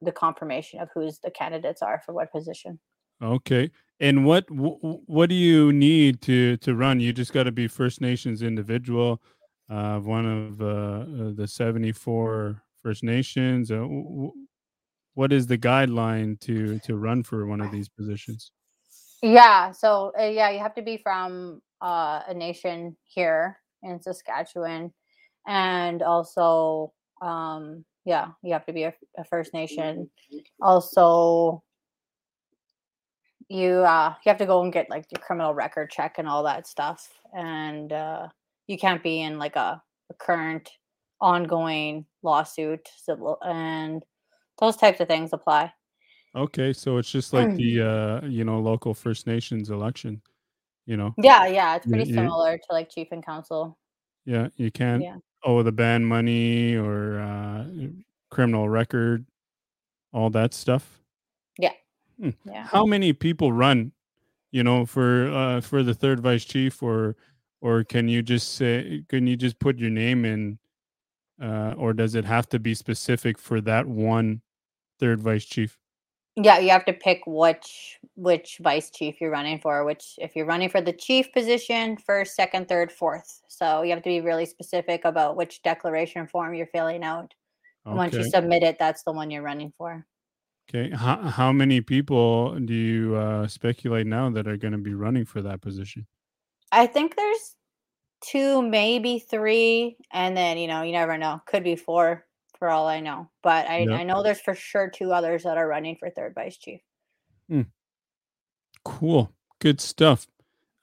the 0.01 0.12
confirmation 0.12 0.80
of 0.82 0.89
who's 0.93 1.20
the 1.24 1.32
candidates 1.32 1.82
are 1.82 2.01
for 2.05 2.14
what 2.14 2.32
position 2.32 2.80
Okay. 3.22 3.72
And 4.00 4.26
what 4.26 4.45
wh- 4.50 4.80
wh- 4.82 5.10
what 5.10 5.30
do 5.30 5.36
you 5.36 5.74
need 5.74 6.22
to 6.24 6.58
to 6.58 6.76
run? 6.76 7.00
You 7.00 7.14
just 7.14 7.34
got 7.34 7.43
to 7.43 7.52
be 7.52 7.68
First 7.68 8.02
Nations 8.02 8.41
individual, 8.43 9.22
uh, 9.70 10.00
one 10.00 10.26
of 10.26 10.62
uh, 10.62 10.66
uh, 10.66 11.32
the 11.36 11.48
seventy 11.48 11.91
four 11.91 12.62
First 12.84 13.04
Nations. 13.04 13.72
Uh, 13.72 13.80
wh- 13.86 14.28
wh- 14.28 14.38
what 15.18 15.34
is 15.34 15.48
the 15.48 15.58
guideline 15.58 16.39
to 16.41 16.80
to 16.80 16.95
run 16.95 17.24
for 17.24 17.48
one 17.48 17.60
of 17.62 17.72
these 17.72 17.89
positions? 17.89 18.52
yeah 19.24 19.72
so 19.72 20.12
uh, 20.20 20.24
yeah 20.26 20.52
you 20.52 20.60
have 20.60 20.76
to 20.76 20.84
be 20.84 20.98
from 20.98 21.60
uh, 21.82 22.22
a 22.28 22.34
nation 22.36 22.95
here 23.06 23.58
in 23.82 24.00
saskatchewan 24.00 24.93
and 25.48 26.04
also 26.04 26.93
um 27.24 27.84
yeah 28.06 28.28
you 28.43 28.54
have 28.54 28.64
to 28.66 28.74
be 28.74 28.84
a, 28.84 28.93
a 29.18 29.24
first 29.24 29.56
nation 29.56 30.08
also 30.62 31.64
you 33.50 33.76
uh 33.80 34.14
you 34.26 34.30
have 34.30 34.38
to 34.38 34.45
go 34.45 34.62
and 34.64 34.74
get 34.74 34.89
like 34.89 35.06
your 35.12 35.22
criminal 35.22 35.54
record 35.54 35.89
check 35.89 36.16
and 36.18 36.28
all 36.28 36.43
that 36.43 36.68
stuff 36.68 37.10
and 37.34 37.93
uh 37.93 38.28
you 38.68 38.78
can't 38.78 39.02
be 39.02 39.22
in 39.22 39.38
like 39.39 39.56
a, 39.56 39.82
a 40.10 40.14
current 40.16 40.70
ongoing 41.22 42.06
lawsuit 42.24 42.89
civil 42.98 43.38
and 43.45 44.04
those 44.60 44.76
types 44.76 45.00
of 45.00 45.08
things 45.08 45.32
apply. 45.34 45.72
Okay, 46.36 46.74
so 46.74 46.98
it's 46.98 47.10
just 47.10 47.32
like 47.32 47.56
the 47.56 47.82
uh, 47.82 48.28
you 48.28 48.43
know 48.43 48.60
local 48.60 48.93
First 48.93 49.26
Nations 49.26 49.70
election. 49.70 50.22
You 50.86 50.98
know, 50.98 51.14
yeah 51.18 51.48
yeah 51.48 51.76
it's 51.76 51.88
pretty 51.88 52.14
similar 52.14 52.58
to 52.58 52.66
like 52.70 52.89
chief 52.89 53.08
and 53.12 53.26
council 53.26 53.78
yeah, 54.28 54.50
you 54.58 54.70
can't 54.70 55.02
yeah. 55.02 55.16
owe 55.45 55.64
the 55.64 55.72
band 55.72 56.06
money 56.06 56.76
or 56.76 57.22
uh, 57.22 57.66
criminal 58.30 58.68
record, 58.68 59.26
all 60.12 60.30
that 60.32 60.54
stuff. 60.54 61.00
yeah 61.58 61.72
Hmm. 62.20 62.30
how 62.51 62.86
many 62.86 63.13
people 63.13 63.51
run 63.53 63.91
you 64.51 64.63
know 64.63 64.86
for 64.86 65.32
uh 65.32 65.61
for 65.61 65.84
the 65.84 65.93
third 65.93 66.20
vice 66.20 66.45
chief 66.45 66.82
or 66.82 67.15
or 67.61 67.84
can 67.84 68.07
you 68.07 68.22
just 68.22 68.55
say 68.55 69.03
can 69.07 69.28
you 69.28 69.36
just 69.36 69.59
put 69.59 69.78
your 69.78 69.91
name 69.91 70.26
in 70.26 70.57
uh 71.41 71.74
or 71.78 71.93
does 71.93 72.15
it 72.15 72.26
have 72.26 72.49
to 72.49 72.59
be 72.59 72.74
specific 72.74 73.38
for 73.38 73.61
that 73.61 73.86
one 73.86 74.41
third 74.99 75.22
vice 75.22 75.45
chief 75.45 75.78
Yeah, 76.36 76.59
you 76.59 76.70
have 76.70 76.86
to 76.86 76.93
pick 76.93 77.22
which 77.26 77.97
which 78.15 78.59
vice 78.61 78.91
chief 78.91 79.20
you're 79.20 79.32
running 79.32 79.59
for. 79.59 79.84
Which, 79.84 80.20
if 80.22 80.36
you're 80.36 80.45
running 80.45 80.70
for 80.70 80.82
the 80.82 80.93
chief 80.93 81.34
position, 81.34 81.97
first, 81.97 82.36
second, 82.36 82.68
third, 82.68 82.91
fourth. 82.91 83.41
So 83.47 83.82
you 83.82 83.89
have 83.91 84.03
to 84.03 84.09
be 84.09 84.22
really 84.22 84.45
specific 84.45 85.01
about 85.03 85.36
which 85.36 85.63
declaration 85.63 86.28
form 86.28 86.53
you're 86.53 86.68
filling 86.68 87.03
out. 87.03 87.34
And 87.86 87.97
Once 87.97 88.13
you 88.13 88.24
submit 88.30 88.61
it, 88.61 88.78
that's 88.78 89.01
the 89.03 89.11
one 89.13 89.32
you're 89.32 89.41
running 89.41 89.74
for. 89.78 90.05
Okay. 90.70 90.93
How 90.93 91.18
how 91.18 91.51
many 91.51 91.82
people 91.82 92.59
do 92.59 92.74
you 92.74 93.15
uh, 93.15 93.47
speculate 93.47 94.05
now 94.05 94.30
that 94.32 94.47
are 94.47 94.57
going 94.57 94.74
to 94.74 94.78
be 94.78 94.93
running 94.93 95.26
for 95.26 95.41
that 95.41 95.61
position? 95.61 96.05
I 96.72 96.88
think 96.88 97.15
there's 97.15 97.55
two, 98.22 98.61
maybe 98.61 99.20
three, 99.20 99.97
and 100.11 100.36
then 100.36 100.57
you 100.57 100.68
know, 100.68 100.82
you 100.82 100.91
never 100.91 101.18
know. 101.18 101.41
Could 101.45 101.63
be 101.63 101.78
four 101.78 102.26
for 102.59 102.70
all 102.70 102.88
I 102.88 102.99
know. 102.99 103.30
But 103.43 103.70
I, 103.70 103.80
Yep. 103.80 103.99
I 103.99 104.03
know 104.03 104.24
there's 104.24 104.41
for 104.41 104.55
sure 104.55 104.89
two 104.89 105.13
others 105.13 105.43
that 105.43 105.57
are 105.57 105.68
running 105.68 105.95
for 105.95 106.09
third 106.09 106.34
vice 106.36 106.57
chief. 106.57 106.82
Cool. 108.84 109.32
Good 109.59 109.80
stuff. 109.82 110.28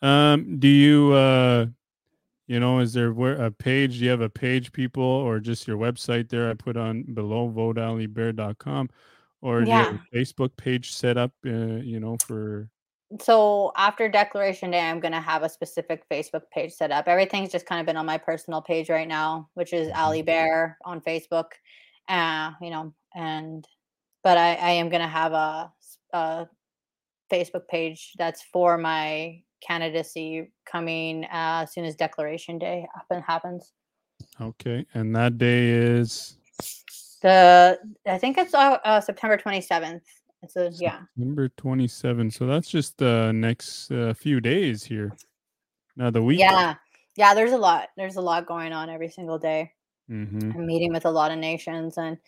Um, 0.02 0.58
do 0.58 0.68
you 0.68 1.12
uh 1.12 1.66
you 2.46 2.60
know, 2.60 2.80
is 2.80 2.92
there 2.92 3.12
where 3.12 3.36
a 3.42 3.50
page? 3.50 3.98
Do 3.98 4.04
you 4.04 4.10
have 4.10 4.20
a 4.20 4.28
page, 4.28 4.70
people, 4.72 5.02
or 5.02 5.40
just 5.40 5.66
your 5.66 5.78
website 5.78 6.28
there? 6.28 6.50
I 6.50 6.54
put 6.54 6.76
on 6.76 7.02
below 7.14 7.50
votealibear.com 7.50 8.90
or 9.44 9.60
do 9.60 9.70
you 9.70 9.76
have 9.76 9.92
Yeah. 9.92 9.98
a 10.12 10.16
Facebook 10.16 10.56
page 10.56 10.92
set 10.92 11.16
up, 11.16 11.30
uh, 11.46 11.50
you 11.84 12.00
know, 12.00 12.16
for 12.26 12.68
So 13.20 13.70
after 13.76 14.08
Declaration 14.08 14.72
Day, 14.72 14.80
I'm 14.80 14.98
gonna 14.98 15.20
have 15.20 15.44
a 15.44 15.48
specific 15.48 16.08
Facebook 16.08 16.50
page 16.50 16.72
set 16.72 16.90
up. 16.90 17.06
Everything's 17.06 17.52
just 17.52 17.66
kind 17.66 17.78
of 17.80 17.86
been 17.86 17.96
on 17.96 18.06
my 18.06 18.18
personal 18.18 18.60
page 18.60 18.88
right 18.90 19.06
now, 19.06 19.48
which 19.54 19.72
is 19.72 19.86
Mhm. 19.88 19.96
Ali 19.98 20.22
Bear 20.22 20.78
on 20.84 21.00
Facebook. 21.00 21.50
Uh, 22.08 22.52
you 22.60 22.70
know, 22.70 22.92
and 23.14 23.64
but 24.24 24.36
I, 24.38 24.54
I 24.54 24.70
am 24.70 24.88
gonna 24.88 25.06
have 25.06 25.32
a, 25.32 25.72
a 26.12 26.48
Facebook 27.30 27.68
page 27.68 28.14
that's 28.18 28.42
for 28.42 28.78
my 28.78 29.42
candidacy 29.60 30.50
coming 30.64 31.24
uh, 31.26 31.62
as 31.62 31.72
soon 31.72 31.84
as 31.84 31.94
Declaration 31.94 32.58
Day 32.58 32.86
happen, 32.94 33.22
happens. 33.22 33.72
okay, 34.40 34.84
and 34.94 35.14
that 35.14 35.38
day 35.38 35.68
is 35.70 36.38
The 37.24 37.80
I 38.06 38.18
think 38.18 38.36
it's 38.36 38.52
uh, 38.52 38.76
uh, 38.84 39.00
September 39.00 39.38
27th. 39.38 40.02
It's 40.42 40.56
a 40.56 40.70
yeah. 40.74 41.00
September 41.16 41.48
27. 41.48 42.30
So 42.30 42.46
that's 42.46 42.68
just 42.68 42.98
the 42.98 43.32
next 43.32 43.90
uh, 43.90 44.12
few 44.12 44.42
days 44.42 44.84
here. 44.84 45.16
Now 45.96 46.10
the 46.10 46.22
week. 46.22 46.38
Yeah. 46.38 46.74
Yeah, 47.16 47.32
there's 47.32 47.52
a 47.52 47.58
lot. 47.58 47.88
There's 47.96 48.16
a 48.16 48.20
lot 48.20 48.44
going 48.44 48.74
on 48.74 48.90
every 48.90 49.08
single 49.08 49.38
day. 49.38 49.72
hmm 50.06 50.50
I'm 50.52 50.66
meeting 50.66 50.92
with 50.92 51.06
a 51.06 51.10
lot 51.10 51.32
of 51.32 51.38
nations 51.38 51.96
and 51.96 52.18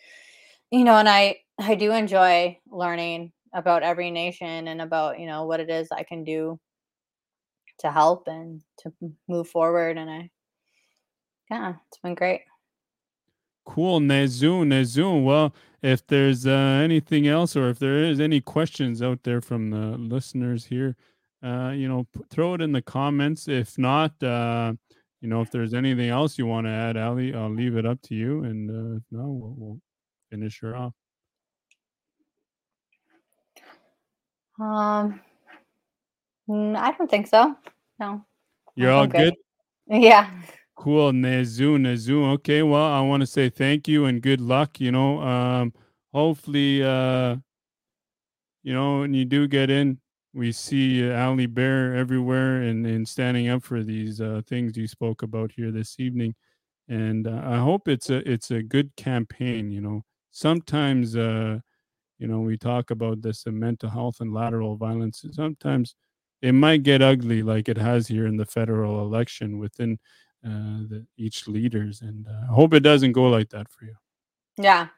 you 0.70 0.82
know, 0.82 0.96
and 0.96 1.10
I 1.10 1.40
I 1.58 1.74
do 1.74 1.92
enjoy 1.92 2.58
learning 2.70 3.32
about 3.52 3.82
every 3.82 4.10
nation 4.10 4.66
and 4.68 4.80
about, 4.80 5.20
you 5.20 5.26
know, 5.26 5.44
what 5.44 5.60
it 5.60 5.68
is 5.68 5.88
I 5.92 6.04
can 6.04 6.24
do 6.24 6.58
to 7.80 7.92
help 7.92 8.28
and 8.28 8.62
to 8.78 8.92
move 9.28 9.46
forward 9.46 9.98
and 9.98 10.08
I 10.08 10.30
yeah, 11.50 11.74
it's 11.86 11.98
been 11.98 12.14
great. 12.14 12.40
Cool, 13.66 14.00
Nezu, 14.00 14.64
Nezu. 14.64 15.22
Well, 15.22 15.54
if 15.82 16.06
there's 16.06 16.46
uh, 16.46 16.80
anything 16.82 17.26
else, 17.26 17.56
or 17.56 17.68
if 17.68 17.78
there 17.78 17.98
is 17.98 18.20
any 18.20 18.40
questions 18.40 19.02
out 19.02 19.22
there 19.24 19.40
from 19.40 19.70
the 19.70 19.98
listeners 19.98 20.64
here, 20.64 20.96
uh, 21.42 21.72
you 21.74 21.88
know, 21.88 22.06
p- 22.14 22.22
throw 22.30 22.54
it 22.54 22.62
in 22.62 22.72
the 22.72 22.80
comments. 22.80 23.48
If 23.48 23.76
not, 23.76 24.20
uh, 24.22 24.72
you 25.20 25.28
know, 25.28 25.42
if 25.42 25.50
there's 25.50 25.74
anything 25.74 26.08
else 26.08 26.38
you 26.38 26.46
want 26.46 26.66
to 26.66 26.70
add, 26.70 26.96
Ali, 26.96 27.34
I'll 27.34 27.50
leave 27.50 27.76
it 27.76 27.84
up 27.84 28.00
to 28.02 28.14
you. 28.14 28.44
And 28.44 28.70
uh, 28.70 29.00
not, 29.10 29.26
we'll, 29.26 29.54
we'll 29.56 29.80
finish 30.30 30.60
her 30.60 30.74
off. 30.74 30.92
Um 34.58 35.20
mm, 36.48 36.76
I 36.76 36.92
don't 36.92 37.10
think 37.10 37.26
so. 37.26 37.54
No. 37.98 38.24
You're 38.74 38.92
all 38.92 39.06
good. 39.06 39.34
good. 39.34 39.34
Yeah. 40.02 40.30
Cool, 40.76 41.12
Nezu, 41.12 41.78
Nezu. 41.78 42.32
Okay, 42.34 42.62
well, 42.62 42.84
I 42.84 43.00
want 43.00 43.22
to 43.22 43.26
say 43.26 43.48
thank 43.48 43.88
you 43.88 44.04
and 44.04 44.20
good 44.22 44.40
luck. 44.40 44.78
You 44.78 44.92
know, 44.92 45.20
um, 45.22 45.72
hopefully, 46.12 46.82
uh, 46.82 47.36
you 48.62 48.72
know, 48.74 49.00
when 49.00 49.14
you 49.14 49.24
do 49.24 49.46
get 49.48 49.70
in, 49.70 49.98
we 50.34 50.52
see 50.52 51.08
uh, 51.10 51.18
Ali 51.26 51.46
Bear 51.46 51.94
everywhere 51.94 52.62
and, 52.62 52.86
and 52.86 53.08
standing 53.08 53.48
up 53.48 53.62
for 53.62 53.82
these 53.82 54.20
uh, 54.20 54.42
things 54.46 54.76
you 54.76 54.86
spoke 54.86 55.22
about 55.22 55.52
here 55.52 55.70
this 55.70 55.96
evening. 55.98 56.34
And 56.88 57.28
uh, 57.28 57.42
I 57.44 57.58
hope 57.58 57.88
it's 57.88 58.10
a 58.10 58.28
it's 58.30 58.50
a 58.52 58.62
good 58.62 58.96
campaign. 58.96 59.70
You 59.70 59.82
know, 59.82 60.04
sometimes 60.32 61.16
uh, 61.16 61.60
you 62.18 62.28
know 62.28 62.40
we 62.40 62.58
talk 62.58 62.90
about 62.90 63.22
this 63.22 63.46
uh, 63.46 63.52
mental 63.52 63.90
health 63.90 64.20
and 64.20 64.34
lateral 64.34 64.76
violence. 64.76 65.24
Sometimes 65.32 65.96
it 66.42 66.52
might 66.52 66.82
get 66.84 67.02
ugly, 67.02 67.42
like 67.42 67.68
it 67.68 67.78
has 67.78 68.08
here 68.08 68.26
in 68.26 68.36
the 68.38 68.46
federal 68.46 69.02
election 69.02 69.58
within 69.58 69.98
uh, 70.46 70.86
the, 70.88 71.06
each 71.18 71.48
leaders. 71.48 72.02
And 72.02 72.26
uh, 72.28 72.50
I 72.50 72.54
hope 72.54 72.74
it 72.74 72.80
doesn't 72.80 73.12
go 73.12 73.24
like 73.24 73.50
that 73.50 73.68
for 73.70 73.84
you. 73.86 73.96
Yeah. 74.58 74.88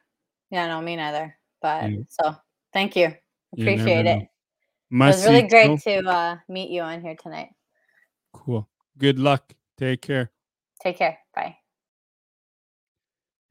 Yeah, 0.51 0.67
no, 0.67 0.81
me 0.81 0.95
neither. 0.95 1.35
But 1.61 1.91
Yeah. 1.91 1.99
so 2.09 2.35
thank 2.73 2.95
you. 2.95 3.13
You 3.55 3.63
Appreciate 3.65 4.03
know. 4.05 4.11
it. 4.11 4.27
It 4.91 4.97
was 4.97 5.25
really 5.25 5.43
great 5.43 5.79
to 5.81 6.09
uh, 6.09 6.37
meet 6.47 6.69
you 6.71 6.81
on 6.81 7.01
here 7.01 7.15
tonight. 7.21 7.49
Cool. 8.33 8.67
Good 8.97 9.19
luck. 9.19 9.53
Take 9.77 10.01
care. 10.01 10.31
Take 10.83 10.97
care. 10.97 11.19
Bye. 11.35 11.57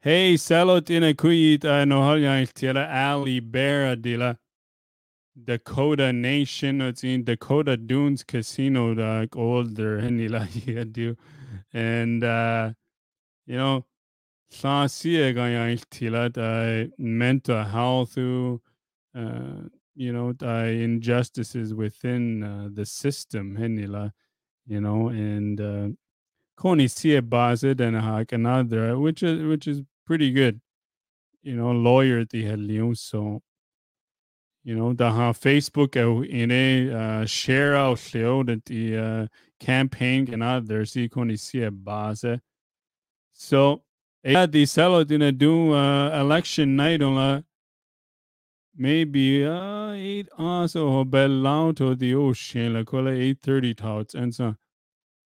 Hei, 0.02 0.36
salot 0.36 0.90
ina 0.90 1.14
kuit 1.14 1.64
a 1.64 1.84
nohalya 1.84 2.46
tira 2.54 2.88
Ali 2.90 3.40
Bear 3.40 3.96
dila 3.96 4.36
Dakota 5.44 6.12
Nation. 6.12 6.80
It's 6.82 7.04
in 7.04 7.24
Dakota 7.24 7.76
Dunes 7.76 8.22
Casino, 8.24 8.94
the 8.94 9.28
older 9.36 10.00
Henila 10.00 10.92
do. 10.92 11.16
And 11.72 12.24
uh, 12.24 12.72
you 13.46 13.56
know, 13.56 13.86
Sasia 14.52 15.34
gaya 15.34 15.76
tila 15.90 16.32
the 16.32 16.92
mental 16.98 17.64
health 17.64 18.16
uh, 18.18 18.60
you 19.94 20.12
know, 20.12 20.32
the 20.32 20.66
injustices 20.66 21.74
within 21.74 22.42
uh, 22.42 22.68
the 22.72 22.86
system, 22.86 23.56
Henila, 23.58 24.12
you 24.66 24.80
know, 24.80 25.08
and 25.08 25.60
uh 25.60 25.88
Koni 26.56 26.88
and 27.80 27.96
hak 27.96 28.32
another, 28.32 28.98
which 28.98 29.22
is 29.22 29.42
which 29.44 29.68
is 29.68 29.82
pretty 30.06 30.32
good. 30.32 30.60
You 31.42 31.54
know, 31.56 31.70
lawyer 31.70 32.24
the 32.24 32.42
helium. 32.44 32.96
So 32.96 33.42
you 34.64 34.74
know, 34.74 34.92
the 34.92 35.10
Facebook 35.32 35.96
in 36.28 36.50
a 36.50 36.92
uh, 36.92 37.26
share 37.26 37.76
out 37.76 37.98
the 38.66 38.96
uh, 38.96 39.26
campaign 39.60 40.32
and 40.32 40.42
other 40.42 40.84
see 40.84 41.08
koni 41.08 41.36
sie 41.36 41.68
baze. 41.70 42.40
So 43.32 43.82
yeah, 44.24 44.46
the 44.46 44.66
salo 44.66 45.04
dina 45.04 45.32
do 45.32 45.72
uh, 45.72 46.20
election 46.20 46.76
night 46.76 47.02
on 47.02 47.16
uh, 47.16 47.42
maybe 48.78 49.44
uh 49.44 49.90
eight 49.90 50.28
also 50.38 51.04
bell 51.04 51.72
to 51.72 51.96
the 51.96 52.14
ocean 52.14 52.74
la 52.74 52.84
cola 52.84 53.10
eight 53.10 53.38
thirty 53.42 53.74
thoughts 53.74 54.14
and 54.14 54.32
so 54.32 54.54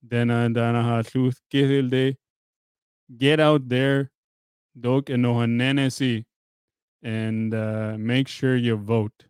then 0.03 0.31
uh 0.31 0.49
then 0.49 1.05
truth 1.05 1.39
get 1.51 1.91
day 1.91 2.17
get 3.19 3.39
out 3.39 3.69
there 3.69 4.11
dok 4.81 5.11
and 5.11 5.23
no 5.23 5.35
hanenesi 5.35 6.25
and 7.03 7.53
uh 7.53 7.95
make 7.99 8.27
sure 8.27 8.57
you 8.57 8.75
vote 8.75 9.27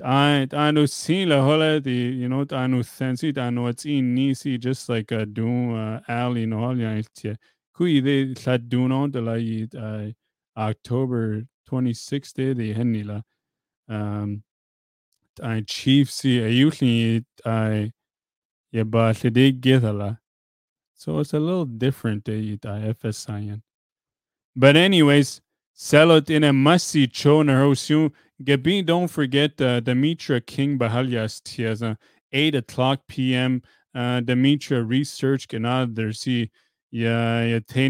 Know 0.00 0.86
see 0.86 1.26
la 1.26 1.42
hola 1.42 1.80
the 1.80 1.90
you 1.92 2.28
know 2.28 2.46
I 2.52 2.66
know 2.68 2.82
sensi 2.82 3.32
I 3.36 3.50
know 3.50 3.66
it's 3.66 3.84
in 3.84 4.14
nisi 4.14 4.56
just 4.58 4.88
like 4.88 5.10
a 5.10 5.26
do 5.26 5.74
uh 5.74 6.00
ali 6.08 6.46
no 6.46 6.58
hola 6.58 7.02
kui 7.74 8.00
de 8.00 8.34
sa 8.36 8.56
do 8.58 8.86
no 8.88 9.08
de 9.08 9.20
la 9.20 9.34
uh 9.80 10.10
October 10.56 11.42
26th 11.68 12.34
day 12.34 12.52
the 12.52 12.74
henila 12.74 13.22
um 13.88 14.42
I 15.42 15.62
chief 15.66 16.10
see 16.10 16.38
a 16.42 16.48
usually 16.48 17.24
I 17.44 17.92
yeah 18.70 18.84
but 18.84 19.16
they 19.20 19.50
get 19.52 19.82
a 19.82 19.92
la 19.92 20.16
so 20.94 21.18
it's 21.20 21.32
a 21.32 21.40
little 21.40 21.64
different 21.64 22.24
the 22.24 22.58
FSIN. 22.58 23.62
But 24.56 24.76
anyways, 24.76 25.40
sell 25.74 26.10
it 26.12 26.28
in 26.28 26.42
a 26.42 26.52
must-see 26.52 27.08
show 27.12 27.42
na 27.42 27.52
hosu. 27.54 28.10
Gabi, 28.42 28.84
don't 28.84 29.08
forget 29.08 29.60
uh, 29.60 29.80
Demetra 29.80 30.44
King 30.44 30.78
Bahalyas 30.78 31.40
Tiaza, 31.42 31.96
8 32.32 32.54
o'clock 32.54 33.00
p.m. 33.08 33.62
Uh, 33.94 34.20
Demetra 34.20 34.88
Research 34.88 35.48
Ganad 35.48 35.94
there 35.94 36.12
see 36.12 36.50
yeah 36.90 37.44
yeah 37.44 37.58
uh 37.58 37.88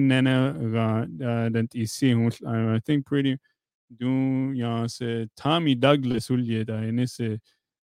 see 1.86 2.28
I 2.46 2.80
think 2.84 3.06
pretty 3.06 3.38
do 3.96 4.52
yeah 4.54 4.86
se 4.86 5.28
Tommy 5.36 5.74
Douglas 5.74 6.28
ulye 6.28 6.66
da 6.66 6.78
in 6.78 6.96
this 6.96 7.20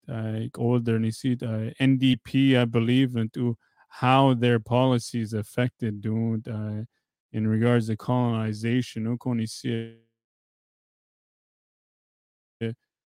like 0.07 0.57
older 0.57 0.95
and 0.95 1.05
you 1.05 1.11
see 1.11 1.35
the 1.35 1.73
NDP 1.79 2.57
I 2.57 2.65
believe 2.65 3.15
and 3.15 3.31
to 3.33 3.55
how 3.89 4.33
their 4.33 4.59
policies 4.59 5.33
affected 5.33 6.01
do 6.01 6.41
uh, 6.51 6.81
in 7.31 7.47
regards 7.47 7.87
to 7.87 7.95
colonization. 7.95 9.17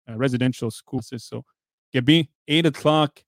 Uh, 0.09 0.17
residential 0.17 0.71
schools. 0.71 1.13
So, 1.19 1.45
Gabi, 1.95 2.29
8 2.49 2.67
o'clock 2.67 3.23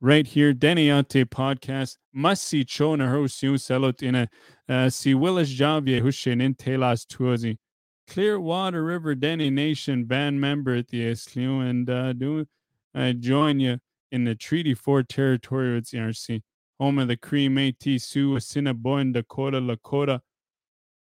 right 0.00 0.26
here. 0.26 0.52
Deniate 0.52 1.28
podcast. 1.30 1.96
Must 2.12 2.42
see 2.44 2.64
cho 2.64 2.94
na 2.94 3.08
ho 3.08 3.26
siu 3.26 3.54
selot 3.54 4.02
in 4.02 4.28
a 4.68 4.90
si 4.90 5.14
Willis 5.14 5.52
Javier 5.52 6.02
Hushin 6.02 6.42
in 6.42 6.54
Telas 6.54 7.06
Tuazi. 7.06 7.58
Clearwater 8.08 8.84
River 8.84 9.14
Dene 9.14 9.52
Nation 9.52 10.04
band 10.04 10.40
member 10.40 10.76
at 10.76 10.88
the 10.88 11.10
SLU 11.12 11.68
and 11.68 11.90
uh, 11.90 12.12
do 12.12 12.46
uh, 12.94 13.12
join 13.12 13.58
you 13.58 13.78
in 14.12 14.24
the 14.24 14.34
Treaty 14.34 14.74
4 14.74 15.02
territory 15.02 15.74
with 15.74 15.90
the 15.90 15.98
RC, 15.98 16.42
home 16.78 16.98
of 16.98 17.08
the 17.08 17.16
Cree 17.16 17.48
Métis 17.48 18.02
Sioux, 18.02 18.36
Assiniboine, 18.36 19.12
Dakota, 19.12 19.60
Lakota, 19.60 20.20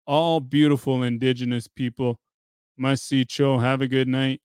all 0.06 0.40
beautiful 0.40 1.02
indigenous 1.02 1.68
people. 1.68 2.18
Must 2.76 3.06
see 3.06 3.24
Cho. 3.24 3.58
Have 3.58 3.82
a 3.82 3.86
good 3.86 4.08
night. 4.08 4.40